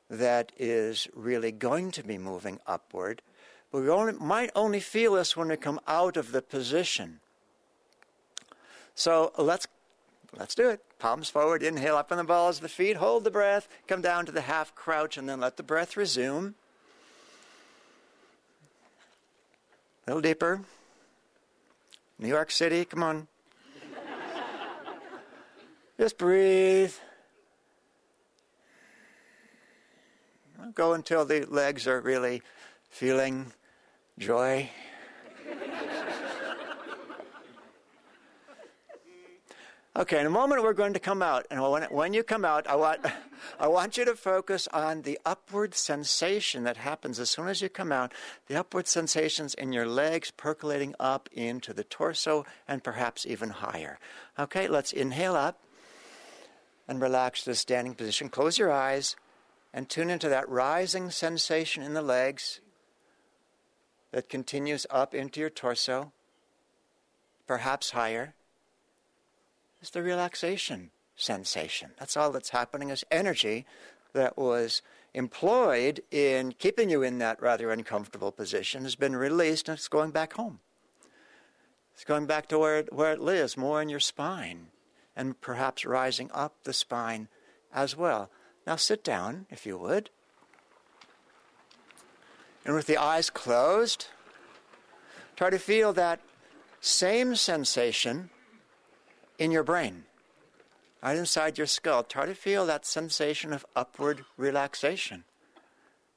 that 0.09 0.51
is 0.57 1.07
really 1.13 1.51
going 1.51 1.91
to 1.91 2.03
be 2.03 2.17
moving 2.17 2.59
upward. 2.67 3.21
But 3.71 3.81
we 3.81 3.89
only, 3.89 4.13
might 4.13 4.51
only 4.55 4.79
feel 4.79 5.13
this 5.13 5.35
when 5.35 5.49
we 5.49 5.57
come 5.57 5.79
out 5.87 6.17
of 6.17 6.31
the 6.31 6.41
position. 6.41 7.19
So 8.93 9.31
let's 9.37 9.67
Let's 10.37 10.55
do 10.55 10.69
it. 10.69 10.81
Palms 10.99 11.29
forward, 11.29 11.63
inhale 11.63 11.95
up 11.95 12.11
on 12.11 12.17
the 12.17 12.23
balls 12.23 12.57
of 12.57 12.63
the 12.63 12.69
feet, 12.69 12.97
hold 12.97 13.23
the 13.23 13.31
breath, 13.31 13.69
come 13.87 14.01
down 14.01 14.25
to 14.25 14.31
the 14.31 14.41
half 14.41 14.75
crouch, 14.75 15.17
and 15.17 15.29
then 15.29 15.39
let 15.39 15.55
the 15.55 15.63
breath 15.63 15.95
resume. 15.95 16.55
A 20.05 20.11
little 20.11 20.21
deeper. 20.21 20.61
New 22.19 22.27
York 22.27 22.51
City, 22.51 22.83
come 22.83 23.01
on. 23.01 23.27
Just 25.99 26.17
breathe. 26.17 26.93
Go 30.73 30.93
until 30.93 31.25
the 31.25 31.45
legs 31.45 31.87
are 31.87 32.01
really 32.01 32.41
feeling 32.89 33.51
joy. 34.17 34.69
Okay, 39.97 40.19
in 40.19 40.25
a 40.25 40.29
moment 40.29 40.61
we're 40.61 40.73
going 40.73 40.91
to 40.91 40.99
come 40.99 41.21
out, 41.21 41.45
and 41.49 41.61
when, 41.71 41.83
when 41.83 42.13
you 42.13 42.21
come 42.21 42.43
out, 42.43 42.67
I 42.67 42.75
want, 42.75 42.99
I 43.57 43.69
want 43.69 43.95
you 43.95 44.03
to 44.03 44.15
focus 44.15 44.67
on 44.73 45.03
the 45.03 45.17
upward 45.25 45.73
sensation 45.73 46.65
that 46.65 46.75
happens 46.75 47.17
as 47.17 47.29
soon 47.29 47.47
as 47.47 47.61
you 47.61 47.69
come 47.69 47.93
out, 47.93 48.13
the 48.47 48.57
upward 48.57 48.87
sensations 48.87 49.53
in 49.53 49.71
your 49.71 49.87
legs 49.87 50.31
percolating 50.31 50.95
up 50.99 51.29
into 51.31 51.71
the 51.71 51.85
torso 51.85 52.45
and 52.67 52.83
perhaps 52.83 53.25
even 53.25 53.51
higher. 53.51 53.97
Okay, 54.37 54.67
let's 54.67 54.91
inhale 54.91 55.37
up 55.37 55.61
and 56.89 57.01
relax 57.01 57.43
to 57.43 57.51
the 57.51 57.55
standing 57.55 57.95
position. 57.95 58.27
Close 58.27 58.57
your 58.57 58.73
eyes 58.73 59.15
and 59.75 59.89
tune 59.89 60.09
into 60.09 60.29
that 60.29 60.47
rising 60.47 61.11
sensation 61.11 61.83
in 61.83 61.93
the 61.93 62.01
legs 62.01 62.61
that 64.13 64.29
continues 64.29 64.87
up 64.89 65.13
into 65.13 65.41
your 65.41 65.49
torso, 65.49 66.13
perhaps 67.45 67.91
higher 67.91 68.33
is 69.81 69.89
the 69.89 70.01
relaxation 70.01 70.91
sensation. 71.17 71.91
That's 71.99 72.15
all 72.15 72.31
that's 72.31 72.51
happening 72.51 72.89
is 72.89 73.03
energy 73.11 73.65
that 74.13 74.37
was 74.37 74.81
employed 75.13 76.01
in 76.09 76.53
keeping 76.53 76.89
you 76.89 77.03
in 77.03 77.17
that 77.17 77.41
rather 77.41 77.69
uncomfortable 77.69 78.31
position 78.31 78.83
has 78.83 78.95
been 78.95 79.15
released 79.17 79.67
and 79.67 79.77
it's 79.77 79.89
going 79.89 80.11
back 80.11 80.33
home. 80.33 80.61
It's 81.93 82.05
going 82.05 82.27
back 82.27 82.47
to 82.47 82.57
where 82.57 82.79
it, 82.79 82.93
where 82.93 83.11
it 83.11 83.19
lives, 83.19 83.57
more 83.57 83.81
in 83.81 83.89
your 83.89 83.99
spine, 83.99 84.67
and 85.17 85.39
perhaps 85.41 85.85
rising 85.85 86.31
up 86.33 86.63
the 86.63 86.73
spine 86.73 87.27
as 87.73 87.97
well. 87.97 88.29
Now 88.65 88.75
sit 88.75 89.03
down, 89.03 89.45
if 89.49 89.65
you 89.65 89.77
would. 89.77 90.09
And 92.65 92.73
with 92.73 92.87
the 92.87 92.97
eyes 92.97 93.29
closed, 93.29 94.07
try 95.35 95.51
to 95.51 95.59
feel 95.59 95.93
that 95.93 96.19
same 96.81 97.35
sensation 97.35 98.29
in 99.37 99.51
your 99.51 99.63
brain, 99.63 100.05
right 101.03 101.15
inside 101.15 101.57
your 101.57 101.67
skull. 101.67 102.03
Try 102.03 102.25
to 102.25 102.33
feel 102.33 102.65
that 102.65 102.85
sensation 102.85 103.53
of 103.53 103.65
upward 103.75 104.25
relaxation. 104.37 105.25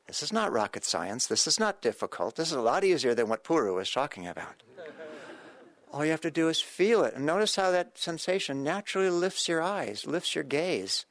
This 0.07 0.23
is 0.23 0.33
not 0.33 0.53
rocket 0.53 0.85
science. 0.85 1.27
This 1.27 1.47
is 1.47 1.61
not 1.61 1.83
difficult. 1.83 2.37
This 2.37 2.49
is 2.49 2.57
a 2.57 2.63
lot 2.63 2.83
easier 2.83 3.15
than 3.15 3.29
what 3.29 3.45
Puru 3.45 3.75
was 3.75 3.91
talking 3.91 4.27
about. 4.27 4.63
All 5.93 6.03
you 6.03 6.11
have 6.13 6.23
to 6.23 6.31
do 6.31 6.49
is 6.49 6.63
feel 6.63 7.05
it. 7.05 7.15
And 7.15 7.27
notice 7.27 7.57
how 7.57 7.71
that 7.73 7.99
sensation 7.99 8.63
naturally 8.63 9.11
lifts 9.11 9.49
your 9.49 9.61
eyes, 9.61 10.07
lifts 10.07 10.35
your 10.35 10.45
gaze 10.45 11.05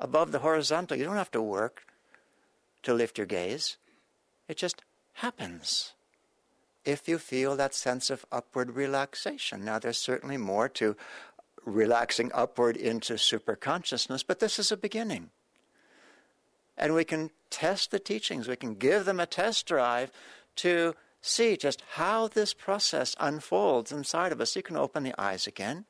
above 0.00 0.32
the 0.32 0.40
horizontal. 0.40 0.96
You 0.96 1.04
don't 1.04 1.16
have 1.16 1.30
to 1.32 1.42
work 1.42 1.84
to 2.82 2.94
lift 2.94 3.18
your 3.18 3.26
gaze, 3.26 3.76
it 4.48 4.56
just 4.56 4.82
happens 5.14 5.92
if 6.84 7.06
you 7.06 7.18
feel 7.18 7.56
that 7.56 7.74
sense 7.74 8.08
of 8.08 8.24
upward 8.32 8.74
relaxation. 8.74 9.64
Now, 9.64 9.78
there's 9.78 9.98
certainly 9.98 10.38
more 10.38 10.68
to 10.70 10.96
relaxing 11.64 12.30
upward 12.34 12.76
into 12.76 13.14
superconsciousness, 13.14 14.24
but 14.26 14.40
this 14.40 14.58
is 14.58 14.72
a 14.72 14.76
beginning. 14.78 15.28
And 16.78 16.94
we 16.94 17.04
can 17.04 17.30
test 17.50 17.90
the 17.90 17.98
teachings, 17.98 18.48
we 18.48 18.56
can 18.56 18.74
give 18.74 19.04
them 19.04 19.20
a 19.20 19.26
test 19.26 19.66
drive 19.66 20.10
to 20.56 20.94
see 21.20 21.56
just 21.56 21.82
how 21.92 22.28
this 22.28 22.54
process 22.54 23.14
unfolds 23.20 23.92
inside 23.92 24.32
of 24.32 24.40
us. 24.40 24.56
You 24.56 24.62
can 24.62 24.76
open 24.76 25.02
the 25.02 25.14
eyes 25.20 25.46
again. 25.46 25.84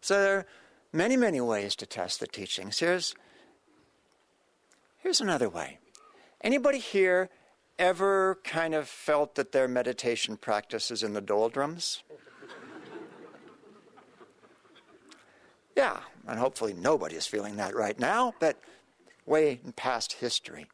So 0.00 0.22
there 0.22 0.46
many, 0.92 1.16
many 1.16 1.40
ways 1.40 1.74
to 1.76 1.86
test 1.86 2.20
the 2.20 2.26
teachings. 2.26 2.78
Here's, 2.78 3.14
here's 4.98 5.20
another 5.20 5.48
way. 5.48 5.78
Anybody 6.40 6.78
here 6.78 7.28
ever 7.78 8.38
kind 8.44 8.74
of 8.74 8.88
felt 8.88 9.34
that 9.34 9.52
their 9.52 9.68
meditation 9.68 10.36
practice 10.36 10.90
is 10.90 11.02
in 11.02 11.12
the 11.12 11.20
doldrums? 11.20 12.02
Yeah, 15.76 16.00
and 16.26 16.38
hopefully 16.38 16.74
nobody 16.74 17.16
is 17.16 17.26
feeling 17.26 17.56
that 17.56 17.74
right 17.74 17.98
now, 17.98 18.34
but 18.38 18.58
way 19.24 19.60
in 19.64 19.72
past 19.72 20.14
history. 20.14 20.66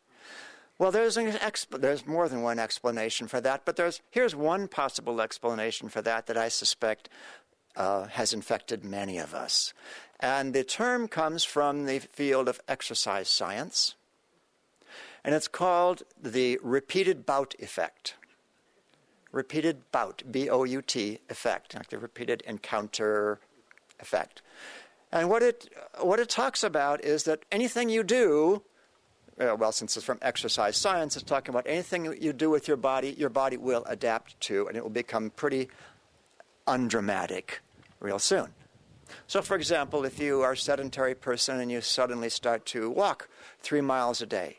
Well, 0.78 0.90
there's, 0.90 1.16
exp- 1.16 1.80
there's 1.80 2.06
more 2.06 2.28
than 2.28 2.42
one 2.42 2.58
explanation 2.58 3.28
for 3.28 3.40
that, 3.40 3.64
but 3.64 3.76
there's, 3.76 4.02
here's 4.10 4.34
one 4.34 4.68
possible 4.68 5.20
explanation 5.20 5.88
for 5.88 6.02
that 6.02 6.26
that 6.26 6.36
I 6.36 6.48
suspect 6.48 7.08
uh, 7.76 8.06
has 8.06 8.32
infected 8.32 8.84
many 8.84 9.18
of 9.18 9.34
us. 9.34 9.72
And 10.18 10.54
the 10.54 10.64
term 10.64 11.08
comes 11.08 11.44
from 11.44 11.84
the 11.84 11.98
field 11.98 12.48
of 12.48 12.60
exercise 12.66 13.28
science, 13.28 13.94
and 15.22 15.34
it's 15.34 15.48
called 15.48 16.02
the 16.22 16.58
repeated 16.62 17.26
bout 17.26 17.54
effect. 17.58 18.14
Repeated 19.32 19.90
bout, 19.92 20.22
B 20.30 20.48
O 20.48 20.64
U 20.64 20.80
T 20.80 21.18
effect, 21.28 21.74
like 21.74 21.90
the 21.90 21.98
repeated 21.98 22.42
encounter 22.46 23.38
effect. 24.00 24.40
And 25.12 25.28
what 25.28 25.42
it, 25.42 25.68
what 26.00 26.20
it 26.20 26.28
talks 26.28 26.64
about 26.64 27.04
is 27.04 27.24
that 27.24 27.40
anything 27.52 27.90
you 27.90 28.02
do, 28.02 28.62
uh, 29.38 29.54
well, 29.58 29.72
since 29.72 29.96
it's 29.96 30.06
from 30.06 30.18
exercise 30.22 30.76
science, 30.76 31.16
it's 31.16 31.24
talking 31.24 31.54
about 31.54 31.66
anything 31.66 32.16
you 32.20 32.32
do 32.32 32.48
with 32.48 32.66
your 32.66 32.76
body, 32.78 33.14
your 33.18 33.28
body 33.28 33.56
will 33.56 33.84
adapt 33.86 34.40
to, 34.42 34.66
and 34.66 34.76
it 34.76 34.82
will 34.82 34.90
become 34.90 35.30
pretty 35.30 35.68
undramatic 36.66 37.60
real 38.01 38.18
soon. 38.18 38.55
So, 39.26 39.42
for 39.42 39.57
example, 39.57 40.05
if 40.05 40.18
you 40.18 40.42
are 40.42 40.53
a 40.53 40.57
sedentary 40.57 41.14
person 41.14 41.61
and 41.61 41.70
you 41.70 41.80
suddenly 41.80 42.28
start 42.28 42.66
to 42.66 42.90
walk 42.90 43.28
three 43.61 43.80
miles 43.80 44.20
a 44.20 44.26
day, 44.26 44.59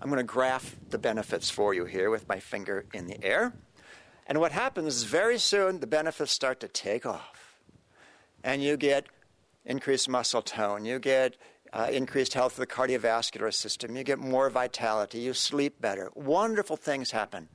I'm 0.00 0.08
going 0.08 0.18
to 0.18 0.24
graph 0.24 0.76
the 0.90 0.98
benefits 0.98 1.50
for 1.50 1.74
you 1.74 1.84
here 1.84 2.10
with 2.10 2.28
my 2.28 2.40
finger 2.40 2.86
in 2.92 3.06
the 3.06 3.22
air. 3.24 3.54
And 4.26 4.40
what 4.40 4.52
happens 4.52 4.96
is 4.96 5.04
very 5.04 5.38
soon 5.38 5.80
the 5.80 5.86
benefits 5.86 6.32
start 6.32 6.60
to 6.60 6.68
take 6.68 7.06
off 7.06 7.60
and 8.42 8.62
you 8.62 8.76
get 8.76 9.06
increased 9.64 10.08
muscle 10.08 10.42
tone, 10.42 10.84
you 10.84 10.98
get 10.98 11.36
uh, 11.72 11.88
increased 11.90 12.34
health 12.34 12.52
of 12.52 12.58
the 12.58 12.66
cardiovascular 12.66 13.52
system, 13.52 13.96
you 13.96 14.04
get 14.04 14.18
more 14.18 14.48
vitality, 14.50 15.18
you 15.18 15.34
sleep 15.34 15.80
better. 15.80 16.10
Wonderful 16.14 16.76
things 16.76 17.10
happen. 17.10 17.48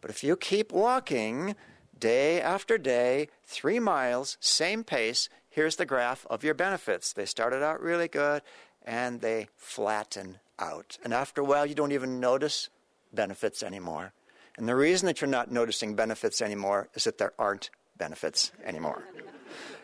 But 0.00 0.10
if 0.10 0.22
you 0.22 0.36
keep 0.36 0.72
walking 0.72 1.54
day 2.02 2.40
after 2.40 2.76
day, 2.78 3.28
three 3.44 3.78
miles, 3.78 4.36
same 4.40 4.82
pace, 4.82 5.28
here's 5.48 5.76
the 5.76 5.86
graph 5.86 6.26
of 6.28 6.42
your 6.42 6.52
benefits. 6.52 7.12
They 7.12 7.26
started 7.26 7.62
out 7.62 7.80
really 7.80 8.08
good 8.08 8.42
and 8.84 9.20
they 9.20 9.46
flatten 9.56 10.38
out. 10.58 10.98
And 11.04 11.14
after 11.14 11.40
a 11.40 11.44
while, 11.44 11.64
you 11.64 11.76
don't 11.76 11.92
even 11.92 12.18
notice 12.18 12.70
benefits 13.12 13.62
anymore. 13.62 14.12
And 14.58 14.68
the 14.68 14.74
reason 14.74 15.06
that 15.06 15.20
you're 15.20 15.30
not 15.30 15.52
noticing 15.52 15.94
benefits 15.94 16.42
anymore 16.42 16.88
is 16.94 17.04
that 17.04 17.18
there 17.18 17.34
aren't 17.38 17.70
benefits 17.96 18.50
anymore. 18.64 19.04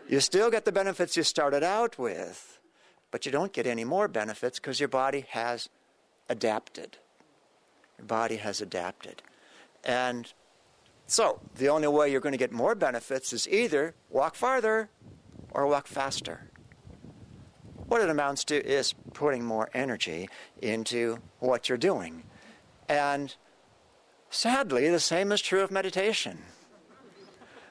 You 0.09 0.19
still 0.19 0.51
get 0.51 0.65
the 0.65 0.73
benefits 0.73 1.17
you 1.17 1.23
started 1.23 1.63
out 1.63 1.99
with, 1.99 2.59
but 3.13 3.27
you 3.27 3.31
don't 3.31 3.53
get 3.53 3.67
any 3.67 3.85
more 3.85 4.09
benefits 4.09 4.59
because 4.59 4.81
your 4.81 4.89
body 4.89 5.25
has 5.31 5.69
adapted. 6.29 6.99
Your 7.97 8.07
body 8.07 8.37
has 8.37 8.61
adapted. 8.61 9.23
And 9.85 10.33
so, 11.11 11.41
the 11.57 11.71
only 11.71 11.89
way 11.89 12.13
you're 12.13 12.21
going 12.21 12.35
to 12.35 12.39
get 12.39 12.53
more 12.53 12.75
benefits 12.75 13.33
is 13.33 13.49
either 13.49 13.95
walk 14.11 14.35
farther 14.35 14.91
or 15.51 15.67
walk 15.67 15.87
faster. 15.87 16.51
What 17.87 18.03
it 18.03 18.11
amounts 18.11 18.45
to 18.45 18.63
is 18.63 18.93
putting 19.15 19.43
more 19.43 19.71
energy 19.73 20.29
into 20.61 21.17
what 21.39 21.71
you're 21.71 21.79
doing. 21.79 22.25
And 22.91 23.35
sadly, 24.29 24.91
the 24.91 25.01
same 25.01 25.33
is 25.33 25.41
true 25.41 25.63
of 25.63 25.71
meditation 25.71 26.41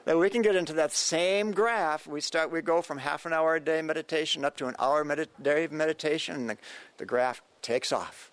that 0.05 0.17
we 0.17 0.31
can 0.31 0.41
get 0.41 0.55
into 0.55 0.73
that 0.73 0.91
same 0.91 1.51
graph. 1.51 2.07
We 2.07 2.21
start, 2.21 2.51
we 2.51 2.61
go 2.61 2.81
from 2.81 2.97
half 2.97 3.27
an 3.27 3.33
hour 3.33 3.55
a 3.55 3.59
day 3.59 3.83
meditation 3.83 4.45
up 4.45 4.57
to 4.57 4.65
an 4.65 4.75
hour 4.79 5.03
med- 5.03 5.29
day 5.39 5.67
meditation, 5.69 6.35
and 6.37 6.49
the, 6.49 6.57
the 6.97 7.05
graph 7.05 7.43
takes 7.61 7.91
off. 7.91 8.31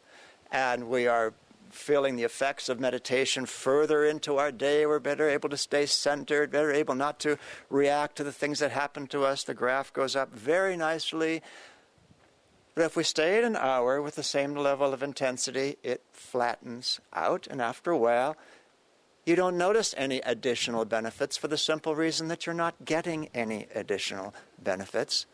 And 0.51 0.89
we 0.89 1.09
are 1.09 1.35
feeling 1.75 2.17
the 2.17 2.25
effects 2.25 2.69
of 2.69 2.81
meditation 2.81 3.47
further 3.47 4.05
into 4.05 4.37
our 4.37 4.53
day. 4.53 4.87
We're 4.87 4.99
better 4.99 5.29
able 5.29 5.49
to 5.49 5.57
stay 5.57 5.87
centered, 5.87 6.51
better 6.51 6.73
able 6.73 6.95
not 6.95 7.19
to 7.21 7.39
react 7.69 8.17
to 8.17 8.25
the 8.25 8.33
things 8.33 8.61
that 8.61 8.71
happen 8.71 9.07
to 9.09 9.25
us. 9.25 9.45
The 9.45 9.55
graph 9.55 9.93
goes 9.93 10.17
up 10.17 10.33
very 10.33 10.77
nicely. 10.77 11.43
But 12.75 12.85
if 12.85 12.97
we 12.97 13.05
stay 13.05 13.39
at 13.39 13.45
an 13.45 13.57
hour 13.57 14.03
with 14.03 14.17
the 14.17 14.23
same 14.23 14.55
level 14.55 14.93
of 14.93 15.03
intensity, 15.03 15.77
it 15.83 16.03
flattens 16.13 17.01
out, 17.13 17.47
and 17.49 17.63
after 17.63 17.91
a 17.91 17.99
while, 17.99 18.37
you 19.25 19.37
don't 19.37 19.57
notice 19.57 19.95
any 19.97 20.21
additional 20.21 20.85
benefits 20.85 21.37
for 21.37 21.49
the 21.49 21.57
simple 21.57 21.95
reason 21.95 22.29
that 22.29 22.47
you're 22.47 22.55
not 22.55 22.85
getting 22.85 23.29
any 23.33 23.69
additional 23.75 24.35
benefits. 24.61 25.27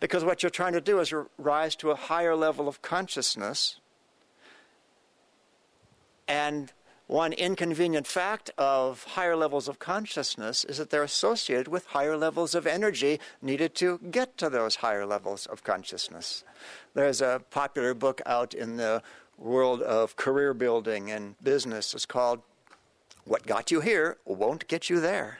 Because 0.00 0.24
what 0.24 0.42
you're 0.42 0.50
trying 0.50 0.72
to 0.74 0.80
do 0.80 1.00
is 1.00 1.12
rise 1.36 1.74
to 1.76 1.90
a 1.90 1.96
higher 1.96 2.36
level 2.36 2.68
of 2.68 2.80
consciousness. 2.80 3.80
And 6.28 6.72
one 7.06 7.32
inconvenient 7.32 8.06
fact 8.06 8.50
of 8.58 9.02
higher 9.04 9.34
levels 9.34 9.66
of 9.66 9.78
consciousness 9.78 10.62
is 10.64 10.76
that 10.76 10.90
they're 10.90 11.02
associated 11.02 11.66
with 11.66 11.86
higher 11.86 12.18
levels 12.18 12.54
of 12.54 12.66
energy 12.66 13.18
needed 13.40 13.74
to 13.76 13.98
get 14.10 14.36
to 14.36 14.50
those 14.50 14.76
higher 14.76 15.06
levels 15.06 15.46
of 15.46 15.64
consciousness. 15.64 16.44
There's 16.92 17.22
a 17.22 17.40
popular 17.50 17.94
book 17.94 18.20
out 18.26 18.52
in 18.52 18.76
the 18.76 19.02
world 19.38 19.80
of 19.80 20.16
career 20.16 20.52
building 20.52 21.10
and 21.10 21.34
business. 21.42 21.94
It's 21.94 22.04
called 22.04 22.42
What 23.24 23.46
Got 23.46 23.70
You 23.70 23.80
Here 23.80 24.18
Won't 24.26 24.68
Get 24.68 24.90
You 24.90 25.00
There. 25.00 25.38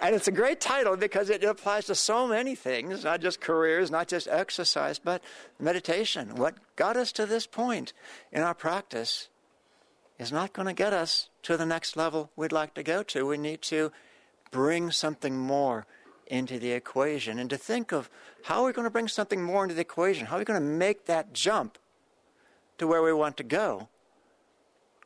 And 0.00 0.14
it's 0.14 0.28
a 0.28 0.32
great 0.32 0.60
title 0.60 0.96
because 0.96 1.28
it 1.28 1.44
applies 1.44 1.84
to 1.86 1.94
so 1.94 2.26
many 2.26 2.54
things, 2.54 3.04
not 3.04 3.20
just 3.20 3.40
careers, 3.40 3.90
not 3.90 4.08
just 4.08 4.28
exercise, 4.28 4.98
but 4.98 5.22
meditation. 5.58 6.36
What 6.36 6.54
got 6.74 6.96
us 6.96 7.12
to 7.12 7.26
this 7.26 7.46
point 7.46 7.92
in 8.32 8.40
our 8.40 8.54
practice 8.54 9.28
is 10.18 10.32
not 10.32 10.54
going 10.54 10.66
to 10.66 10.72
get 10.72 10.94
us 10.94 11.28
to 11.42 11.56
the 11.56 11.66
next 11.66 11.96
level 11.96 12.30
we'd 12.34 12.52
like 12.52 12.72
to 12.74 12.82
go 12.82 13.02
to. 13.02 13.26
We 13.26 13.36
need 13.36 13.60
to 13.62 13.92
bring 14.50 14.90
something 14.90 15.36
more 15.36 15.86
into 16.26 16.58
the 16.58 16.70
equation 16.70 17.38
and 17.38 17.50
to 17.50 17.58
think 17.58 17.92
of 17.92 18.08
how 18.44 18.62
are 18.62 18.66
we 18.66 18.72
going 18.72 18.86
to 18.86 18.90
bring 18.90 19.08
something 19.08 19.42
more 19.42 19.64
into 19.64 19.74
the 19.74 19.80
equation? 19.82 20.26
How 20.26 20.36
are 20.36 20.38
we 20.38 20.44
going 20.44 20.60
to 20.60 20.66
make 20.66 21.06
that 21.06 21.34
jump 21.34 21.76
to 22.78 22.86
where 22.86 23.02
we 23.02 23.12
want 23.12 23.36
to 23.36 23.42
go? 23.42 23.88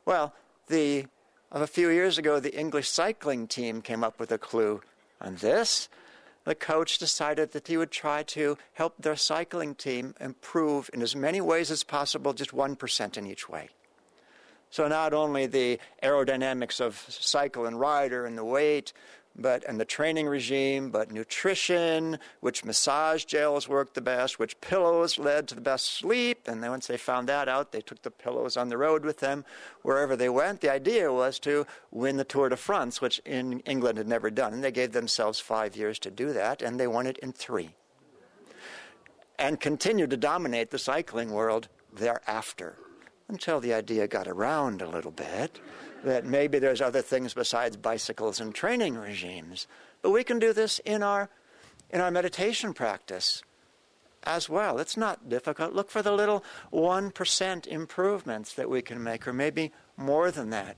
Well, 0.05 0.33
the 0.67 1.07
a 1.51 1.67
few 1.67 1.89
years 1.89 2.17
ago, 2.17 2.39
the 2.39 2.57
English 2.57 2.89
cycling 2.89 3.47
team 3.47 3.81
came 3.81 4.03
up 4.03 4.19
with 4.19 4.31
a 4.31 4.37
clue 4.37 4.81
on 5.21 5.35
this. 5.35 5.89
The 6.43 6.55
coach 6.55 6.97
decided 6.97 7.51
that 7.53 7.67
he 7.67 7.77
would 7.77 7.91
try 7.91 8.23
to 8.23 8.57
help 8.73 8.95
their 8.99 9.15
cycling 9.15 9.73
team 9.75 10.13
improve 10.19 10.89
in 10.93 11.01
as 11.01 11.15
many 11.15 11.41
ways 11.41 11.71
as 11.71 11.83
possible, 11.83 12.33
just 12.33 12.51
1% 12.51 13.17
in 13.17 13.25
each 13.25 13.49
way. 13.49 13.69
So, 14.69 14.87
not 14.87 15.13
only 15.13 15.45
the 15.45 15.79
aerodynamics 16.03 16.81
of 16.81 17.05
cycle 17.07 17.65
and 17.65 17.79
rider 17.79 18.25
and 18.25 18.37
the 18.37 18.43
weight, 18.43 18.93
but 19.37 19.63
and 19.67 19.79
the 19.79 19.85
training 19.85 20.27
regime, 20.27 20.89
but 20.89 21.11
nutrition, 21.11 22.17
which 22.39 22.63
massage 22.63 23.25
gels 23.25 23.67
worked 23.67 23.93
the 23.93 24.01
best, 24.01 24.39
which 24.39 24.59
pillows 24.61 25.19
led 25.19 25.47
to 25.47 25.55
the 25.55 25.61
best 25.61 25.85
sleep, 25.85 26.47
and 26.47 26.63
then 26.63 26.71
once 26.71 26.87
they 26.87 26.97
found 26.97 27.27
that 27.27 27.49
out, 27.49 27.71
they 27.71 27.81
took 27.81 28.01
the 28.01 28.11
pillows 28.11 28.55
on 28.55 28.69
the 28.69 28.77
road 28.77 29.03
with 29.03 29.19
them 29.19 29.43
wherever 29.81 30.15
they 30.15 30.29
went. 30.29 30.61
The 30.61 30.71
idea 30.71 31.11
was 31.11 31.37
to 31.39 31.67
win 31.91 32.17
the 32.17 32.23
Tour 32.23 32.49
de 32.49 32.57
France, 32.57 33.01
which 33.01 33.19
in 33.25 33.59
England 33.61 33.97
had 33.97 34.07
never 34.07 34.29
done, 34.29 34.53
and 34.53 34.63
they 34.63 34.71
gave 34.71 34.93
themselves 34.93 35.39
five 35.39 35.75
years 35.75 35.99
to 35.99 36.11
do 36.11 36.31
that, 36.33 36.61
and 36.61 36.79
they 36.79 36.87
won 36.87 37.07
it 37.07 37.17
in 37.17 37.33
three, 37.33 37.75
and 39.37 39.59
continued 39.59 40.11
to 40.11 40.17
dominate 40.17 40.71
the 40.71 40.79
cycling 40.79 41.31
world 41.31 41.67
thereafter 41.93 42.77
until 43.27 43.59
the 43.59 43.73
idea 43.73 44.07
got 44.07 44.27
around 44.27 44.81
a 44.81 44.89
little 44.89 45.11
bit 45.11 45.59
that 46.03 46.25
maybe 46.25 46.59
there's 46.59 46.81
other 46.81 47.01
things 47.01 47.33
besides 47.33 47.77
bicycles 47.77 48.39
and 48.39 48.53
training 48.53 48.95
regimes. 48.95 49.67
But 50.01 50.11
we 50.11 50.23
can 50.23 50.37
do 50.39 50.53
this 50.53 50.79
in 50.79 51.01
our, 51.01 51.29
in 51.89 51.99
our 51.99 52.11
meditation 52.11 52.73
practice 52.73 53.41
as 54.23 54.49
well. 54.49 54.77
It's 54.77 54.97
not 54.97 55.29
difficult. 55.29 55.73
Look 55.73 55.89
for 55.89 56.01
the 56.01 56.11
little 56.11 56.43
1% 56.71 57.67
improvements 57.67 58.53
that 58.53 58.69
we 58.69 58.81
can 58.81 59.03
make, 59.03 59.27
or 59.27 59.33
maybe 59.33 59.71
more 59.97 60.31
than 60.31 60.51
that. 60.51 60.77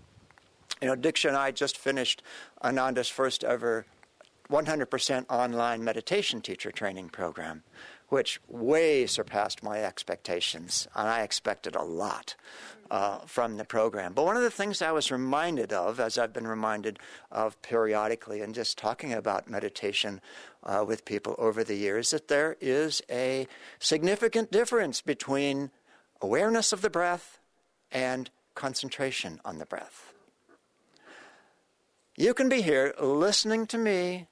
You 0.82 0.88
know, 0.88 0.96
Diksha 0.96 1.30
and 1.30 1.38
I 1.38 1.52
just 1.52 1.78
finished 1.78 2.22
Ananda's 2.62 3.10
first 3.10 3.44
ever 3.44 3.86
100% 4.50 5.26
online 5.30 5.84
meditation 5.84 6.42
teacher 6.42 6.72
training 6.72 7.10
program, 7.10 7.64
which 8.10 8.40
way 8.48 9.06
surpassed 9.06 9.64
my 9.64 9.84
expectations, 9.84 10.88
and 10.96 11.08
I 11.08 11.22
expected 11.22 11.76
a 11.76 11.84
lot 11.84 12.36
uh, 12.90 13.20
from 13.26 13.58
the 13.58 13.66
program. 13.66 14.14
But 14.14 14.26
one 14.26 14.38
of 14.38 14.44
the 14.44 14.52
things 14.52 14.82
I 14.82 14.92
was 14.92 15.12
reminded 15.12 15.74
of, 15.74 16.00
as 16.00 16.18
I've 16.18 16.34
been 16.34 16.48
reminded 16.48 17.00
of 17.32 17.62
periodically, 17.62 18.42
and 18.42 18.56
just 18.56 18.78
talking 18.78 19.14
about 19.14 19.50
meditation 19.50 20.22
uh, 20.64 20.86
with 20.88 21.06
people 21.06 21.36
over 21.38 21.64
the 21.64 21.76
years, 21.76 22.12
that 22.12 22.28
there 22.28 22.56
is 22.62 23.02
a 23.10 23.48
significant 23.80 24.52
difference 24.52 25.02
between 25.02 25.72
awareness 26.22 26.72
of 26.72 26.82
the 26.82 26.90
breath 26.90 27.40
and 27.92 28.30
concentration 28.56 29.40
on 29.44 29.60
the 29.60 29.66
breath. 29.66 30.14
You 32.16 32.34
can 32.34 32.50
be 32.50 32.62
here 32.62 32.96
listening 33.00 33.68
to 33.68 33.78
me, 33.78 34.28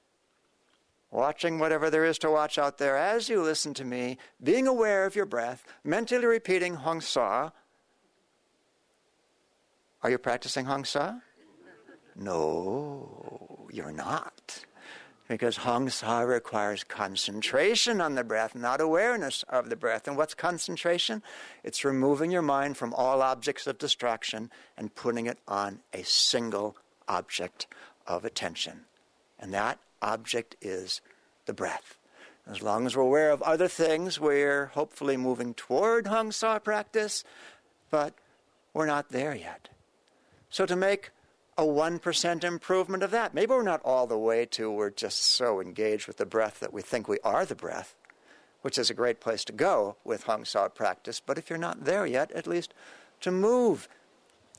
watching 1.16 1.58
whatever 1.58 1.88
there 1.88 2.04
is 2.04 2.18
to 2.18 2.30
watch 2.30 2.58
out 2.58 2.76
there 2.76 2.94
as 2.94 3.26
you 3.30 3.42
listen 3.42 3.72
to 3.72 3.86
me, 3.86 4.18
being 4.42 4.66
aware 4.66 5.06
of 5.06 5.16
your 5.16 5.24
breath, 5.24 5.64
mentally 5.82 6.26
repeating 6.26 6.74
Hong 6.74 7.00
Sau, 7.00 7.50
are 10.02 10.10
you 10.10 10.18
practicing 10.18 10.66
Hong 10.66 10.84
Sau? 10.84 11.18
No, 12.14 13.66
you're 13.72 13.92
not. 13.92 14.62
Because 15.26 15.56
Hong 15.56 15.88
Sau 15.88 16.22
requires 16.24 16.84
concentration 16.84 18.02
on 18.02 18.14
the 18.14 18.22
breath, 18.22 18.54
not 18.54 18.82
awareness 18.82 19.42
of 19.48 19.70
the 19.70 19.76
breath. 19.76 20.06
And 20.06 20.18
what's 20.18 20.34
concentration? 20.34 21.22
It's 21.64 21.82
removing 21.82 22.30
your 22.30 22.42
mind 22.42 22.76
from 22.76 22.92
all 22.92 23.22
objects 23.22 23.66
of 23.66 23.78
distraction 23.78 24.50
and 24.76 24.94
putting 24.94 25.26
it 25.26 25.38
on 25.48 25.80
a 25.94 26.04
single 26.04 26.76
object 27.08 27.66
of 28.06 28.26
attention. 28.26 28.82
And 29.40 29.54
that 29.54 29.78
object 30.06 30.56
is 30.62 31.00
the 31.44 31.52
breath. 31.52 31.98
As 32.48 32.62
long 32.62 32.86
as 32.86 32.96
we're 32.96 33.02
aware 33.02 33.32
of 33.32 33.42
other 33.42 33.68
things, 33.68 34.20
we're 34.20 34.66
hopefully 34.66 35.16
moving 35.16 35.52
toward 35.52 36.06
Hong 36.06 36.30
Sau 36.30 36.58
practice, 36.60 37.24
but 37.90 38.14
we're 38.72 38.86
not 38.86 39.10
there 39.10 39.34
yet. 39.34 39.68
So 40.48 40.64
to 40.64 40.76
make 40.76 41.10
a 41.58 41.64
1% 41.64 42.44
improvement 42.44 43.02
of 43.02 43.10
that, 43.10 43.34
maybe 43.34 43.50
we're 43.50 43.62
not 43.62 43.82
all 43.84 44.06
the 44.06 44.18
way 44.18 44.46
to 44.46 44.70
we're 44.70 44.90
just 44.90 45.22
so 45.22 45.60
engaged 45.60 46.06
with 46.06 46.18
the 46.18 46.26
breath 46.26 46.60
that 46.60 46.72
we 46.72 46.82
think 46.82 47.08
we 47.08 47.18
are 47.24 47.44
the 47.44 47.56
breath, 47.56 47.96
which 48.62 48.78
is 48.78 48.90
a 48.90 48.94
great 48.94 49.20
place 49.20 49.44
to 49.46 49.52
go 49.52 49.96
with 50.04 50.24
Hong 50.24 50.44
Sau 50.44 50.68
practice. 50.68 51.20
But 51.24 51.38
if 51.38 51.50
you're 51.50 51.58
not 51.58 51.84
there 51.84 52.06
yet, 52.06 52.30
at 52.32 52.46
least 52.46 52.72
to 53.22 53.32
move 53.32 53.88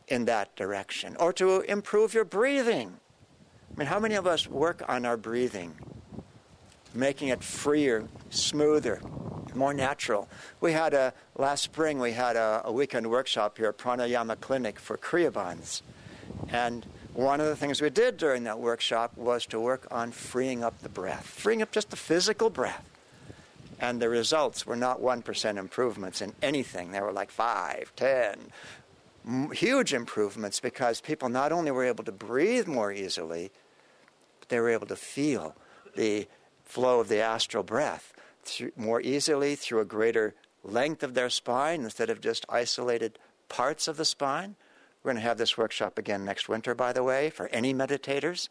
in 0.07 0.25
that 0.25 0.55
direction 0.55 1.15
or 1.19 1.31
to 1.33 1.61
improve 1.61 2.13
your 2.13 2.25
breathing. 2.25 2.97
I 3.77 3.81
mean, 3.81 3.89
how 3.89 3.99
many 3.99 4.15
of 4.15 4.25
us 4.25 4.47
work 4.47 4.81
on 4.87 5.05
our 5.05 5.17
breathing, 5.17 5.75
making 6.95 7.27
it 7.27 7.43
freer, 7.43 8.07
smoother, 8.31 8.99
more 9.53 9.71
natural? 9.71 10.27
We 10.61 10.73
had 10.73 10.95
a 10.95 11.13
last 11.35 11.61
spring. 11.61 11.99
We 11.99 12.13
had 12.13 12.35
a, 12.35 12.63
a 12.65 12.71
weekend 12.71 13.07
workshop 13.07 13.59
here, 13.59 13.67
at 13.67 13.77
Pranayama 13.77 14.39
Clinic 14.39 14.79
for 14.79 14.97
Kriya 14.97 15.81
and 16.49 16.87
one 17.13 17.39
of 17.39 17.45
the 17.45 17.55
things 17.55 17.79
we 17.79 17.91
did 17.91 18.17
during 18.17 18.45
that 18.45 18.57
workshop 18.57 19.15
was 19.15 19.45
to 19.47 19.59
work 19.59 19.85
on 19.91 20.11
freeing 20.11 20.63
up 20.63 20.79
the 20.79 20.89
breath, 20.89 21.27
freeing 21.27 21.61
up 21.61 21.71
just 21.71 21.91
the 21.91 21.95
physical 21.95 22.49
breath. 22.49 22.83
And 23.79 24.01
the 24.01 24.09
results 24.09 24.65
were 24.65 24.75
not 24.75 25.01
1% 25.01 25.57
improvements 25.57 26.21
in 26.23 26.33
anything. 26.41 26.91
They 26.91 27.01
were 27.01 27.11
like 27.11 27.29
5, 27.29 27.93
10, 27.95 29.51
huge 29.53 29.93
improvements 29.93 30.59
because 30.59 30.99
people 30.99 31.29
not 31.29 31.51
only 31.51 31.69
were 31.69 31.83
able 31.83 32.03
to 32.05 32.11
breathe 32.11 32.67
more 32.67 32.91
easily, 32.91 33.51
they 34.49 34.59
were 34.59 34.69
able 34.69 34.87
to 34.87 34.95
feel 34.95 35.55
the 35.95 36.27
flow 36.63 36.99
of 36.99 37.07
the 37.07 37.19
astral 37.19 37.63
breath 37.63 38.13
more 38.75 39.01
easily 39.01 39.55
through 39.55 39.79
a 39.79 39.85
greater 39.85 40.33
length 40.63 41.03
of 41.03 41.13
their 41.13 41.29
spine 41.29 41.81
instead 41.81 42.09
of 42.09 42.21
just 42.21 42.45
isolated 42.49 43.19
parts 43.49 43.87
of 43.87 43.97
the 43.97 44.05
spine. 44.05 44.55
We're 45.03 45.11
going 45.11 45.21
to 45.21 45.27
have 45.27 45.37
this 45.37 45.57
workshop 45.57 45.97
again 45.97 46.25
next 46.25 46.49
winter, 46.49 46.75
by 46.75 46.93
the 46.93 47.03
way, 47.03 47.29
for 47.29 47.47
any 47.47 47.73
meditators. 47.73 48.49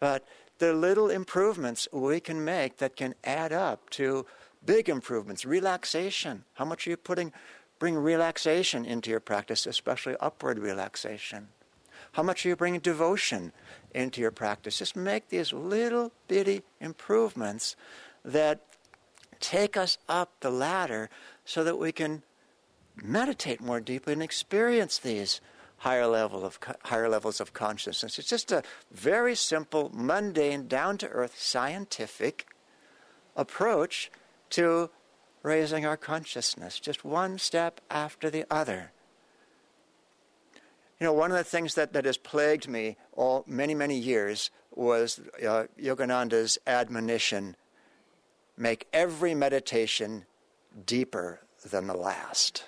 But 0.00 0.26
the 0.58 0.72
little 0.72 1.10
improvements 1.10 1.88
we 1.92 2.20
can 2.20 2.44
make 2.44 2.78
that 2.78 2.96
can 2.96 3.14
add 3.24 3.52
up 3.52 3.90
to 3.90 4.26
big 4.64 4.88
improvements. 4.88 5.44
Relaxation. 5.44 6.44
How 6.54 6.64
much 6.64 6.86
are 6.86 6.90
you 6.90 6.96
putting? 6.96 7.32
Bring 7.78 7.96
relaxation 7.96 8.84
into 8.84 9.10
your 9.10 9.20
practice, 9.20 9.66
especially 9.66 10.16
upward 10.20 10.58
relaxation. 10.58 11.48
How 12.14 12.22
much 12.22 12.46
are 12.46 12.48
you 12.48 12.56
bringing 12.56 12.80
devotion 12.80 13.52
into 13.92 14.20
your 14.20 14.30
practice? 14.30 14.78
Just 14.78 14.94
make 14.94 15.28
these 15.28 15.52
little 15.52 16.12
bitty 16.28 16.62
improvements 16.80 17.74
that 18.24 18.60
take 19.40 19.76
us 19.76 19.98
up 20.08 20.30
the 20.40 20.50
ladder 20.50 21.10
so 21.44 21.64
that 21.64 21.76
we 21.76 21.90
can 21.90 22.22
meditate 23.02 23.60
more 23.60 23.80
deeply 23.80 24.12
and 24.12 24.22
experience 24.22 24.98
these 24.98 25.40
higher 25.78 26.06
level 26.06 26.44
of 26.44 26.58
higher 26.84 27.08
levels 27.08 27.40
of 27.40 27.52
consciousness. 27.52 28.16
It's 28.16 28.28
just 28.28 28.52
a 28.52 28.62
very 28.92 29.34
simple, 29.34 29.90
mundane, 29.92 30.68
down 30.68 30.98
to 30.98 31.08
earth, 31.08 31.40
scientific 31.40 32.46
approach 33.34 34.10
to 34.50 34.88
raising 35.42 35.84
our 35.84 35.96
consciousness, 35.96 36.78
just 36.78 37.04
one 37.04 37.38
step 37.38 37.80
after 37.90 38.30
the 38.30 38.46
other. 38.48 38.92
You 41.00 41.06
know, 41.06 41.12
one 41.12 41.30
of 41.30 41.36
the 41.36 41.44
things 41.44 41.74
that, 41.74 41.92
that 41.92 42.04
has 42.04 42.16
plagued 42.16 42.68
me 42.68 42.96
all 43.12 43.44
many, 43.46 43.74
many 43.74 43.98
years 43.98 44.50
was 44.70 45.20
uh, 45.46 45.64
Yogananda's 45.80 46.58
admonition 46.66 47.56
make 48.56 48.86
every 48.92 49.34
meditation 49.34 50.24
deeper 50.86 51.40
than 51.68 51.86
the 51.86 51.96
last. 51.96 52.64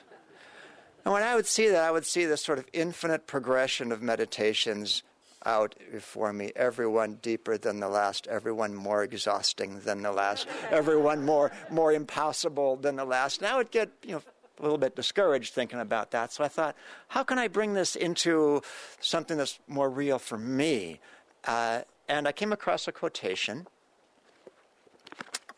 And 1.04 1.12
when 1.12 1.22
I 1.22 1.36
would 1.36 1.46
see 1.46 1.68
that, 1.68 1.84
I 1.84 1.90
would 1.90 2.04
see 2.04 2.24
this 2.24 2.44
sort 2.44 2.58
of 2.58 2.66
infinite 2.72 3.26
progression 3.26 3.92
of 3.92 4.02
meditations 4.02 5.04
out 5.44 5.76
before 5.92 6.32
me, 6.32 6.50
everyone 6.56 7.18
deeper 7.22 7.56
than 7.56 7.78
the 7.78 7.88
last, 7.88 8.26
everyone 8.26 8.74
more 8.74 9.04
exhausting 9.04 9.78
than 9.80 10.02
the 10.02 10.10
last, 10.10 10.48
everyone 10.70 11.24
more 11.24 11.52
more 11.70 11.92
impossible 11.92 12.74
than 12.76 12.96
the 12.96 13.04
last. 13.04 13.40
And 13.40 13.46
I 13.46 13.56
would 13.56 13.70
get, 13.70 13.90
you 14.02 14.12
know, 14.12 14.22
a 14.58 14.62
little 14.62 14.78
bit 14.78 14.96
discouraged 14.96 15.54
thinking 15.54 15.80
about 15.80 16.10
that. 16.12 16.32
So 16.32 16.44
I 16.44 16.48
thought, 16.48 16.76
how 17.08 17.22
can 17.22 17.38
I 17.38 17.48
bring 17.48 17.74
this 17.74 17.96
into 17.96 18.62
something 19.00 19.36
that's 19.36 19.58
more 19.68 19.90
real 19.90 20.18
for 20.18 20.38
me? 20.38 21.00
Uh, 21.44 21.82
and 22.08 22.26
I 22.26 22.32
came 22.32 22.52
across 22.52 22.88
a 22.88 22.92
quotation. 22.92 23.66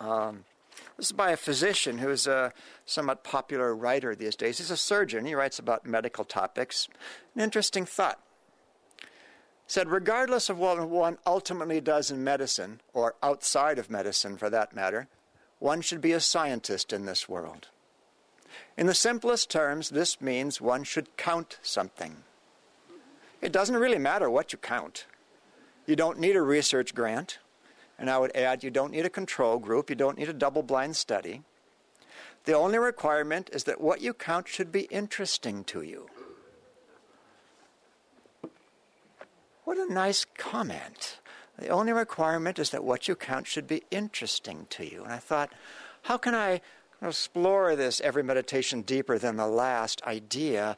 Um, 0.01 0.45
this 0.97 1.07
is 1.07 1.13
by 1.13 1.31
a 1.31 1.37
physician 1.37 1.99
who 1.99 2.11
is 2.11 2.27
a 2.27 2.53
somewhat 2.87 3.23
popular 3.23 3.75
writer 3.75 4.15
these 4.15 4.37
days. 4.37 4.59
He's 4.59 4.71
a 4.71 4.77
surgeon. 4.77 5.27
He 5.27 5.35
writes 5.35 5.59
about 5.59 5.87
medical 5.87 6.25
topics. 6.25 6.89
An 7.35 7.41
interesting 7.41 7.85
thought. 7.85 8.21
Said, 9.67 9.91
regardless 9.91 10.49
of 10.49 10.59
what 10.59 10.89
one 10.89 11.19
ultimately 11.27 11.81
does 11.81 12.11
in 12.11 12.25
medicine, 12.25 12.81
or 12.95 13.17
outside 13.23 13.79
of 13.79 13.91
medicine 13.91 14.39
for 14.39 14.49
that 14.49 14.75
matter, 14.75 15.09
one 15.59 15.83
should 15.83 16.01
be 16.01 16.13
a 16.13 16.21
scientist 16.21 16.93
in 16.93 17.05
this 17.05 17.29
world. 17.29 17.69
In 18.79 18.87
the 18.87 18.95
simplest 18.95 19.51
terms, 19.51 19.91
this 19.91 20.21
means 20.21 20.61
one 20.61 20.85
should 20.85 21.17
count 21.17 21.59
something. 21.63 22.19
It 23.43 23.51
doesn't 23.51 23.77
really 23.77 23.99
matter 23.99 24.31
what 24.31 24.53
you 24.53 24.59
count. 24.59 25.07
You 25.85 25.97
don't 25.97 26.21
need 26.21 26.37
a 26.37 26.43
research 26.43 26.95
grant. 26.95 27.41
And 27.99 28.09
I 28.09 28.19
would 28.19 28.35
add, 28.37 28.63
you 28.63 28.71
don't 28.71 28.93
need 28.93 29.05
a 29.05 29.11
control 29.11 29.59
group, 29.59 29.91
you 29.91 29.97
don't 29.97 30.17
need 30.17 30.29
a 30.29 30.33
double 30.33 30.63
blind 30.63 30.95
study. 30.95 31.43
The 32.45 32.53
only 32.53 32.79
requirement 32.79 33.51
is 33.53 33.65
that 33.65 33.81
what 33.81 34.01
you 34.01 34.15
count 34.15 34.47
should 34.47 34.71
be 34.71 34.83
interesting 34.83 35.65
to 35.65 35.83
you. 35.83 36.07
What 39.65 39.77
a 39.77 39.93
nice 39.93 40.25
comment. 40.37 41.19
The 41.59 41.69
only 41.69 41.93
requirement 41.93 42.61
is 42.61 42.71
that 42.71 42.85
what 42.85 43.09
you 43.09 43.17
count 43.17 43.49
should 43.49 43.67
be 43.67 43.83
interesting 43.91 44.69
to 44.71 44.85
you. 44.89 45.03
And 45.03 45.13
I 45.13 45.19
thought, 45.19 45.53
how 46.03 46.17
can 46.17 46.37
I 46.37 46.61
explore 47.03 47.77
this 47.77 48.01
every 48.01 48.23
meditation 48.23 48.83
deeper 48.83 49.19
than 49.19 49.37
the 49.37 49.47
last 49.47 50.03
idea 50.03 50.77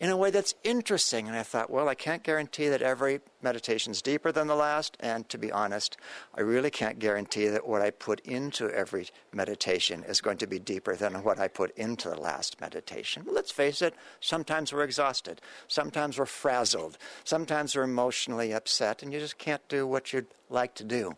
in 0.00 0.10
a 0.10 0.16
way 0.16 0.30
that's 0.30 0.54
interesting. 0.64 1.28
And 1.28 1.36
I 1.36 1.44
thought, 1.44 1.70
well, 1.70 1.88
I 1.88 1.94
can't 1.94 2.24
guarantee 2.24 2.68
that 2.68 2.82
every 2.82 3.20
meditation 3.40 3.92
is 3.92 4.02
deeper 4.02 4.32
than 4.32 4.48
the 4.48 4.56
last. 4.56 4.96
And 4.98 5.28
to 5.28 5.38
be 5.38 5.52
honest, 5.52 5.96
I 6.34 6.40
really 6.40 6.70
can't 6.70 6.98
guarantee 6.98 7.46
that 7.46 7.68
what 7.68 7.82
I 7.82 7.90
put 7.90 8.18
into 8.20 8.68
every 8.70 9.08
meditation 9.32 10.02
is 10.02 10.20
going 10.20 10.38
to 10.38 10.46
be 10.48 10.58
deeper 10.58 10.96
than 10.96 11.22
what 11.22 11.38
I 11.38 11.46
put 11.46 11.76
into 11.76 12.10
the 12.10 12.20
last 12.20 12.60
meditation. 12.60 13.24
Let's 13.30 13.52
face 13.52 13.80
it, 13.80 13.94
sometimes 14.18 14.72
we're 14.72 14.82
exhausted. 14.82 15.40
Sometimes 15.68 16.18
we're 16.18 16.26
frazzled. 16.26 16.98
Sometimes 17.22 17.76
we're 17.76 17.84
emotionally 17.84 18.52
upset, 18.52 19.04
and 19.04 19.12
you 19.12 19.20
just 19.20 19.38
can't 19.38 19.66
do 19.68 19.86
what 19.86 20.12
you'd 20.12 20.34
like 20.50 20.74
to 20.74 20.84
do. 20.84 21.12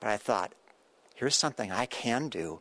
But 0.00 0.08
I 0.08 0.16
thought, 0.16 0.54
here's 1.14 1.36
something 1.36 1.70
I 1.70 1.84
can 1.84 2.30
do, 2.30 2.60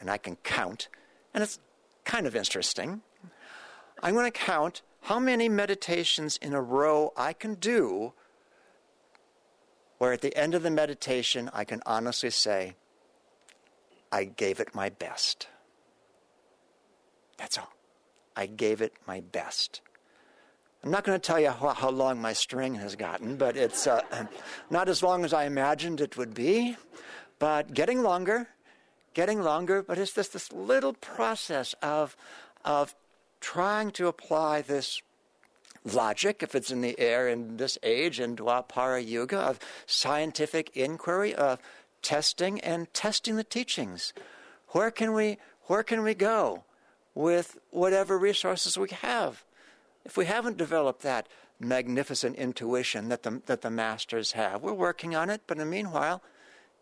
and 0.00 0.10
I 0.10 0.18
can 0.18 0.36
count. 0.36 0.88
And 1.34 1.42
it's 1.42 1.60
kind 2.04 2.26
of 2.26 2.34
interesting. 2.34 3.02
I'm 4.02 4.14
going 4.14 4.30
to 4.30 4.38
count 4.38 4.82
how 5.02 5.18
many 5.18 5.48
meditations 5.48 6.38
in 6.38 6.52
a 6.52 6.60
row 6.60 7.12
I 7.16 7.32
can 7.32 7.54
do 7.54 8.12
where 9.98 10.12
at 10.12 10.22
the 10.22 10.34
end 10.34 10.54
of 10.54 10.62
the 10.62 10.70
meditation 10.70 11.50
I 11.52 11.64
can 11.64 11.82
honestly 11.84 12.30
say, 12.30 12.74
I 14.10 14.24
gave 14.24 14.58
it 14.58 14.74
my 14.74 14.88
best. 14.88 15.46
That's 17.36 17.58
all. 17.58 17.72
I 18.34 18.46
gave 18.46 18.80
it 18.80 18.94
my 19.06 19.20
best. 19.20 19.82
I'm 20.82 20.90
not 20.90 21.04
going 21.04 21.20
to 21.20 21.24
tell 21.24 21.38
you 21.38 21.50
how, 21.50 21.74
how 21.74 21.90
long 21.90 22.20
my 22.20 22.32
string 22.32 22.74
has 22.76 22.96
gotten, 22.96 23.36
but 23.36 23.56
it's 23.56 23.86
uh, 23.86 24.00
not 24.70 24.88
as 24.88 25.02
long 25.02 25.24
as 25.24 25.34
I 25.34 25.44
imagined 25.44 26.00
it 26.00 26.16
would 26.16 26.32
be, 26.32 26.76
but 27.38 27.74
getting 27.74 28.02
longer, 28.02 28.48
getting 29.14 29.42
longer, 29.42 29.82
but 29.82 29.98
it's 29.98 30.14
just 30.14 30.32
this 30.32 30.52
little 30.52 30.92
process 30.92 31.74
of, 31.82 32.16
of 32.64 32.94
trying 33.40 33.90
to 33.92 34.06
apply 34.06 34.62
this 34.62 35.02
logic, 35.84 36.42
if 36.42 36.54
it's 36.54 36.70
in 36.70 36.80
the 36.80 36.98
air 36.98 37.28
in 37.28 37.56
this 37.56 37.78
age, 37.82 38.20
in 38.20 38.36
Dwapara 38.36 39.06
Yuga, 39.06 39.38
of 39.38 39.58
scientific 39.86 40.76
inquiry, 40.76 41.34
of 41.34 41.58
testing 42.02 42.60
and 42.60 42.92
testing 42.94 43.36
the 43.36 43.44
teachings. 43.44 44.12
Where 44.68 44.90
can 44.90 45.12
we, 45.12 45.38
where 45.64 45.82
can 45.82 46.02
we 46.02 46.14
go 46.14 46.64
with 47.14 47.58
whatever 47.70 48.18
resources 48.18 48.78
we 48.78 48.90
have? 48.90 49.44
If 50.04 50.16
we 50.16 50.26
haven't 50.26 50.56
developed 50.56 51.02
that 51.02 51.26
magnificent 51.58 52.36
intuition 52.36 53.08
that 53.08 53.22
the, 53.22 53.42
that 53.46 53.62
the 53.62 53.70
masters 53.70 54.32
have, 54.32 54.62
we're 54.62 54.72
working 54.72 55.14
on 55.14 55.28
it, 55.28 55.42
but 55.46 55.58
in 55.58 55.64
the 55.64 55.70
meanwhile, 55.70 56.22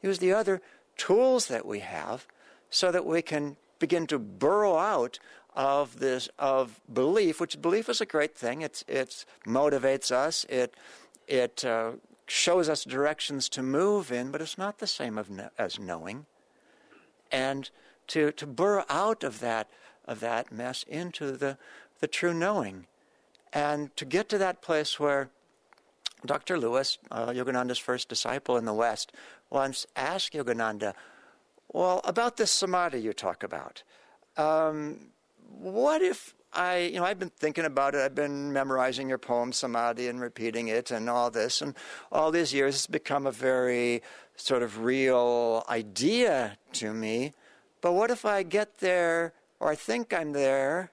use 0.02 0.18
the 0.18 0.32
other 0.32 0.60
tools 0.98 1.46
that 1.48 1.64
we 1.64 1.78
have 1.78 2.26
so 2.68 2.92
that 2.92 3.06
we 3.06 3.22
can 3.22 3.56
begin 3.78 4.06
to 4.08 4.18
burrow 4.18 4.76
out 4.76 5.18
of 5.54 5.98
this 5.98 6.28
of 6.38 6.80
belief, 6.92 7.40
which 7.40 7.60
belief 7.60 7.88
is 7.88 8.00
a 8.00 8.06
great 8.06 8.36
thing. 8.36 8.60
It's 8.62 8.84
it 8.86 9.24
motivates 9.46 10.12
us. 10.12 10.44
It 10.48 10.74
it 11.26 11.64
uh, 11.64 11.92
shows 12.26 12.68
us 12.68 12.84
directions 12.84 13.48
to 13.50 13.62
move 13.62 14.12
in, 14.12 14.30
but 14.30 14.42
it's 14.42 14.58
not 14.58 14.78
the 14.78 14.86
same 14.86 15.18
as 15.58 15.78
knowing. 15.78 16.26
And 17.32 17.70
to 18.08 18.30
to 18.32 18.46
burrow 18.46 18.84
out 18.88 19.24
of 19.24 19.40
that 19.40 19.70
of 20.04 20.20
that 20.20 20.52
mess 20.52 20.84
into 20.84 21.32
the 21.32 21.56
the 22.00 22.06
true 22.06 22.34
knowing, 22.34 22.86
and 23.52 23.96
to 23.96 24.04
get 24.04 24.28
to 24.28 24.38
that 24.38 24.62
place 24.62 25.00
where 25.00 25.30
Dr. 26.26 26.58
Lewis, 26.58 26.98
uh, 27.10 27.28
Yogananda's 27.28 27.78
first 27.78 28.08
disciple 28.08 28.56
in 28.56 28.64
the 28.64 28.74
West, 28.74 29.12
once 29.50 29.86
asked 29.96 30.32
Yogananda, 30.32 30.94
"Well, 31.68 32.00
about 32.04 32.36
this 32.36 32.50
samadhi 32.50 33.00
you 33.00 33.12
talk 33.12 33.42
about." 33.42 33.82
Um, 34.36 35.10
what 35.48 36.02
if 36.02 36.34
I, 36.52 36.78
you 36.78 36.98
know, 36.98 37.04
I've 37.04 37.18
been 37.18 37.30
thinking 37.30 37.64
about 37.64 37.94
it. 37.94 38.00
I've 38.00 38.14
been 38.14 38.52
memorizing 38.52 39.08
your 39.08 39.18
poem, 39.18 39.52
Samadhi, 39.52 40.08
and 40.08 40.20
repeating 40.20 40.68
it 40.68 40.90
and 40.90 41.10
all 41.10 41.30
this. 41.30 41.60
And 41.60 41.74
all 42.10 42.30
these 42.30 42.54
years, 42.54 42.74
it's 42.74 42.86
become 42.86 43.26
a 43.26 43.32
very 43.32 44.02
sort 44.36 44.62
of 44.62 44.78
real 44.78 45.64
idea 45.68 46.56
to 46.72 46.92
me. 46.94 47.34
But 47.80 47.92
what 47.92 48.10
if 48.10 48.24
I 48.24 48.42
get 48.42 48.78
there, 48.78 49.34
or 49.60 49.70
I 49.70 49.74
think 49.74 50.12
I'm 50.12 50.32
there, 50.32 50.90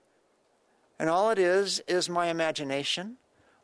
and 0.99 1.09
all 1.09 1.29
it 1.29 1.39
is 1.39 1.81
is 1.87 2.09
my 2.09 2.27
imagination? 2.27 3.17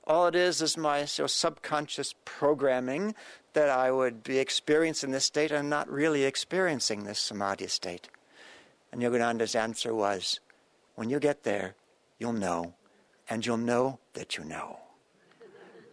All 0.08 0.28
it 0.28 0.36
is 0.36 0.62
is 0.62 0.78
my 0.78 1.06
so 1.06 1.28
subconscious 1.28 2.16
programming 2.26 3.16
that 3.54 3.70
I 3.70 3.92
would 3.92 4.24
be 4.24 4.40
experiencing 4.40 5.12
this 5.12 5.26
state 5.26 5.52
and 5.52 5.70
not 5.70 5.90
really 5.90 6.24
experiencing 6.24 7.04
this 7.04 7.20
samadhi 7.20 7.68
state. 7.68 8.10
And 8.92 9.02
Yogananda's 9.02 9.56
answer 9.56 9.94
was, 9.94 10.40
when 10.96 11.10
you 11.10 11.20
get 11.20 11.44
there, 11.44 11.76
you'll 12.20 12.34
know, 12.34 12.74
and 13.30 13.46
you'll 13.46 13.58
know 13.58 14.00
that 14.14 14.38
you 14.38 14.44
know. 14.44 14.80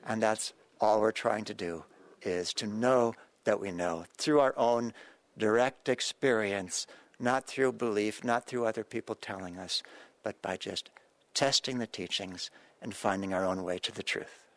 And 0.06 0.22
that's 0.22 0.52
all 0.80 1.00
we're 1.00 1.12
trying 1.12 1.44
to 1.44 1.54
do 1.54 1.84
is 2.22 2.52
to 2.54 2.66
know 2.66 3.14
that 3.44 3.60
we 3.60 3.70
know 3.70 4.04
through 4.16 4.40
our 4.40 4.54
own 4.56 4.92
direct 5.36 5.88
experience, 5.88 6.86
not 7.20 7.46
through 7.46 7.72
belief, 7.72 8.24
not 8.24 8.46
through 8.46 8.66
other 8.66 8.84
people 8.84 9.14
telling 9.14 9.58
us, 9.58 9.82
but 10.22 10.40
by 10.42 10.56
just 10.56 10.90
testing 11.34 11.78
the 11.78 11.86
teachings 11.86 12.50
and 12.82 12.94
finding 12.94 13.32
our 13.32 13.44
own 13.44 13.62
way 13.62 13.78
to 13.78 13.92
the 13.92 14.02
truth. 14.02 14.47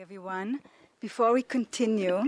Everyone. 0.00 0.60
Before 0.98 1.30
we 1.30 1.42
continue, 1.42 2.22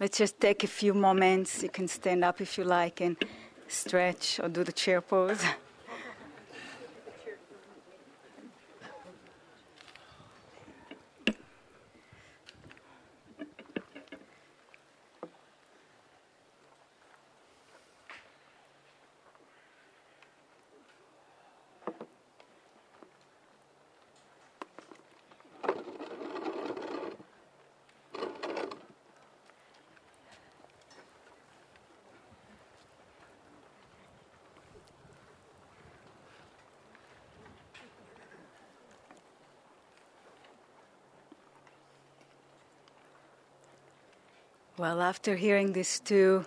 let's 0.00 0.18
just 0.18 0.40
take 0.40 0.64
a 0.64 0.66
few 0.66 0.92
moments. 0.92 1.62
You 1.62 1.68
can 1.68 1.86
stand 1.86 2.24
up 2.24 2.40
if 2.40 2.58
you 2.58 2.64
like 2.64 3.00
and 3.00 3.16
stretch 3.68 4.40
or 4.40 4.48
do 4.48 4.64
the 4.64 4.72
chair 4.72 5.00
pose. 5.00 5.40
Well, 44.84 45.00
after 45.00 45.36
hearing 45.36 45.72
these 45.72 45.98
two 45.98 46.44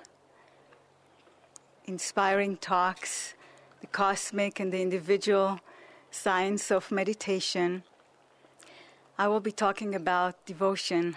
inspiring 1.85 2.57
talks, 2.57 3.33
the 3.81 3.87
cosmic 3.87 4.59
and 4.59 4.71
the 4.71 4.79
individual 4.79 5.59
science 6.11 6.69
of 6.69 6.91
meditation, 6.91 7.81
I 9.17 9.27
will 9.27 9.39
be 9.39 9.51
talking 9.51 9.95
about 9.95 10.45
devotion 10.45 11.15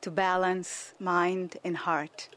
to 0.00 0.10
balance 0.10 0.94
mind 0.98 1.58
and 1.64 1.76
heart. 1.76 2.30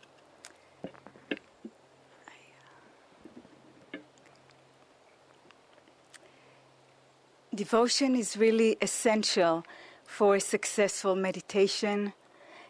Devotion 7.56 8.18
is 8.18 8.36
really 8.36 8.76
essential 8.82 9.64
for 10.04 10.38
successful 10.42 11.16
meditation 11.16 12.12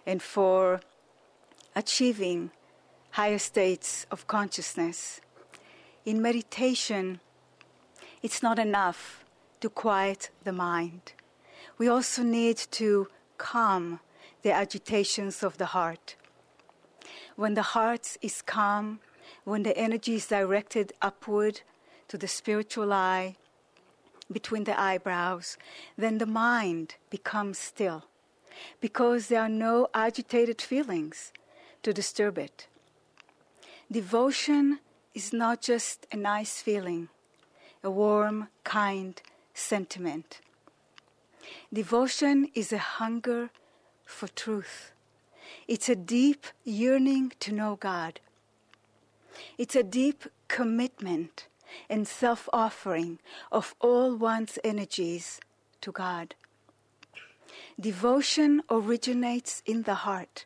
and 0.05 0.21
for 0.21 0.81
achieving 1.75 2.51
higher 3.11 3.37
states 3.37 4.05
of 4.11 4.27
consciousness. 4.27 5.21
In 6.05 6.21
meditation, 6.21 7.19
it's 8.21 8.41
not 8.41 8.59
enough 8.59 9.25
to 9.59 9.69
quiet 9.69 10.29
the 10.43 10.51
mind. 10.51 11.13
We 11.77 11.87
also 11.87 12.23
need 12.23 12.57
to 12.71 13.07
calm 13.37 13.99
the 14.41 14.51
agitations 14.51 15.43
of 15.43 15.57
the 15.57 15.67
heart. 15.67 16.15
When 17.35 17.53
the 17.53 17.61
heart 17.61 18.17
is 18.21 18.41
calm, 18.41 18.99
when 19.43 19.63
the 19.63 19.77
energy 19.77 20.15
is 20.15 20.27
directed 20.27 20.93
upward 21.01 21.61
to 22.07 22.17
the 22.17 22.27
spiritual 22.27 22.91
eye, 22.93 23.35
between 24.31 24.63
the 24.63 24.79
eyebrows, 24.79 25.57
then 25.97 26.17
the 26.17 26.25
mind 26.25 26.95
becomes 27.09 27.57
still 27.57 28.05
because 28.79 29.27
there 29.27 29.41
are 29.41 29.49
no 29.49 29.87
agitated 29.93 30.61
feelings 30.61 31.31
to 31.83 31.93
disturb 31.93 32.37
it. 32.37 32.67
Devotion 33.91 34.79
is 35.13 35.33
not 35.33 35.61
just 35.61 36.07
a 36.11 36.17
nice 36.17 36.61
feeling, 36.61 37.09
a 37.83 37.89
warm, 37.89 38.47
kind 38.63 39.21
sentiment. 39.53 40.39
Devotion 41.73 42.49
is 42.53 42.71
a 42.71 42.77
hunger 42.77 43.49
for 44.05 44.27
truth. 44.27 44.91
It's 45.67 45.89
a 45.89 45.95
deep 45.95 46.45
yearning 46.63 47.33
to 47.39 47.51
know 47.51 47.75
God. 47.75 48.19
It's 49.57 49.75
a 49.75 49.83
deep 49.83 50.25
commitment 50.47 51.47
and 51.89 52.07
self 52.07 52.49
offering 52.51 53.19
of 53.51 53.75
all 53.79 54.15
one's 54.15 54.59
energies 54.63 55.39
to 55.81 55.91
God. 55.91 56.35
Devotion 57.79 58.61
originates 58.69 59.63
in 59.65 59.83
the 59.83 59.95
heart, 60.05 60.45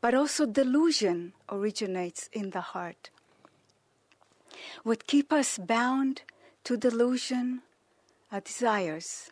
but 0.00 0.14
also 0.14 0.46
delusion 0.46 1.32
originates 1.50 2.28
in 2.32 2.50
the 2.50 2.60
heart. 2.60 3.10
What 4.82 5.06
keep 5.06 5.32
us 5.32 5.58
bound 5.58 6.22
to 6.64 6.76
delusion 6.76 7.62
are 8.32 8.40
desires, 8.40 9.30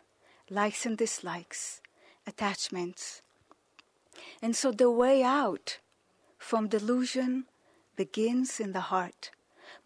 likes 0.49 0.85
and 0.85 0.97
dislikes, 0.97 1.81
attachments. 2.27 3.21
And 4.41 4.55
so 4.55 4.71
the 4.71 4.91
way 4.91 5.23
out 5.23 5.79
from 6.37 6.67
delusion 6.67 7.45
begins 7.95 8.59
in 8.59 8.71
the 8.71 8.87
heart 8.91 9.31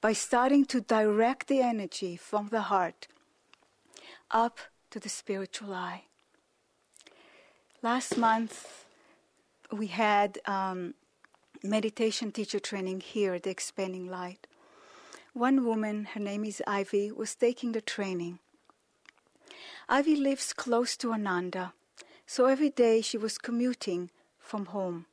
by 0.02 0.14
starting 0.14 0.66
to 0.66 0.82
direct 0.82 1.48
the 1.48 1.62
energy 1.62 2.16
from 2.16 2.50
the 2.50 2.64
heart 2.64 3.08
up 4.32 4.60
to 4.92 5.00
the 5.00 5.10
spiritual 5.10 5.74
eye. 5.74 6.04
Last 7.82 8.18
month, 8.18 8.86
we 9.72 9.88
had 9.88 10.40
um, 10.46 10.94
meditation 11.64 12.32
teacher 12.32 12.60
training 12.60 13.02
here 13.02 13.34
at 13.34 13.44
the 13.44 13.50
Expanding 13.50 14.10
Light. 14.10 14.48
One 15.34 15.66
woman, 15.66 16.06
her 16.14 16.20
name 16.20 16.44
is 16.44 16.64
Ivy, 16.66 17.12
was 17.12 17.36
taking 17.36 17.72
the 17.72 17.82
training. 17.82 18.40
Ivy 19.88 20.16
lives 20.16 20.54
close 20.54 20.98
to 20.98 21.14
Ananda, 21.14 21.74
so 22.26 22.46
every 22.46 22.70
day 22.70 23.02
she 23.02 23.18
was 23.18 23.38
commuting 23.38 24.10
from 24.40 24.68
home. 24.68 25.06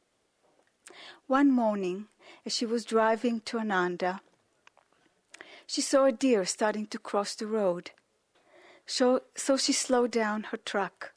One 1.26 1.50
morning, 1.50 2.07
as 2.44 2.54
she 2.54 2.66
was 2.66 2.84
driving 2.84 3.40
to 3.46 3.59
Ananda, 3.59 4.20
she 5.66 5.80
saw 5.80 6.04
a 6.04 6.12
deer 6.12 6.44
starting 6.44 6.86
to 6.86 6.98
cross 6.98 7.34
the 7.34 7.46
road. 7.46 7.90
So, 8.86 9.22
so 9.34 9.57
she 9.57 9.72
slowed 9.72 10.12
down 10.12 10.44
her 10.44 10.57
truck. 10.57 11.12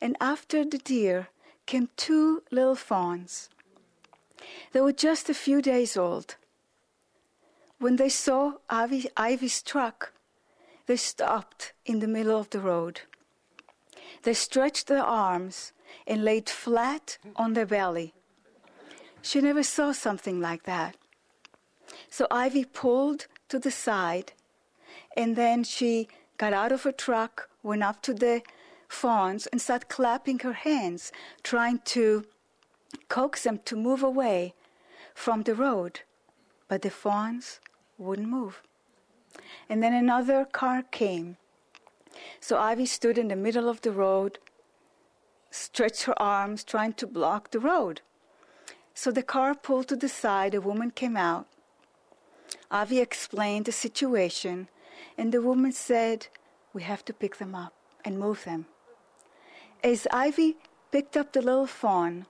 And 0.00 0.16
after 0.20 0.64
the 0.64 0.78
deer 0.78 1.28
came 1.70 1.88
two 1.96 2.42
little 2.50 2.74
fawns. 2.74 3.48
They 4.72 4.80
were 4.80 5.04
just 5.08 5.30
a 5.30 5.42
few 5.46 5.62
days 5.62 5.96
old. 5.96 6.34
When 7.78 7.94
they 7.94 8.08
saw 8.08 8.54
Ivy, 8.68 9.06
Ivy's 9.16 9.62
truck, 9.62 10.12
they 10.86 10.96
stopped 10.96 11.72
in 11.86 12.00
the 12.00 12.08
middle 12.08 12.36
of 12.36 12.50
the 12.50 12.58
road. 12.58 13.02
They 14.24 14.34
stretched 14.34 14.88
their 14.88 15.04
arms 15.04 15.72
and 16.08 16.24
laid 16.24 16.50
flat 16.50 17.18
on 17.36 17.52
their 17.52 17.66
belly. 17.66 18.14
She 19.22 19.40
never 19.40 19.62
saw 19.62 19.92
something 19.92 20.40
like 20.40 20.64
that. 20.64 20.96
So 22.08 22.26
Ivy 22.32 22.64
pulled 22.64 23.28
to 23.48 23.60
the 23.60 23.70
side, 23.70 24.32
and 25.16 25.36
then 25.36 25.62
she 25.62 26.08
got 26.36 26.52
out 26.52 26.72
of 26.72 26.82
her 26.82 26.92
truck, 27.06 27.48
went 27.62 27.84
up 27.84 28.02
to 28.02 28.12
the 28.12 28.42
fawns, 28.90 29.46
and 29.46 29.60
start 29.60 29.88
clapping 29.88 30.40
her 30.40 30.52
hands, 30.52 31.12
trying 31.42 31.78
to 31.84 32.24
coax 33.08 33.44
them 33.44 33.60
to 33.64 33.76
move 33.76 34.02
away 34.02 34.54
from 35.14 35.42
the 35.42 35.54
road. 35.54 36.00
But 36.68 36.82
the 36.82 36.90
fawns 36.90 37.60
wouldn't 37.96 38.28
move. 38.28 38.62
And 39.68 39.82
then 39.82 39.94
another 39.94 40.44
car 40.44 40.82
came. 40.82 41.36
So 42.40 42.58
Ivy 42.58 42.86
stood 42.86 43.16
in 43.16 43.28
the 43.28 43.36
middle 43.36 43.68
of 43.68 43.80
the 43.80 43.92
road, 43.92 44.38
stretched 45.50 46.02
her 46.02 46.20
arms, 46.20 46.64
trying 46.64 46.94
to 46.94 47.06
block 47.06 47.50
the 47.50 47.60
road. 47.60 48.02
So 48.94 49.10
the 49.10 49.22
car 49.22 49.54
pulled 49.54 49.88
to 49.88 49.96
the 49.96 50.08
side, 50.08 50.54
a 50.54 50.60
woman 50.60 50.90
came 50.90 51.16
out, 51.16 51.46
Ivy 52.70 52.98
explained 52.98 53.64
the 53.64 53.72
situation, 53.72 54.68
and 55.16 55.32
the 55.32 55.42
woman 55.42 55.72
said, 55.72 56.26
We 56.72 56.82
have 56.82 57.04
to 57.06 57.12
pick 57.12 57.36
them 57.36 57.54
up 57.54 57.74
and 58.04 58.18
move 58.18 58.44
them. 58.44 58.66
As 59.82 60.06
Ivy 60.10 60.58
picked 60.90 61.16
up 61.16 61.32
the 61.32 61.40
little 61.40 61.66
fawn, 61.66 62.26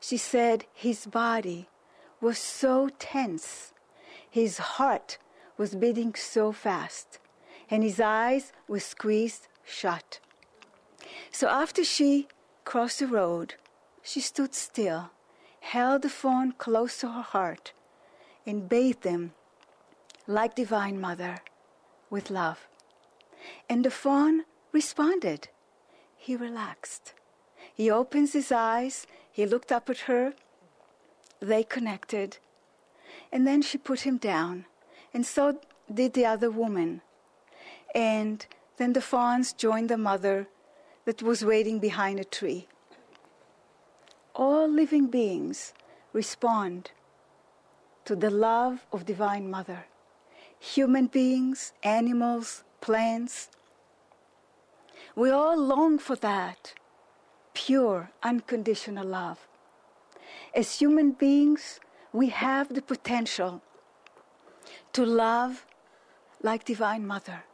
she 0.00 0.16
said 0.16 0.66
his 0.74 1.06
body 1.06 1.68
was 2.20 2.36
so 2.38 2.88
tense, 2.98 3.72
his 4.28 4.58
heart 4.58 5.18
was 5.56 5.76
beating 5.76 6.16
so 6.16 6.50
fast, 6.50 7.20
and 7.70 7.84
his 7.84 8.00
eyes 8.00 8.52
were 8.66 8.80
squeezed 8.80 9.46
shut. 9.64 10.18
So 11.30 11.48
after 11.48 11.84
she 11.84 12.26
crossed 12.64 12.98
the 12.98 13.06
road, 13.06 13.54
she 14.02 14.20
stood 14.20 14.52
still, 14.52 15.10
held 15.60 16.02
the 16.02 16.08
fawn 16.08 16.52
close 16.58 16.98
to 16.98 17.08
her 17.08 17.22
heart, 17.22 17.72
and 18.44 18.68
bathed 18.68 19.04
him 19.04 19.32
like 20.26 20.56
Divine 20.56 21.00
Mother 21.00 21.36
with 22.10 22.30
love. 22.30 22.66
And 23.68 23.84
the 23.84 23.92
fawn 23.92 24.44
responded. 24.72 25.48
He 26.22 26.36
relaxed. 26.36 27.14
He 27.74 27.90
opens 27.90 28.32
his 28.32 28.52
eyes. 28.52 29.08
He 29.32 29.44
looked 29.44 29.72
up 29.72 29.90
at 29.90 30.06
her. 30.06 30.34
They 31.40 31.64
connected. 31.64 32.38
And 33.32 33.44
then 33.44 33.60
she 33.60 33.76
put 33.76 34.02
him 34.02 34.18
down. 34.18 34.66
And 35.12 35.26
so 35.26 35.58
did 35.92 36.12
the 36.12 36.24
other 36.24 36.48
woman. 36.48 37.00
And 37.92 38.46
then 38.76 38.92
the 38.92 39.00
fawns 39.00 39.52
joined 39.52 39.88
the 39.88 39.98
mother 39.98 40.46
that 41.06 41.24
was 41.24 41.44
waiting 41.44 41.80
behind 41.80 42.20
a 42.20 42.24
tree. 42.38 42.68
All 44.32 44.68
living 44.68 45.08
beings 45.08 45.74
respond 46.12 46.92
to 48.04 48.14
the 48.14 48.30
love 48.30 48.86
of 48.92 49.06
Divine 49.06 49.50
Mother. 49.50 49.86
Human 50.60 51.08
beings, 51.08 51.72
animals, 51.82 52.62
plants. 52.80 53.48
We 55.14 55.30
all 55.30 55.56
long 55.58 55.98
for 55.98 56.16
that 56.16 56.74
pure, 57.54 58.10
unconditional 58.22 59.06
love. 59.06 59.46
As 60.54 60.78
human 60.78 61.12
beings, 61.12 61.80
we 62.12 62.30
have 62.30 62.74
the 62.74 62.82
potential 62.82 63.62
to 64.94 65.04
love 65.04 65.66
like 66.42 66.64
Divine 66.64 67.06
Mother. 67.06 67.44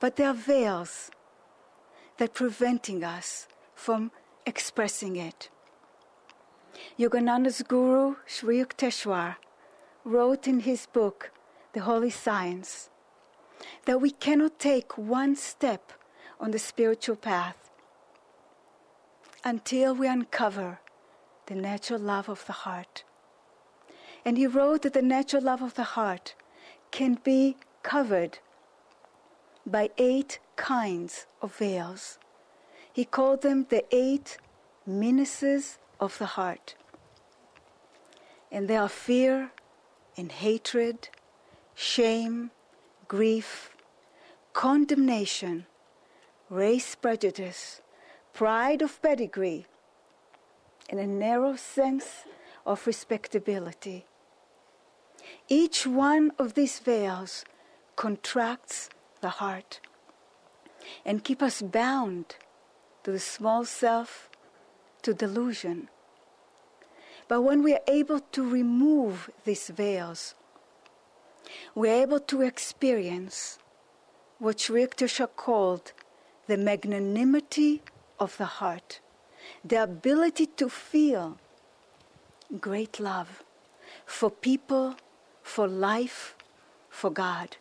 But 0.00 0.16
there 0.16 0.28
are 0.28 0.34
veils 0.34 1.10
that 2.18 2.34
preventing 2.34 3.04
us 3.04 3.48
from 3.74 4.10
expressing 4.46 5.16
it. 5.16 5.50
Yogananda's 6.98 7.62
guru, 7.62 8.16
Sri 8.26 8.58
Yukteswar, 8.58 9.36
wrote 10.04 10.48
in 10.48 10.60
his 10.60 10.86
book, 10.86 11.30
The 11.74 11.80
Holy 11.80 12.10
Science, 12.10 12.90
that 13.84 14.00
we 14.00 14.10
cannot 14.10 14.58
take 14.58 14.98
one 14.98 15.36
step 15.36 15.92
on 16.42 16.50
the 16.50 16.58
spiritual 16.58 17.14
path 17.14 17.70
until 19.44 19.94
we 19.94 20.08
uncover 20.08 20.80
the 21.46 21.54
natural 21.54 22.00
love 22.00 22.28
of 22.28 22.44
the 22.46 22.52
heart. 22.52 23.04
And 24.24 24.36
he 24.36 24.48
wrote 24.48 24.82
that 24.82 24.92
the 24.92 25.02
natural 25.02 25.42
love 25.44 25.62
of 25.62 25.74
the 25.74 25.84
heart 25.96 26.34
can 26.90 27.18
be 27.22 27.56
covered 27.84 28.40
by 29.64 29.90
eight 29.96 30.40
kinds 30.56 31.26
of 31.40 31.54
veils. 31.54 32.18
He 32.92 33.04
called 33.04 33.42
them 33.42 33.66
the 33.68 33.84
eight 33.94 34.38
menaces 34.84 35.78
of 36.00 36.18
the 36.18 36.26
heart. 36.26 36.74
And 38.50 38.66
they 38.68 38.76
are 38.76 38.88
fear 38.88 39.52
and 40.16 40.30
hatred, 40.30 41.08
shame, 41.74 42.50
grief, 43.06 43.70
condemnation, 44.52 45.66
race 46.52 46.94
prejudice, 46.94 47.80
pride 48.34 48.82
of 48.82 49.00
pedigree, 49.00 49.64
and 50.90 51.00
a 51.00 51.06
narrow 51.06 51.56
sense 51.56 52.26
of 52.66 52.86
respectability. 52.86 54.04
Each 55.48 55.86
one 55.86 56.30
of 56.38 56.52
these 56.52 56.78
veils 56.78 57.46
contracts 57.96 58.90
the 59.22 59.30
heart 59.40 59.80
and 61.06 61.24
keep 61.24 61.40
us 61.40 61.62
bound 61.62 62.36
to 63.04 63.12
the 63.12 63.18
small 63.18 63.64
self, 63.64 64.28
to 65.00 65.14
delusion. 65.14 65.88
But 67.28 67.40
when 67.42 67.62
we 67.62 67.72
are 67.72 67.86
able 67.88 68.20
to 68.20 68.46
remove 68.46 69.30
these 69.44 69.68
veils, 69.68 70.34
we're 71.74 72.02
able 72.02 72.20
to 72.20 72.42
experience 72.42 73.58
what 74.38 74.58
Yukteswar 74.58 75.28
called 75.34 75.92
the 76.46 76.56
magnanimity 76.56 77.82
of 78.18 78.36
the 78.36 78.44
heart, 78.44 79.00
the 79.64 79.82
ability 79.82 80.46
to 80.46 80.68
feel 80.68 81.38
great 82.60 83.00
love 83.00 83.42
for 84.04 84.30
people, 84.30 84.96
for 85.42 85.66
life, 85.66 86.36
for 86.88 87.10
God. 87.10 87.56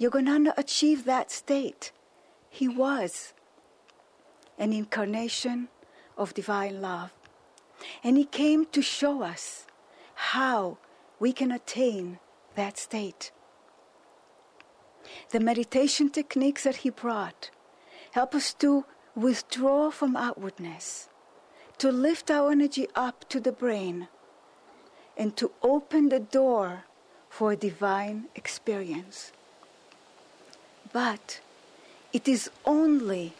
Yogananda 0.00 0.52
achieved 0.56 1.06
that 1.06 1.30
state. 1.30 1.92
He 2.50 2.68
was 2.68 3.32
an 4.58 4.72
incarnation 4.72 5.68
of 6.16 6.34
divine 6.34 6.80
love. 6.80 7.12
And 8.02 8.16
he 8.16 8.24
came 8.24 8.66
to 8.66 8.80
show 8.80 9.22
us 9.22 9.66
how 10.14 10.78
we 11.18 11.32
can 11.32 11.50
attain 11.50 12.18
that 12.54 12.78
state. 12.78 13.32
The 15.30 15.40
meditation 15.40 16.10
techniques 16.10 16.64
that 16.64 16.76
he 16.76 16.90
brought 16.90 17.50
help 18.16 18.34
us 18.34 18.54
to 18.54 18.82
withdraw 19.14 19.90
from 19.90 20.16
outwardness, 20.16 21.06
to 21.76 21.92
lift 21.92 22.30
our 22.30 22.50
energy 22.50 22.88
up 22.94 23.28
to 23.28 23.38
the 23.38 23.52
brain, 23.52 24.08
and 25.18 25.36
to 25.36 25.50
open 25.62 26.08
the 26.08 26.24
door 26.40 26.84
for 27.28 27.52
a 27.52 27.56
divine 27.68 28.24
experience. 28.34 29.32
But 30.94 31.40
it 32.14 32.26
is 32.26 32.48
only 32.64 33.34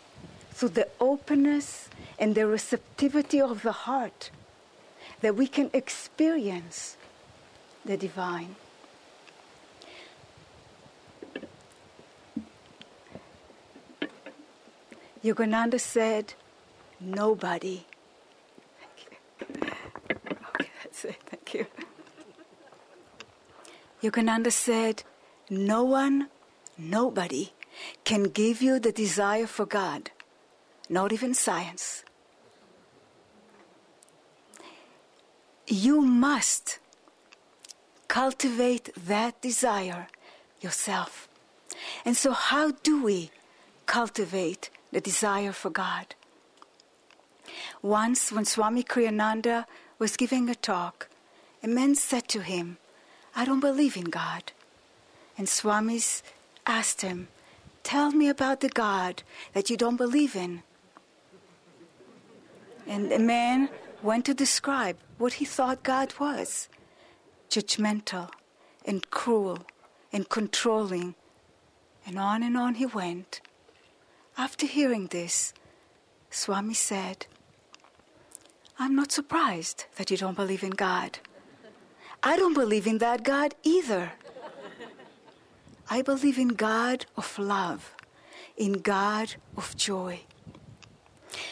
through 0.53 0.75
the 0.81 0.89
openness 1.01 1.89
and 2.19 2.35
the 2.35 2.47
receptivity 2.47 3.41
of 3.41 3.63
the 3.63 3.77
heart 3.89 4.31
that 5.23 5.37
we 5.37 5.47
can 5.47 5.71
experience 5.73 6.99
the 7.83 7.97
divine. 7.97 8.57
Yogananda 15.27 15.81
said, 15.81 16.35
Nobody. 17.01 17.85
Thank 18.81 18.97
you. 19.11 19.71
Okay, 20.55 20.71
that's 20.85 21.05
it. 21.05 21.21
Thank 21.27 21.55
you. 21.55 21.67
Yogananda 24.01 24.53
said, 24.53 25.03
No 25.51 25.83
one, 25.83 26.29
nobody 26.79 27.51
can 28.05 28.23
give 28.25 28.63
you 28.63 28.79
the 28.79 28.93
desire 28.93 29.49
for 29.49 29.67
God, 29.67 30.13
not 30.89 31.13
even 31.13 31.35
science. 31.35 32.05
You 35.67 36.03
must 36.03 36.79
cultivate 38.07 38.93
that 38.95 39.41
desire 39.41 40.07
yourself. 40.61 41.29
And 42.05 42.17
so, 42.17 42.31
how 42.31 42.71
do 42.71 43.03
we 43.03 43.33
cultivate 43.87 44.71
the 44.97 45.01
desire 45.03 45.53
for 45.53 45.69
God? 45.69 46.15
Once, 47.83 48.33
when 48.33 48.47
Swami 48.47 48.83
Kriyananda 48.83 49.67
was 49.99 50.17
giving 50.17 50.49
a 50.49 50.55
talk, 50.55 51.11
a 51.63 51.69
man 51.69 51.95
said 51.95 52.29
to 52.29 52.41
him, 52.41 52.79
I 53.35 53.45
don't 53.45 53.61
believe 53.61 53.95
in 53.99 54.09
God. 54.09 54.53
And 55.37 55.47
Swamis 55.49 56.23
asked 56.67 57.03
him, 57.03 57.29
Tell 57.83 58.11
me 58.11 58.31
about 58.31 58.61
the 58.61 58.71
God 58.71 59.23
that 59.53 59.69
you 59.69 59.77
don't 59.77 59.99
believe 59.99 60.35
in. 60.35 60.63
And 62.87 63.13
the 63.13 63.19
man 63.19 63.69
went 64.03 64.25
to 64.25 64.33
describe 64.33 64.97
what 65.19 65.35
he 65.35 65.45
thought 65.45 65.83
God 65.83 66.15
was 66.19 66.71
judgmental 67.51 68.31
and 68.87 69.11
cruel 69.11 69.59
and 70.11 70.27
controlling. 70.31 71.15
And 72.07 72.19
on 72.19 72.43
and 72.43 72.57
on 72.57 72.77
he 72.77 72.87
went. 72.87 73.43
After 74.39 74.67
hearing 74.67 75.07
this, 75.07 75.55
Swami 76.31 76.75
said, 76.75 77.27
I'm 78.79 78.95
not 78.95 79.11
surprised 79.11 79.87
that 79.97 80.11
you 80.11 80.19
don't 80.19 80.37
believe 80.37 80.63
in 80.63 80.71
God. 80.71 81.19
I 82.23 82.37
don't 82.37 82.53
believe 82.53 82.87
in 82.87 82.99
that 82.99 83.23
God 83.23 83.55
either. 83.63 84.13
I 85.89 86.03
believe 86.03 86.39
in 86.39 86.49
God 86.49 87.07
of 87.17 87.39
love, 87.39 87.95
in 88.57 88.75
God 88.75 89.37
of 89.57 89.75
joy. 89.77 90.21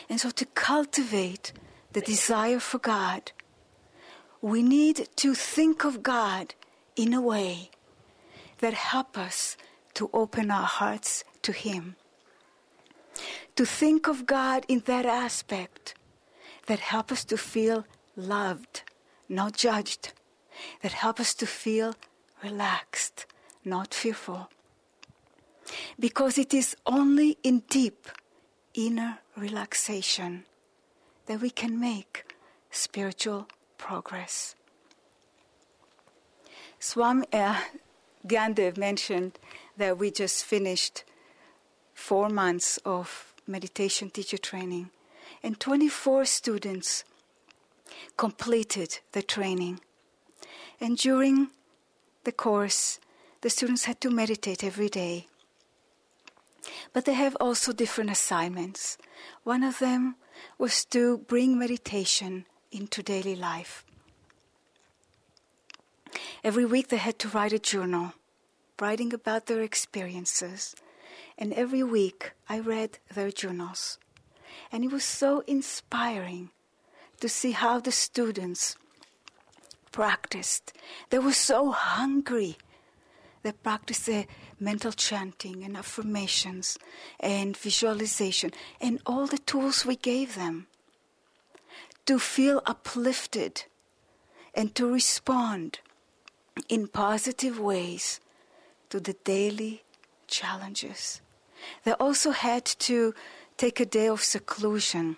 And 0.09 0.21
so 0.21 0.31
to 0.31 0.45
cultivate 0.45 1.53
the 1.93 2.01
desire 2.03 2.61
for 2.61 2.79
God, 2.79 3.33
we 4.43 4.63
need 4.63 5.09
to 5.17 5.35
think 5.35 5.85
of 5.85 6.03
God 6.03 6.55
in 6.97 7.15
a 7.15 7.21
way 7.21 7.71
that 8.59 8.75
help 8.75 9.17
us 9.17 9.57
to 9.95 10.11
open 10.13 10.51
our 10.51 10.67
hearts 10.67 11.25
to 11.43 11.53
Him. 11.53 11.97
To 13.57 13.65
think 13.65 14.09
of 14.09 14.27
God 14.27 14.65
in 14.67 14.81
that 14.87 15.07
aspect 15.07 15.95
that 16.67 16.81
help 16.81 17.13
us 17.13 17.25
to 17.27 17.37
feel 17.37 17.87
loved, 18.17 18.83
not 19.29 19.55
judged, 19.55 20.13
that 20.83 20.93
help 20.93 21.21
us 21.21 21.35
to 21.35 21.47
feel 21.47 21.95
relaxed, 22.43 23.27
not 23.65 23.95
fearful. 23.95 24.51
Because 25.99 26.37
it 26.37 26.53
is 26.53 26.77
only 26.85 27.39
in 27.43 27.63
deep 27.71 28.09
inner 28.75 29.19
relaxation 29.37 30.45
that 31.27 31.41
we 31.41 31.51
can 31.51 31.79
make 31.79 32.35
spiritual 32.71 33.47
progress. 33.79 34.57
Swami 36.81 37.27
uh, 37.33 37.61
mentioned 38.77 39.39
that 39.77 39.97
we 39.97 40.11
just 40.11 40.45
finished 40.45 41.05
four 41.95 42.29
months 42.29 42.79
of 42.85 43.34
meditation 43.47 44.11
teacher 44.11 44.39
training, 44.39 44.91
and 45.43 45.59
24 45.61 46.25
students 46.25 47.05
completed 48.17 48.99
the 49.13 49.23
training. 49.23 49.81
And 50.81 50.97
during 50.97 51.49
the 52.25 52.33
course, 52.33 52.99
the 53.43 53.51
students 53.51 53.85
had 53.85 54.01
to 54.01 54.11
meditate 54.11 54.65
every 54.65 54.89
day. 54.89 55.27
But 56.93 57.05
they 57.05 57.13
have 57.15 57.37
also 57.41 57.73
different 57.73 58.11
assignments. 58.11 58.97
One 59.43 59.63
of 59.63 59.79
them 59.79 60.17
was 60.59 60.85
to 60.87 61.19
bring 61.19 61.59
meditation 61.59 62.47
into 62.73 63.03
daily 63.03 63.37
life. 63.37 63.85
Every 66.43 66.65
week 66.65 66.89
they 66.89 66.97
had 66.97 67.19
to 67.21 67.29
write 67.29 67.53
a 67.53 67.59
journal, 67.59 68.13
writing 68.81 69.13
about 69.13 69.47
their 69.47 69.63
experiences. 69.63 70.75
And 71.37 71.53
every 71.53 71.83
week 71.83 72.33
I 72.49 72.59
read 72.61 72.99
their 73.13 73.31
journals. 73.31 73.99
And 74.71 74.85
it 74.85 74.93
was 74.93 75.05
so 75.05 75.41
inspiring 75.47 76.51
to 77.21 77.29
see 77.29 77.53
how 77.53 77.81
the 77.81 77.93
students 77.93 78.77
practiced. 79.93 80.73
They 81.11 81.19
were 81.19 81.33
so 81.33 81.71
hungry. 81.71 82.57
They 83.43 83.53
practiced 83.53 84.07
the 84.07 84.27
mental 84.59 84.93
chanting 84.93 85.65
and 85.65 85.77
affirmations 85.77 86.79
and 87.21 87.57
visualization 87.57 88.51
and 88.81 89.01
all 89.07 89.27
the 89.27 89.39
tools 89.39 89.85
we 89.85 89.97
gave 89.97 90.35
them 90.35 90.67
to 92.07 92.19
feel 92.19 92.63
uplifted 92.67 93.65
and 94.55 94.75
to 94.75 94.93
respond 94.93 95.81
in 96.69 96.89
positive 96.89 97.59
ways 97.59 98.21
to 98.91 99.01
the 99.01 99.15
daily 99.25 99.83
challenges. 100.27 101.21
They 101.85 101.93
also 101.93 102.31
had 102.31 102.65
to 102.65 103.15
take 103.57 103.81
a 103.81 103.87
day 103.87 104.09
of 104.09 104.23
seclusion 104.23 105.17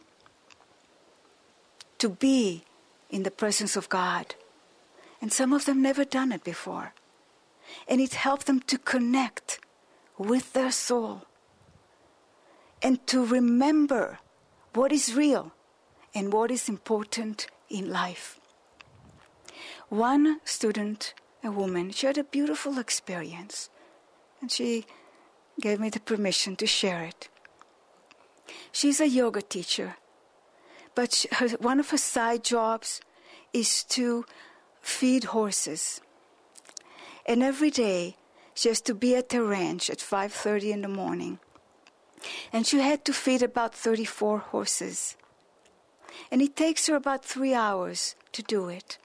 to 1.99 2.09
be 2.09 2.65
in 3.11 3.23
the 3.23 3.31
presence 3.31 3.77
of 3.77 3.89
God. 3.89 4.35
And 5.21 5.33
some 5.33 5.53
of 5.53 5.65
them 5.65 5.81
never 5.81 6.05
done 6.05 6.33
it 6.33 6.45
before. 6.45 6.93
And 7.89 8.01
it 8.01 8.15
helped 8.15 8.47
them 8.47 8.61
to 8.61 8.79
connect 8.79 9.59
with 10.19 10.53
their 10.53 10.71
soul 10.71 11.23
and 12.83 13.05
to 13.07 13.25
remember 13.25 14.19
what 14.75 14.93
is 14.93 15.15
real 15.15 15.53
and 16.15 16.33
what 16.33 16.51
is 16.51 16.69
important 16.69 17.47
in 17.69 17.91
life. 17.91 18.39
One 19.89 20.41
student, 20.45 21.15
a 21.43 21.51
woman, 21.51 21.91
she 21.91 22.07
had 22.07 22.19
a 22.19 22.25
beautiful 22.25 22.79
experience 22.79 23.71
and 24.41 24.51
she 24.51 24.87
gave 25.61 25.81
me 25.81 25.91
the 25.91 26.01
permission 26.01 26.57
to 26.57 26.67
share 26.67 27.03
it. 27.05 27.29
She's 28.73 29.01
a 29.01 29.09
yoga 29.09 29.43
teacher, 29.43 29.97
but 30.95 31.27
her, 31.33 31.49
one 31.61 31.81
of 31.81 31.91
her 31.91 31.99
side 31.99 32.45
jobs 32.45 33.01
is 33.53 33.85
to 33.85 34.25
feed 34.81 35.25
horses. 35.25 36.01
And 37.25 37.43
every 37.43 37.71
day 37.71 38.17
she 38.55 38.69
has 38.69 38.81
to 38.83 38.95
be 38.95 39.17
at 39.17 39.31
the 39.31 39.43
ranch 39.43 39.91
at 39.91 39.99
5:30 39.99 40.73
in 40.73 40.83
the 40.83 40.89
morning. 40.89 41.39
And 42.53 42.67
she 42.67 42.81
had 42.81 43.05
to 43.05 43.13
feed 43.13 43.43
about 43.43 43.75
34 43.75 44.39
horses. 44.39 45.17
And 46.31 46.41
it 46.41 46.57
takes 46.57 46.87
her 46.87 46.97
about 46.97 47.25
3 47.25 47.53
hours 47.55 48.15
to 48.33 48.43
do 48.43 48.69
it. 48.69 48.99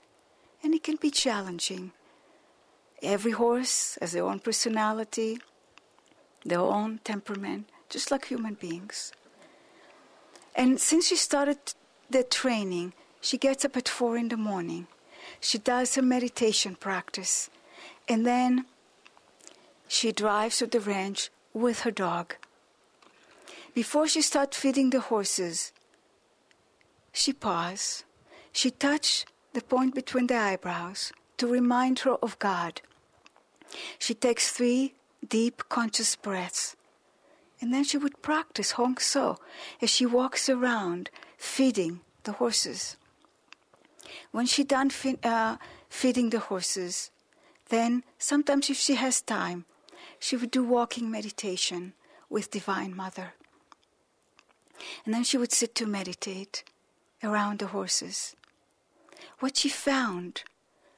And 0.63 0.73
it 0.73 0.83
can 0.83 0.95
be 0.95 1.11
challenging. 1.11 1.91
Every 3.01 3.31
horse 3.31 3.97
has 3.99 4.11
their 4.11 4.23
own 4.23 4.39
personality, 4.39 5.39
their 6.45 6.59
own 6.59 6.99
temperament, 7.03 7.69
just 7.89 8.11
like 8.11 8.25
human 8.25 8.55
beings. 8.55 9.11
And 10.55 10.79
since 10.79 11.07
she 11.07 11.15
started 11.15 11.59
the 12.09 12.23
training, 12.23 12.93
she 13.21 13.37
gets 13.37 13.63
up 13.63 13.77
at 13.77 13.87
four 13.87 14.17
in 14.17 14.29
the 14.29 14.37
morning. 14.37 14.87
She 15.39 15.57
does 15.57 15.95
her 15.95 16.01
meditation 16.01 16.75
practice. 16.75 17.49
And 18.07 18.25
then 18.25 18.65
she 19.87 20.11
drives 20.11 20.57
to 20.57 20.67
the 20.67 20.79
ranch 20.79 21.29
with 21.53 21.81
her 21.81 21.91
dog. 21.91 22.35
Before 23.73 24.07
she 24.07 24.21
starts 24.21 24.57
feeding 24.57 24.89
the 24.89 24.99
horses, 24.99 25.71
she 27.13 27.33
pauses. 27.33 28.03
She 28.51 28.71
touches 28.71 29.25
the 29.53 29.61
point 29.61 29.95
between 29.95 30.27
the 30.27 30.35
eyebrows 30.35 31.13
to 31.37 31.47
remind 31.47 31.99
her 31.99 32.15
of 32.15 32.37
God. 32.39 32.81
She 33.97 34.13
takes 34.13 34.51
three 34.51 34.93
deep 35.27 35.63
conscious 35.69 36.15
breaths. 36.15 36.75
And 37.59 37.73
then 37.73 37.83
she 37.83 37.97
would 37.97 38.21
practice 38.21 38.71
Hong 38.71 38.97
Sau 38.97 39.37
as 39.81 39.89
she 39.89 40.05
walks 40.05 40.49
around 40.49 41.09
feeding 41.37 42.01
the 42.23 42.33
horses. 42.33 42.97
When 44.31 44.45
she 44.45 44.63
done 44.63 44.91
uh, 45.23 45.57
feeding 45.89 46.29
the 46.29 46.39
horses, 46.39 47.11
then 47.69 48.03
sometimes 48.17 48.69
if 48.69 48.77
she 48.77 48.95
has 48.95 49.21
time, 49.21 49.65
she 50.19 50.35
would 50.35 50.51
do 50.51 50.63
walking 50.63 51.09
meditation 51.09 51.93
with 52.29 52.51
Divine 52.51 52.95
Mother. 52.95 53.33
And 55.05 55.13
then 55.13 55.23
she 55.23 55.37
would 55.37 55.51
sit 55.51 55.75
to 55.75 55.85
meditate 55.85 56.63
around 57.23 57.59
the 57.59 57.67
horses. 57.67 58.35
What 59.39 59.57
she 59.57 59.69
found, 59.69 60.43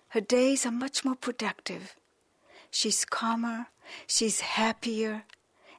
her 0.09 0.21
days 0.21 0.65
are 0.65 0.71
much 0.71 1.03
more 1.03 1.15
productive. 1.15 1.95
She's 2.74 3.05
calmer, 3.05 3.67
she's 4.07 4.39
happier, 4.39 5.26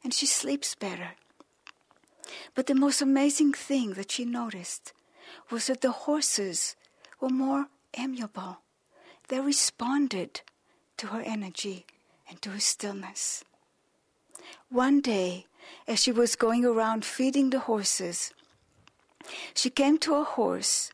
and 0.05 0.14
she 0.14 0.26
sleeps 0.26 0.76
better. 0.76 1.16
But 2.55 2.68
the 2.68 2.74
most 2.76 3.03
amazing 3.03 3.53
thing 3.53 3.95
that 3.95 4.12
she 4.12 4.24
noticed 4.24 4.92
was 5.51 5.66
that 5.66 5.80
the 5.80 5.90
horses 5.90 6.76
were 7.20 7.30
more 7.30 7.66
amiable. 7.99 8.59
They 9.26 9.40
responded 9.40 10.42
to 10.99 11.09
her 11.09 11.20
energy 11.20 11.84
and 12.28 12.40
to 12.42 12.51
her 12.51 12.61
stillness. 12.61 13.45
One 14.68 15.01
day, 15.01 15.47
as 15.88 16.01
she 16.01 16.12
was 16.12 16.36
going 16.36 16.64
around 16.64 17.05
feeding 17.05 17.51
the 17.51 17.66
horses, 17.70 18.32
she 19.53 19.68
came 19.68 19.99
to 19.99 20.14
a 20.14 20.22
horse 20.22 20.92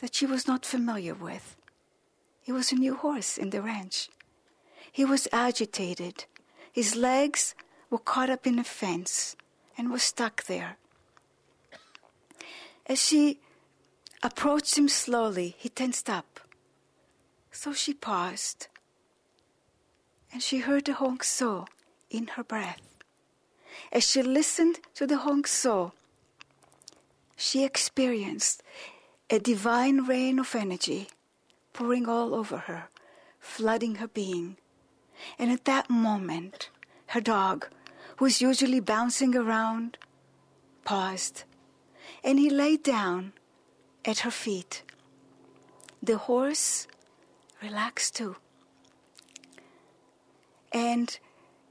that 0.00 0.16
she 0.16 0.26
was 0.26 0.48
not 0.48 0.66
familiar 0.66 1.14
with. 1.14 1.56
It 2.44 2.52
was 2.52 2.72
a 2.72 2.74
new 2.74 2.96
horse 2.96 3.38
in 3.38 3.50
the 3.50 3.62
ranch. 3.62 4.08
He 4.98 5.04
was 5.04 5.28
agitated. 5.30 6.24
His 6.72 6.96
legs 6.96 7.54
were 7.88 8.00
caught 8.00 8.30
up 8.30 8.48
in 8.48 8.58
a 8.58 8.64
fence 8.64 9.36
and 9.76 9.92
was 9.92 10.02
stuck 10.02 10.46
there. 10.46 10.76
As 12.84 13.00
she 13.00 13.38
approached 14.24 14.76
him 14.76 14.88
slowly, 14.88 15.54
he 15.56 15.68
tensed 15.68 16.10
up. 16.10 16.40
So 17.52 17.72
she 17.72 17.94
paused, 17.94 18.66
and 20.32 20.42
she 20.42 20.58
heard 20.66 20.86
the 20.86 20.94
Hong 20.94 21.20
Sau 21.20 21.66
in 22.10 22.26
her 22.34 22.42
breath. 22.42 22.82
As 23.92 24.02
she 24.04 24.20
listened 24.20 24.80
to 24.96 25.06
the 25.06 25.18
Hong 25.18 25.44
Sau, 25.44 25.92
she 27.36 27.62
experienced 27.62 28.64
a 29.30 29.38
divine 29.38 30.06
rain 30.06 30.40
of 30.40 30.56
energy 30.56 31.06
pouring 31.72 32.08
all 32.08 32.34
over 32.34 32.58
her, 32.66 32.88
flooding 33.38 33.94
her 34.02 34.08
being. 34.08 34.56
And 35.38 35.50
at 35.50 35.64
that 35.64 35.90
moment, 35.90 36.70
her 37.08 37.20
dog, 37.20 37.68
who 38.16 38.24
was 38.24 38.40
usually 38.40 38.80
bouncing 38.80 39.36
around, 39.36 39.98
paused, 40.84 41.44
and 42.24 42.38
he 42.38 42.50
lay 42.50 42.76
down 42.76 43.32
at 44.04 44.20
her 44.20 44.30
feet. 44.30 44.82
The 46.02 46.18
horse 46.18 46.86
relaxed 47.62 48.16
too. 48.16 48.36
And 50.72 51.18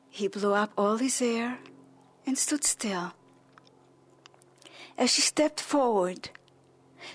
he 0.10 0.28
blew 0.28 0.54
up 0.54 0.72
all 0.78 0.98
his 0.98 1.22
air 1.22 1.60
and 2.26 2.38
stood 2.38 2.64
still. 2.64 3.14
As 4.98 5.12
she 5.12 5.22
stepped 5.22 5.62
forward, 5.62 6.30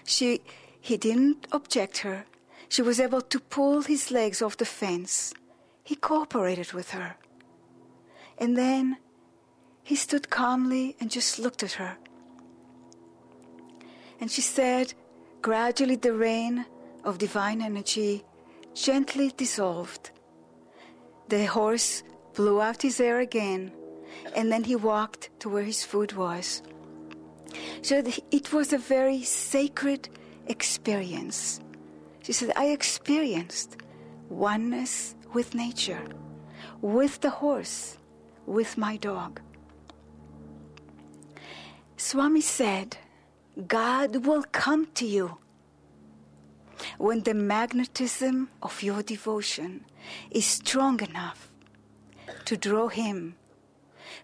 she, 0.05 0.41
he 0.81 0.97
didn't 0.97 1.47
object 1.53 1.99
her. 1.99 2.27
She 2.69 2.83
was 2.83 3.01
able 3.01 3.21
to 3.21 3.41
pull 3.41 3.83
his 3.83 4.11
legs 4.11 4.41
off 4.41 4.57
the 4.57 4.65
fence. 4.65 5.35
He 5.85 5.97
cooperated 5.97 6.73
with 6.73 6.91
her. 6.91 7.17
And 8.39 8.57
then 8.57 8.99
he 9.83 9.97
stood 9.97 10.31
calmly 10.31 10.97
and 11.01 11.11
just 11.11 11.39
looked 11.39 11.63
at 11.63 11.73
her. 11.73 11.97
And 14.21 14.31
she 14.31 14.41
said, 14.41 14.95
gradually 15.41 15.97
the 15.97 16.13
rain 16.13 16.65
of 17.05 17.19
divine 17.19 17.61
energy 17.61 18.25
gently 18.75 19.33
dissolved. 19.37 20.11
The 21.29 21.47
horse 21.47 22.03
blew 22.35 22.61
out 22.61 22.83
his 22.83 23.01
air 23.01 23.19
again, 23.21 23.73
and 24.37 24.51
then 24.51 24.65
he 24.65 24.77
walked 24.77 25.31
to 25.41 25.49
where 25.49 25.65
his 25.65 25.85
food 25.85 26.13
was. 26.13 26.63
So 27.83 28.03
it 28.31 28.53
was 28.53 28.73
a 28.73 28.79
very 28.79 29.23
sacred 29.23 30.09
experience. 30.47 31.61
She 32.23 32.33
said, 32.33 32.53
I 32.55 32.67
experienced 32.67 33.77
oneness 34.29 35.17
with 35.35 35.55
nature, 35.55 36.05
with 36.81 37.21
the 37.21 37.31
horse, 37.31 37.99
with 38.47 38.77
my 38.77 38.97
dog. 38.97 39.41
Swami 41.97 42.41
said, 42.41 42.97
God 43.69 44.27
will 44.27 44.45
come 44.51 44.87
to 44.95 45.07
you 45.07 45.39
when 46.99 47.23
the 47.23 47.35
magnetism 47.35 48.49
of 48.63 48.83
your 48.83 49.03
devotion 49.03 49.85
is 50.31 50.47
strong 50.47 51.01
enough 51.01 51.53
to 52.45 52.57
draw 52.57 52.89
Him 52.89 53.37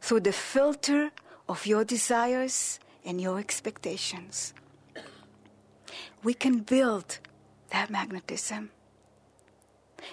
through 0.00 0.20
the 0.20 0.32
filter 0.32 1.10
of 1.48 1.66
your 1.66 1.84
desires 1.84 2.80
and 3.04 3.20
your 3.20 3.38
expectations. 3.38 4.54
We 6.22 6.34
can 6.34 6.60
build 6.60 7.18
that 7.70 7.90
magnetism 7.90 8.70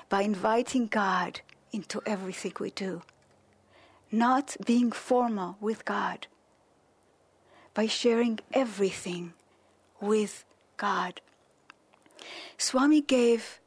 by 0.10 0.22
inviting 0.22 0.88
God 0.88 1.42
into 1.72 2.02
everything 2.06 2.54
we 2.60 2.72
do, 2.72 3.02
not 4.12 4.56
being 4.66 4.92
formal 4.92 5.58
with 5.60 5.86
God, 5.86 6.28
by 7.74 7.88
sharing 7.88 8.40
everything 8.54 9.34
with 10.00 10.46
God. 10.78 11.22
Swami 12.58 13.02
gave 13.02 13.60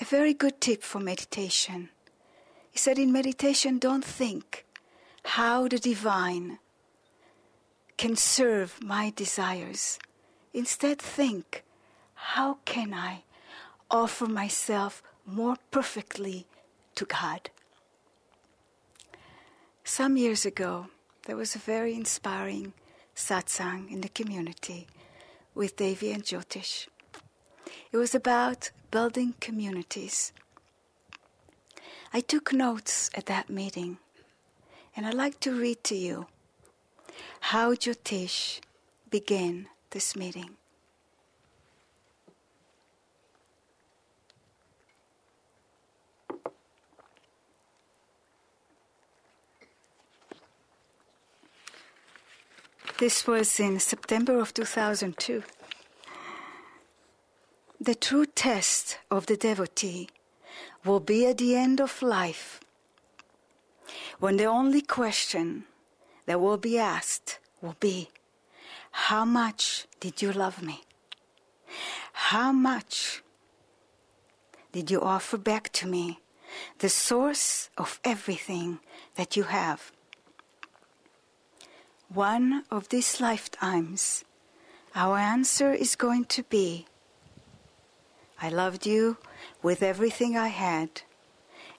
a 0.00 0.04
very 0.04 0.32
good 0.32 0.60
tip 0.60 0.82
for 0.82 1.00
meditation. 1.00 1.90
He 2.70 2.78
said, 2.78 2.98
In 2.98 3.12
meditation, 3.12 3.78
don't 3.78 4.04
think 4.04 4.64
how 5.24 5.68
the 5.68 5.78
divine 5.78 6.58
can 7.96 8.16
serve 8.16 8.78
my 8.82 9.12
desires. 9.14 9.98
Instead, 10.54 10.98
think 10.98 11.64
how 12.14 12.58
can 12.64 12.94
I 12.94 13.24
offer 13.90 14.26
myself 14.26 15.02
more 15.24 15.56
perfectly 15.70 16.46
to 16.94 17.04
God? 17.04 17.50
Some 19.84 20.16
years 20.16 20.44
ago, 20.44 20.88
there 21.26 21.36
was 21.36 21.54
a 21.54 21.58
very 21.58 21.94
inspiring 21.94 22.72
satsang 23.14 23.90
in 23.90 24.00
the 24.00 24.08
community 24.08 24.86
with 25.54 25.76
Devi 25.76 26.12
and 26.12 26.22
Jyotish. 26.22 26.86
It 27.90 27.96
was 27.96 28.14
about 28.14 28.70
building 28.90 29.34
communities. 29.40 30.32
I 32.12 32.20
took 32.20 32.52
notes 32.52 33.10
at 33.14 33.26
that 33.26 33.50
meeting, 33.50 33.98
and 34.94 35.06
I'd 35.06 35.14
like 35.14 35.40
to 35.40 35.58
read 35.58 35.82
to 35.84 35.94
you 35.94 36.26
how 37.40 37.74
Jyotish 37.74 38.60
began 39.10 39.68
this 39.90 40.14
meeting. 40.14 40.56
This 52.98 53.28
was 53.28 53.60
in 53.60 53.78
September 53.78 54.40
of 54.40 54.52
2002. 54.52 55.44
The 57.80 57.94
true 57.94 58.26
test 58.26 58.98
of 59.08 59.26
the 59.26 59.36
devotee 59.36 60.08
will 60.84 60.98
be 60.98 61.24
at 61.24 61.38
the 61.38 61.54
end 61.54 61.80
of 61.80 62.02
life 62.02 62.60
when 64.18 64.36
the 64.36 64.46
only 64.46 64.80
question 64.80 65.62
that 66.26 66.40
will 66.40 66.56
be 66.56 66.76
asked 66.76 67.38
will 67.62 67.76
be 67.78 68.08
How 68.90 69.24
much 69.24 69.86
did 70.00 70.20
you 70.20 70.32
love 70.32 70.60
me? 70.60 70.82
How 72.12 72.50
much 72.50 73.22
did 74.72 74.90
you 74.90 75.00
offer 75.00 75.38
back 75.38 75.70
to 75.74 75.86
me 75.86 76.18
the 76.80 76.88
source 76.88 77.70
of 77.78 78.00
everything 78.02 78.80
that 79.14 79.36
you 79.36 79.44
have? 79.44 79.92
One 82.14 82.64
of 82.70 82.88
these 82.88 83.20
lifetimes, 83.20 84.24
our 84.94 85.18
answer 85.18 85.74
is 85.74 85.94
going 85.94 86.24
to 86.26 86.42
be 86.42 86.86
I 88.40 88.48
loved 88.48 88.86
you 88.86 89.18
with 89.62 89.82
everything 89.82 90.36
I 90.36 90.48
had, 90.48 91.02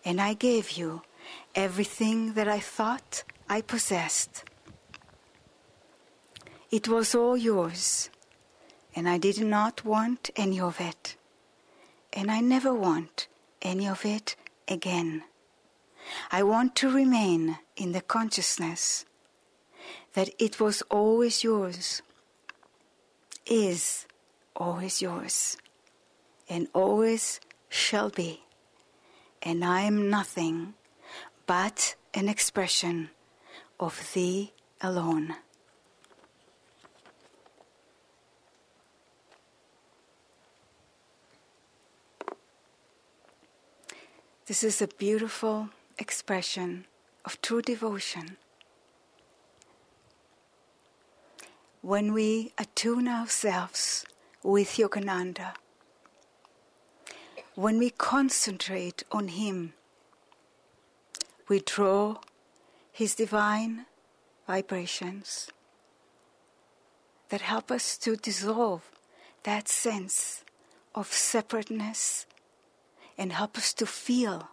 and 0.03 0.19
I 0.19 0.33
gave 0.33 0.71
you 0.71 1.01
everything 1.55 2.33
that 2.33 2.47
I 2.47 2.59
thought 2.59 3.23
I 3.47 3.61
possessed. 3.61 4.43
It 6.69 6.87
was 6.87 7.15
all 7.15 7.37
yours, 7.37 8.09
and 8.95 9.07
I 9.07 9.17
did 9.17 9.39
not 9.41 9.85
want 9.85 10.29
any 10.35 10.59
of 10.59 10.79
it, 10.81 11.15
and 12.13 12.29
I 12.29 12.41
never 12.41 12.73
want 12.73 13.27
any 13.61 13.87
of 13.87 14.05
it 14.05 14.35
again. 14.67 15.23
I 16.29 16.43
want 16.43 16.75
to 16.77 16.91
remain 16.91 17.57
in 17.77 17.93
the 17.93 18.01
consciousness 18.01 19.05
that 20.19 20.35
it 20.37 20.59
was 20.59 20.81
always 20.89 21.45
yours, 21.45 22.01
is 23.45 24.05
always 24.53 25.01
yours 25.01 25.55
and 26.49 26.67
always 26.73 27.39
shall 27.69 28.09
be. 28.09 28.43
And 29.41 29.63
I 29.63 29.79
am 29.83 30.09
nothing 30.09 30.73
but 31.47 31.95
an 32.13 32.27
expression 32.27 33.11
of 33.79 34.11
Thee 34.13 34.51
alone. 34.81 35.35
This 44.47 44.65
is 44.65 44.81
a 44.81 44.87
beautiful 44.87 45.69
expression 45.97 46.87
of 47.23 47.41
true 47.41 47.61
devotion. 47.61 48.35
When 51.81 52.11
we 52.11 52.51
attune 52.57 53.07
ourselves 53.07 54.05
with 54.43 54.75
Yogananda, 54.75 55.53
when 57.55 57.77
we 57.77 57.89
concentrate 57.89 59.03
on 59.13 59.29
Him, 59.29 59.73
we 61.47 61.61
draw 61.61 62.17
His 62.91 63.15
divine 63.15 63.85
vibrations 64.45 65.49
that 67.29 67.41
help 67.41 67.71
us 67.71 67.97
to 67.99 68.17
dissolve 68.17 68.83
that 69.43 69.69
sense 69.69 70.43
of 70.93 71.13
separateness 71.13 72.25
and 73.17 73.31
help 73.31 73.57
us 73.57 73.73
to 73.75 73.85
feel 73.85 74.49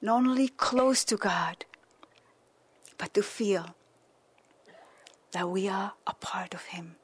not 0.00 0.20
only 0.20 0.48
close 0.48 1.04
to 1.04 1.18
God, 1.18 1.66
but 2.96 3.12
to 3.12 3.22
feel 3.22 3.74
that 5.32 5.48
we 5.48 5.68
are 5.68 5.92
a 6.06 6.14
part 6.14 6.54
of 6.54 6.64
Him. 6.66 6.96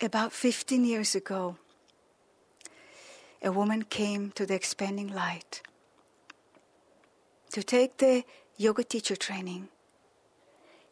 About 0.00 0.32
15 0.32 0.84
years 0.84 1.14
ago, 1.14 1.56
a 3.42 3.52
woman 3.52 3.82
came 3.84 4.30
to 4.32 4.46
the 4.46 4.54
expanding 4.54 5.08
light 5.08 5.62
to 7.52 7.62
take 7.62 7.98
the 7.98 8.24
yoga 8.56 8.82
teacher 8.82 9.16
training. 9.16 9.68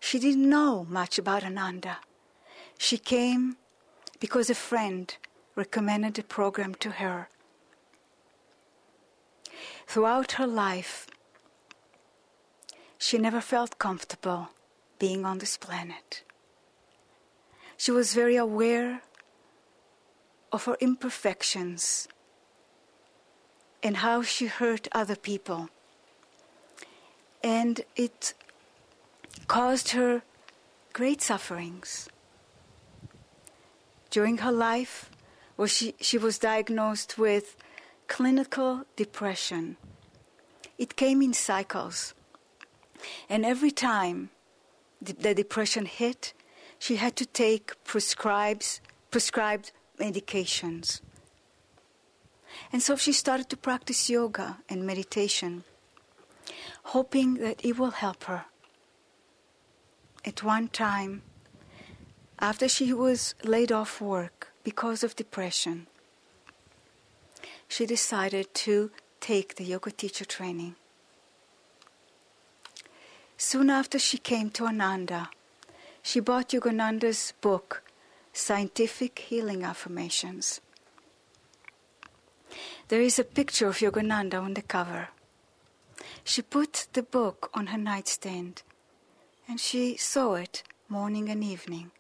She 0.01 0.19
didn't 0.19 0.49
know 0.49 0.85
much 0.89 1.19
about 1.19 1.45
Ananda. 1.45 1.99
She 2.79 2.99
came 2.99 3.57
because 4.21 4.51
a 4.51 4.55
friend 4.55 5.17
recommended 5.57 6.15
the 6.15 6.23
program 6.23 6.75
to 6.77 6.91
her. 6.91 7.29
Throughout 9.87 10.33
her 10.33 10.47
life, 10.47 11.07
she 13.03 13.19
never 13.19 13.41
felt 13.41 13.81
comfortable 13.81 14.51
being 15.01 15.25
on 15.25 15.39
this 15.39 15.57
planet. 15.57 16.23
She 17.77 17.91
was 17.91 18.15
very 18.15 18.37
aware 18.37 19.03
of 20.53 20.67
her 20.67 20.77
imperfections 20.81 22.07
and 23.83 23.97
how 23.97 24.23
she 24.23 24.47
hurt 24.47 24.87
other 24.93 25.17
people. 25.17 25.69
And 27.43 27.81
it 27.97 28.35
caused 29.49 29.89
her 29.91 30.23
great 30.93 31.21
sufferings. 31.21 32.09
During 34.11 34.39
her 34.39 34.53
life, 34.53 35.11
well, 35.57 35.67
she, 35.67 35.97
she 36.01 36.19
was 36.19 36.39
diagnosed 36.39 37.19
with 37.19 37.57
clinical 38.07 38.85
depression. 38.95 39.77
It 40.79 40.95
came 40.95 41.21
in 41.21 41.35
cycles. 41.35 42.15
And 43.29 43.45
every 43.45 43.71
time 43.71 44.31
the, 45.01 45.35
depression 45.35 45.87
hit, 45.87 46.33
she 46.79 46.97
had 46.97 47.17
to 47.17 47.27
take 47.27 47.83
prescribes, 47.85 48.81
prescribed 49.11 49.73
medications. 49.99 51.01
And 52.73 52.83
so 52.83 52.97
she 52.97 53.13
started 53.13 53.49
to 53.51 53.57
practice 53.57 54.11
yoga 54.11 54.59
and 54.69 54.87
meditation, 54.87 55.65
hoping 56.85 57.35
that 57.35 57.65
it 57.65 57.79
will 57.79 57.93
help 57.93 58.25
her. 58.25 58.47
At 60.25 60.43
one 60.43 60.69
time, 60.69 61.23
after 62.39 62.69
she 62.69 62.93
was 62.93 63.35
laid 63.45 63.73
off 63.73 64.01
work 64.01 64.53
because 64.65 65.03
of 65.03 65.17
depression, 65.17 65.87
she 67.69 67.87
decided 67.87 68.53
to 68.55 68.91
take 69.21 69.57
the 69.57 69.65
yoga 69.65 69.91
teacher 69.91 70.25
training. 70.25 70.77
Soon 73.45 73.71
after 73.71 73.99
she 73.99 74.19
came 74.19 74.51
to 74.51 74.67
Ananda, 74.67 75.29
she 76.01 76.21
bought 76.21 76.51
Yogananda's 76.51 77.35
book, 77.41 77.83
Scientific 78.33 79.19
Healing 79.19 79.65
Affirmations. 79.65 80.61
There 82.87 83.01
is 83.03 83.19
a 83.19 83.25
picture 83.25 83.67
of 83.67 83.79
Yogananda 83.79 84.41
on 84.41 84.55
the 84.55 84.63
cover. 84.63 85.09
She 86.23 86.41
put 86.41 86.87
the 86.93 87.03
book 87.03 87.51
on 87.53 87.67
her 87.67 87.79
nightstand 87.79 88.63
and 89.49 89.59
she 89.59 89.97
saw 89.97 90.35
it 90.35 90.63
morning 90.89 91.29
and 91.29 91.43
evening. 91.43 91.91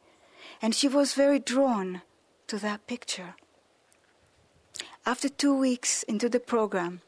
And 0.62 0.76
she 0.76 0.86
was 0.86 1.14
very 1.14 1.40
drawn 1.40 2.02
to 2.46 2.56
that 2.58 2.86
picture. 2.86 3.34
After 5.04 5.28
two 5.28 5.58
weeks 5.58 6.04
into 6.04 6.28
the 6.28 6.40
program, 6.40 7.00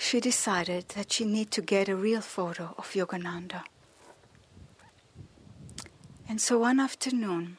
she 0.00 0.20
decided 0.20 0.88
that 0.90 1.12
she 1.12 1.24
needed 1.24 1.50
to 1.50 1.60
get 1.60 1.88
a 1.88 1.96
real 1.96 2.20
photo 2.20 2.72
of 2.78 2.92
Yogananda. 2.92 3.64
And 6.28 6.40
so 6.40 6.60
one 6.60 6.78
afternoon, 6.78 7.56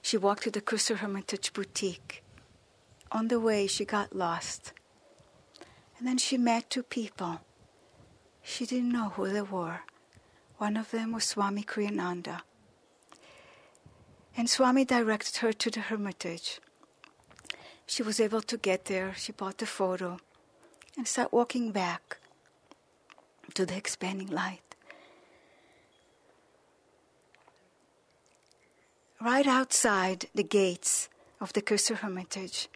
she 0.00 0.16
walked 0.16 0.44
to 0.44 0.50
the 0.50 0.62
Crystal 0.62 0.96
Hermitage 0.96 1.52
boutique. 1.52 2.24
On 3.12 3.28
the 3.28 3.38
way, 3.38 3.66
she 3.66 3.84
got 3.84 4.16
lost. 4.16 4.72
And 5.98 6.08
then 6.08 6.16
she 6.16 6.38
met 6.38 6.70
two 6.70 6.82
people. 6.82 7.42
She 8.42 8.64
didn't 8.64 8.90
know 8.90 9.10
who 9.10 9.28
they 9.28 9.42
were. 9.42 9.80
One 10.56 10.78
of 10.78 10.90
them 10.92 11.12
was 11.12 11.24
Swami 11.24 11.62
Kriyananda. 11.62 12.40
And 14.34 14.48
Swami 14.48 14.86
directed 14.86 15.36
her 15.36 15.52
to 15.52 15.70
the 15.70 15.80
Hermitage. 15.80 16.58
She 17.84 18.02
was 18.02 18.18
able 18.18 18.40
to 18.40 18.56
get 18.56 18.86
there. 18.86 19.12
She 19.14 19.32
bought 19.32 19.58
the 19.58 19.66
photo 19.66 20.18
and 20.96 21.06
start 21.06 21.32
walking 21.32 21.72
back 21.72 22.18
to 23.54 23.66
the 23.66 23.76
expanding 23.76 24.28
light. 24.28 24.60
Right 29.20 29.46
outside 29.46 30.26
the 30.34 30.42
gates 30.42 31.08
of 31.40 31.52
the 31.52 31.62
Crystal 31.62 31.96
Hermitage, 31.96 32.68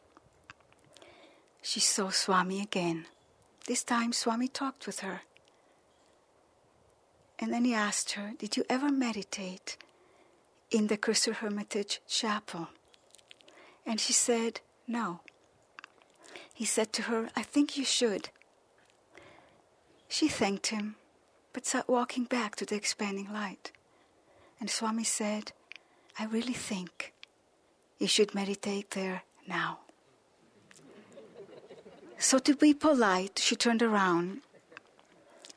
she 1.61 1.81
saw 1.81 2.11
Swami 2.11 2.61
again. 2.63 3.07
This 3.67 3.83
time, 3.83 4.13
Swami 4.13 4.47
talked 4.47 4.87
with 4.87 5.01
her. 5.01 5.23
And 7.39 7.53
then 7.53 7.65
he 7.65 7.75
asked 7.75 8.13
her, 8.13 8.33
Did 8.39 8.57
you 8.57 8.65
ever 8.71 8.91
meditate 8.91 9.77
in 10.71 10.87
the 10.87 10.97
Crystal 10.97 11.35
Hermitage 11.35 12.01
chapel? 12.09 12.69
And 13.85 14.01
she 14.01 14.13
said, 14.13 14.61
No. 14.87 15.21
He 16.57 16.65
said 16.65 16.91
to 16.95 17.03
her, 17.03 17.29
I 17.37 17.43
think 17.43 17.77
you 17.77 17.85
should. 17.85 18.31
She 20.09 20.27
thanked 20.27 20.69
him, 20.69 20.97
but 21.53 21.67
sat 21.67 21.87
walking 21.87 22.25
back 22.25 22.57
to 22.57 22.65
the 22.65 22.77
expanding 22.77 23.31
light. 23.31 23.73
And 24.59 24.71
Swami 24.71 25.05
said, 25.05 25.53
I 26.19 26.25
really 26.25 26.55
think 26.55 27.13
you 27.99 28.07
should 28.07 28.35
meditate 28.35 28.93
there 28.93 29.25
now. 29.47 29.81
So, 32.17 32.39
to 32.39 32.57
be 32.57 32.73
polite, 32.73 33.39
she 33.39 33.55
turned 33.55 33.83
around, 33.83 34.41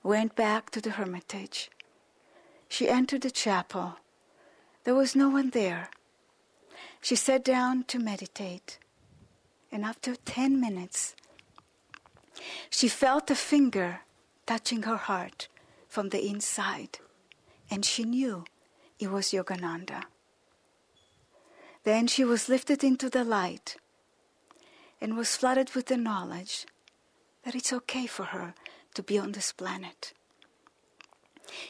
went 0.03 0.35
back 0.35 0.69
to 0.71 0.81
the 0.81 0.91
hermitage. 0.91 1.69
She 2.67 2.89
entered 2.89 3.21
the 3.21 3.31
chapel. 3.31 3.99
There 4.83 4.95
was 4.95 5.15
no 5.15 5.29
one 5.29 5.51
there. 5.51 5.91
She 6.99 7.15
sat 7.15 7.45
down 7.45 7.85
to 7.85 7.99
meditate, 7.99 8.79
and 9.71 9.85
after 9.85 10.15
10 10.15 10.59
minutes, 10.59 11.15
she 12.69 12.87
felt 12.87 13.29
a 13.29 13.35
finger 13.35 14.01
touching 14.45 14.83
her 14.83 14.97
heart 14.97 15.47
from 15.87 16.09
the 16.09 16.27
inside, 16.27 16.99
and 17.69 17.85
she 17.85 18.03
knew 18.03 18.45
it 18.99 19.11
was 19.11 19.31
Yogananda. 19.31 20.03
Then 21.83 22.07
she 22.07 22.23
was 22.23 22.49
lifted 22.49 22.83
into 22.83 23.09
the 23.09 23.23
light 23.23 23.77
and 25.01 25.15
was 25.15 25.35
flooded 25.35 25.75
with 25.75 25.85
the 25.85 25.97
knowledge 25.97 26.65
that 27.43 27.55
it's 27.55 27.71
okay 27.71 28.05
for 28.05 28.25
her 28.25 28.53
to 28.93 29.03
be 29.03 29.17
on 29.17 29.31
this 29.31 29.51
planet. 29.51 30.13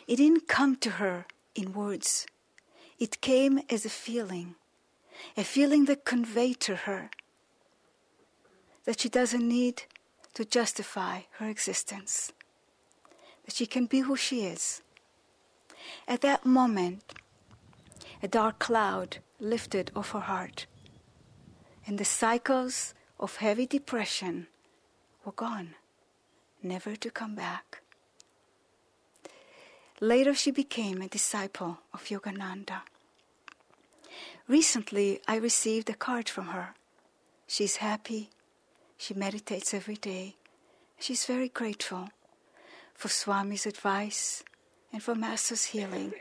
It 0.08 0.18
didn't 0.18 0.48
come 0.48 0.76
to 0.78 0.92
her 0.92 1.26
in 1.56 1.74
words, 1.74 2.26
it 3.00 3.22
came 3.22 3.62
as 3.70 3.86
a 3.86 3.90
feeling, 3.90 4.56
a 5.38 5.44
feeling 5.44 5.86
that 5.86 6.06
conveyed 6.06 6.60
to 6.62 6.76
her 6.76 7.10
that 8.90 9.02
she 9.02 9.08
doesn't 9.08 9.48
need 9.48 9.84
to 10.34 10.44
justify 10.44 11.20
her 11.34 11.48
existence, 11.48 12.34
that 13.46 13.54
she 13.54 13.68
can 13.68 13.86
be 13.86 14.00
who 14.00 14.16
she 14.16 14.46
is. 14.46 14.82
At 16.08 16.22
that 16.22 16.44
moment, 16.44 17.14
a 18.24 18.28
dark 18.28 18.58
cloud 18.58 19.20
lifted 19.40 19.92
off 19.96 20.14
her 20.14 20.22
heart, 20.22 20.66
and 21.86 22.00
the 22.00 22.04
cycles 22.04 22.96
of 23.20 23.36
heavy 23.36 23.68
depression 23.68 24.48
were 25.24 25.34
gone, 25.34 25.76
never 26.64 26.96
to 26.96 27.12
come 27.12 27.36
back. 27.36 27.84
Later, 30.02 30.34
she 30.34 30.50
became 30.50 31.04
a 31.04 31.08
disciple 31.08 31.78
of 31.94 32.06
Yogananda. 32.06 32.82
Recently, 34.48 35.22
I 35.28 35.36
received 35.36 35.92
a 35.92 35.94
card 36.08 36.28
from 36.28 36.48
her. 36.48 36.70
She's 37.46 37.76
happy. 37.76 38.32
She 39.00 39.14
meditates 39.14 39.74
every 39.74 39.96
day. 39.96 40.36
She's 41.00 41.26
very 41.26 41.48
grateful 41.48 42.10
for 42.94 43.08
Swami's 43.08 43.66
advice 43.66 44.44
and 44.92 45.02
for 45.02 45.16
Master's 45.16 45.72
healing 45.72 46.12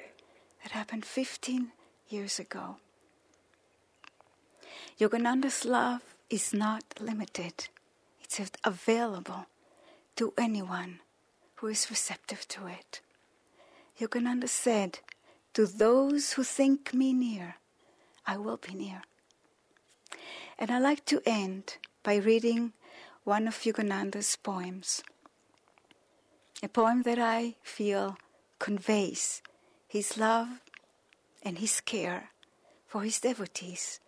that 0.62 0.70
happened 0.70 1.04
15 1.04 1.72
years 2.08 2.38
ago. 2.38 2.76
Yogananda's 5.00 5.64
love 5.64 6.02
is 6.30 6.54
not 6.54 6.84
limited, 7.00 7.66
it's 8.22 8.40
available 8.62 9.46
to 10.14 10.32
anyone 10.38 11.00
who 11.56 11.66
is 11.66 11.90
receptive 11.90 12.46
to 12.46 12.68
it. 12.68 13.00
Yogananda 14.00 14.48
said, 14.48 15.00
To 15.54 15.66
those 15.66 16.34
who 16.34 16.44
think 16.44 16.94
me 16.94 17.12
near, 17.12 17.56
I 18.24 18.36
will 18.36 18.56
be 18.56 18.74
near. 18.74 19.02
And 20.60 20.70
I 20.70 20.78
like 20.78 21.04
to 21.06 21.20
end 21.26 21.78
by 22.02 22.16
reading 22.16 22.72
one 23.24 23.48
of 23.48 23.62
Yogananda's 23.62 24.36
poems, 24.36 25.02
a 26.62 26.68
poem 26.68 27.02
that 27.02 27.18
I 27.18 27.56
feel 27.62 28.16
conveys 28.58 29.42
his 29.86 30.16
love 30.16 30.48
and 31.42 31.58
his 31.58 31.80
care 31.80 32.30
for 32.86 33.02
his 33.02 33.20
devotees 33.20 34.00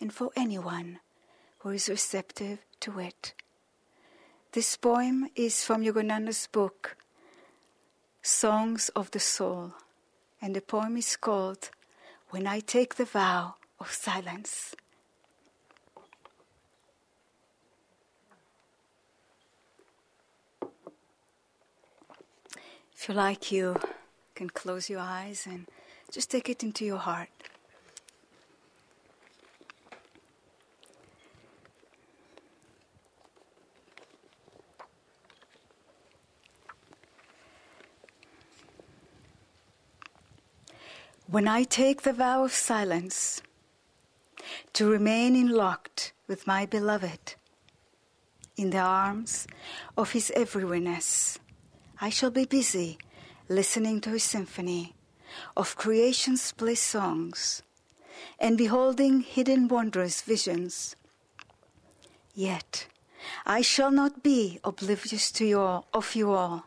and 0.00 0.12
for 0.12 0.30
anyone 0.36 1.00
who 1.58 1.70
is 1.70 1.88
receptive 1.88 2.58
to 2.80 2.98
it. 3.00 3.34
This 4.52 4.76
poem 4.76 5.28
is 5.34 5.64
from 5.64 5.82
Yogananda's 5.82 6.48
book, 6.50 6.96
Songs 8.22 8.88
of 8.90 9.10
the 9.10 9.20
Soul, 9.20 9.74
and 10.40 10.54
the 10.54 10.60
poem 10.60 10.96
is 10.96 11.16
called 11.16 11.70
When 12.30 12.46
I 12.46 12.60
Take 12.60 12.94
the 12.94 13.04
Vow 13.04 13.54
of 13.80 13.92
Silence. 13.92 14.74
If 23.06 23.10
you 23.10 23.14
like, 23.18 23.52
you 23.52 23.76
can 24.34 24.50
close 24.50 24.90
your 24.90 24.98
eyes 24.98 25.46
and 25.46 25.68
just 26.10 26.28
take 26.28 26.48
it 26.48 26.64
into 26.64 26.84
your 26.84 26.96
heart. 26.96 27.28
When 41.28 41.46
I 41.46 41.62
take 41.62 42.02
the 42.02 42.12
vow 42.12 42.42
of 42.42 42.52
silence, 42.52 43.40
to 44.72 44.90
remain 44.90 45.36
in 45.36 45.50
locked 45.50 46.12
with 46.26 46.44
my 46.48 46.66
beloved, 46.66 47.36
in 48.56 48.70
the 48.70 48.78
arms 48.78 49.46
of 49.96 50.10
his 50.10 50.32
everywhereness, 50.34 51.38
I 51.98 52.10
shall 52.10 52.30
be 52.30 52.44
busy 52.44 52.98
listening 53.48 54.00
to 54.02 54.10
his 54.10 54.24
symphony 54.24 54.94
of 55.56 55.76
creation's 55.76 56.52
bliss 56.52 56.80
songs 56.80 57.62
and 58.38 58.58
beholding 58.58 59.20
hidden 59.20 59.68
wondrous 59.68 60.20
visions. 60.20 60.94
Yet 62.34 62.86
I 63.46 63.62
shall 63.62 63.90
not 63.90 64.22
be 64.22 64.60
oblivious 64.62 65.32
to 65.32 65.46
you 65.46 65.60
all, 65.60 65.86
of 65.94 66.14
you 66.14 66.32
all. 66.32 66.66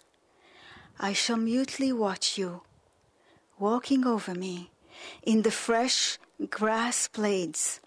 I 0.99 1.13
shall 1.13 1.37
mutely 1.37 1.93
watch 1.93 2.37
you 2.37 2.61
walking 3.59 4.05
over 4.07 4.33
me 4.33 4.71
in 5.21 5.43
the 5.43 5.51
fresh 5.51 6.17
grass 6.49 7.07
blades 7.07 7.81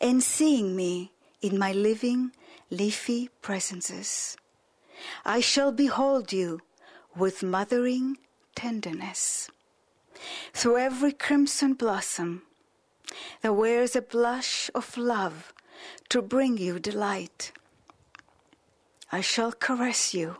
and 0.00 0.22
seeing 0.22 0.76
me 0.76 1.12
in 1.42 1.58
my 1.58 1.72
living 1.72 2.30
leafy 2.70 3.30
presences. 3.42 4.36
I 5.24 5.40
shall 5.40 5.72
behold 5.72 6.32
you 6.32 6.60
with 7.16 7.42
mothering 7.42 8.18
tenderness. 8.54 9.50
Through 10.52 10.78
every 10.78 11.12
crimson 11.12 11.74
blossom, 11.74 12.42
that 13.42 13.52
wears 13.52 13.94
a 13.94 14.02
blush 14.02 14.70
of 14.74 14.96
love 14.96 15.52
to 16.08 16.22
bring 16.22 16.58
you 16.58 16.78
delight. 16.78 17.52
I 19.12 19.20
shall 19.20 19.52
caress 19.52 20.14
you 20.14 20.36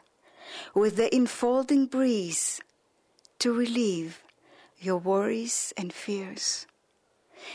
with 0.75 0.97
the 0.97 1.15
enfolding 1.15 1.87
breeze 1.87 2.61
to 3.39 3.53
relieve 3.53 4.23
your 4.79 4.97
worries 4.97 5.73
and 5.77 5.93
fears 5.93 6.67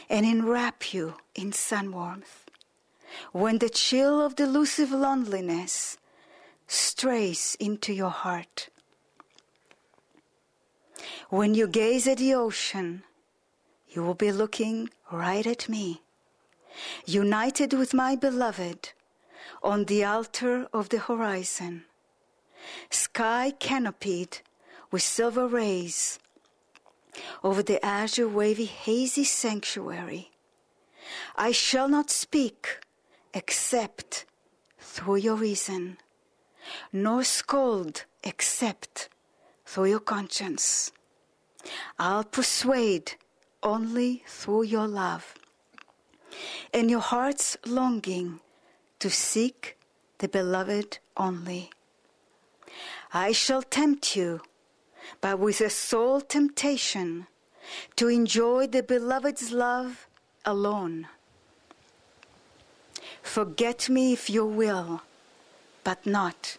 and 0.09 0.25
enwrap 0.25 0.93
you 0.93 1.15
in 1.35 1.51
sun 1.51 1.91
warmth. 1.91 2.45
When 3.31 3.57
the 3.57 3.69
chill 3.69 4.21
of 4.21 4.35
delusive 4.35 4.91
loneliness 4.91 5.97
strays 6.69 7.57
into 7.59 7.91
your 7.91 8.11
heart, 8.11 8.69
when 11.29 11.55
you 11.55 11.67
gaze 11.67 12.07
at 12.07 12.19
the 12.19 12.35
ocean, 12.35 13.03
you 13.87 14.03
will 14.03 14.13
be 14.13 14.31
looking 14.31 14.87
right 15.11 15.47
at 15.47 15.67
me, 15.67 16.03
united 17.05 17.73
with 17.73 17.93
my 17.93 18.15
beloved 18.15 18.91
on 19.63 19.85
the 19.85 20.03
altar 20.03 20.67
of 20.71 20.89
the 20.89 20.99
horizon, 20.99 21.85
sky 22.91 23.51
canopied 23.59 24.37
with 24.91 25.01
silver 25.01 25.47
rays 25.47 26.19
over 27.43 27.63
the 27.63 27.83
azure 27.83 28.27
wavy 28.27 28.65
hazy 28.65 29.23
sanctuary. 29.23 30.29
I 31.35 31.51
shall 31.51 31.89
not 31.89 32.11
speak 32.11 32.79
except 33.33 34.25
through 34.77 35.17
your 35.17 35.35
reason, 35.35 35.97
nor 36.91 37.23
scold 37.23 38.05
except 38.23 39.09
through 39.65 39.85
your 39.85 39.99
conscience. 39.99 40.91
I'll 41.97 42.23
persuade 42.23 43.13
only 43.61 44.23
through 44.27 44.63
your 44.63 44.87
love 44.87 45.35
and 46.73 46.89
your 46.89 47.01
heart's 47.01 47.57
longing 47.65 48.39
to 48.99 49.09
seek 49.09 49.77
the 50.19 50.27
beloved 50.27 50.99
only. 51.17 51.69
I 53.13 53.31
shall 53.31 53.63
tempt 53.63 54.15
you, 54.15 54.41
but 55.21 55.39
with 55.39 55.61
a 55.61 55.69
sole 55.69 56.21
temptation 56.21 57.27
to 57.95 58.07
enjoy 58.07 58.67
the 58.67 58.83
beloved's 58.83 59.51
love 59.51 60.07
alone. 60.45 61.07
Forget 63.21 63.89
me 63.89 64.13
if 64.13 64.29
you 64.29 64.45
will, 64.45 65.01
but 65.89 66.05
not 66.05 66.55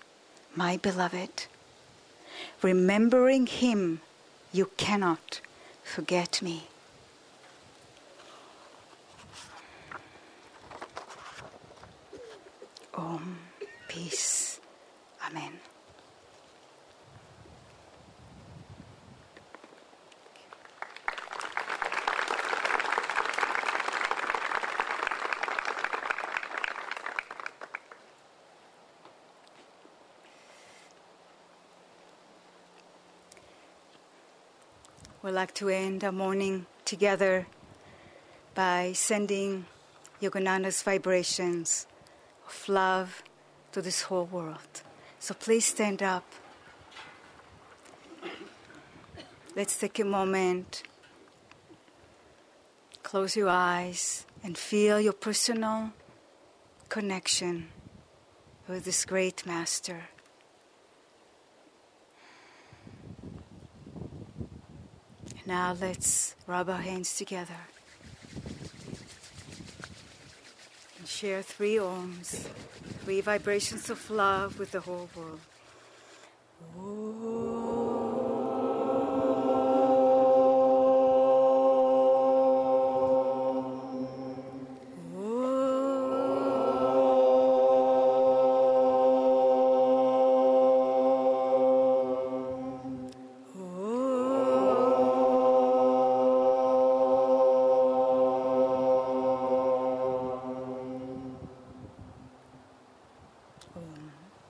my 0.56 0.76
beloved. 0.76 1.46
Remembering 2.62 3.46
him, 3.46 4.00
you 4.52 4.68
cannot 4.76 5.40
forget 5.84 6.42
me. 6.42 6.66
Om, 12.92 13.38
peace. 13.86 14.58
Amen. 15.24 15.59
We'd 35.30 35.36
like 35.36 35.54
to 35.54 35.68
end 35.68 36.02
our 36.02 36.10
morning 36.10 36.66
together 36.84 37.46
by 38.52 38.94
sending 38.94 39.64
Yogananda's 40.20 40.82
vibrations 40.82 41.86
of 42.48 42.68
love 42.68 43.22
to 43.70 43.80
this 43.80 44.02
whole 44.02 44.24
world. 44.24 44.82
So 45.20 45.34
please 45.34 45.66
stand 45.66 46.02
up. 46.02 46.24
Let's 49.54 49.78
take 49.78 50.00
a 50.00 50.04
moment, 50.04 50.82
close 53.04 53.36
your 53.36 53.50
eyes, 53.50 54.26
and 54.42 54.58
feel 54.58 55.00
your 55.00 55.12
personal 55.12 55.92
connection 56.88 57.68
with 58.66 58.84
this 58.84 59.04
great 59.04 59.46
master. 59.46 60.08
Now 65.50 65.76
let's 65.80 66.36
rub 66.46 66.70
our 66.70 66.76
hands 66.76 67.16
together 67.16 67.58
and 70.96 71.08
share 71.08 71.42
three 71.42 71.74
ohms, 71.74 72.46
three 73.02 73.20
vibrations 73.20 73.90
of 73.90 74.08
love 74.12 74.60
with 74.60 74.70
the 74.70 74.78
whole 74.78 75.10
world. 75.16 75.40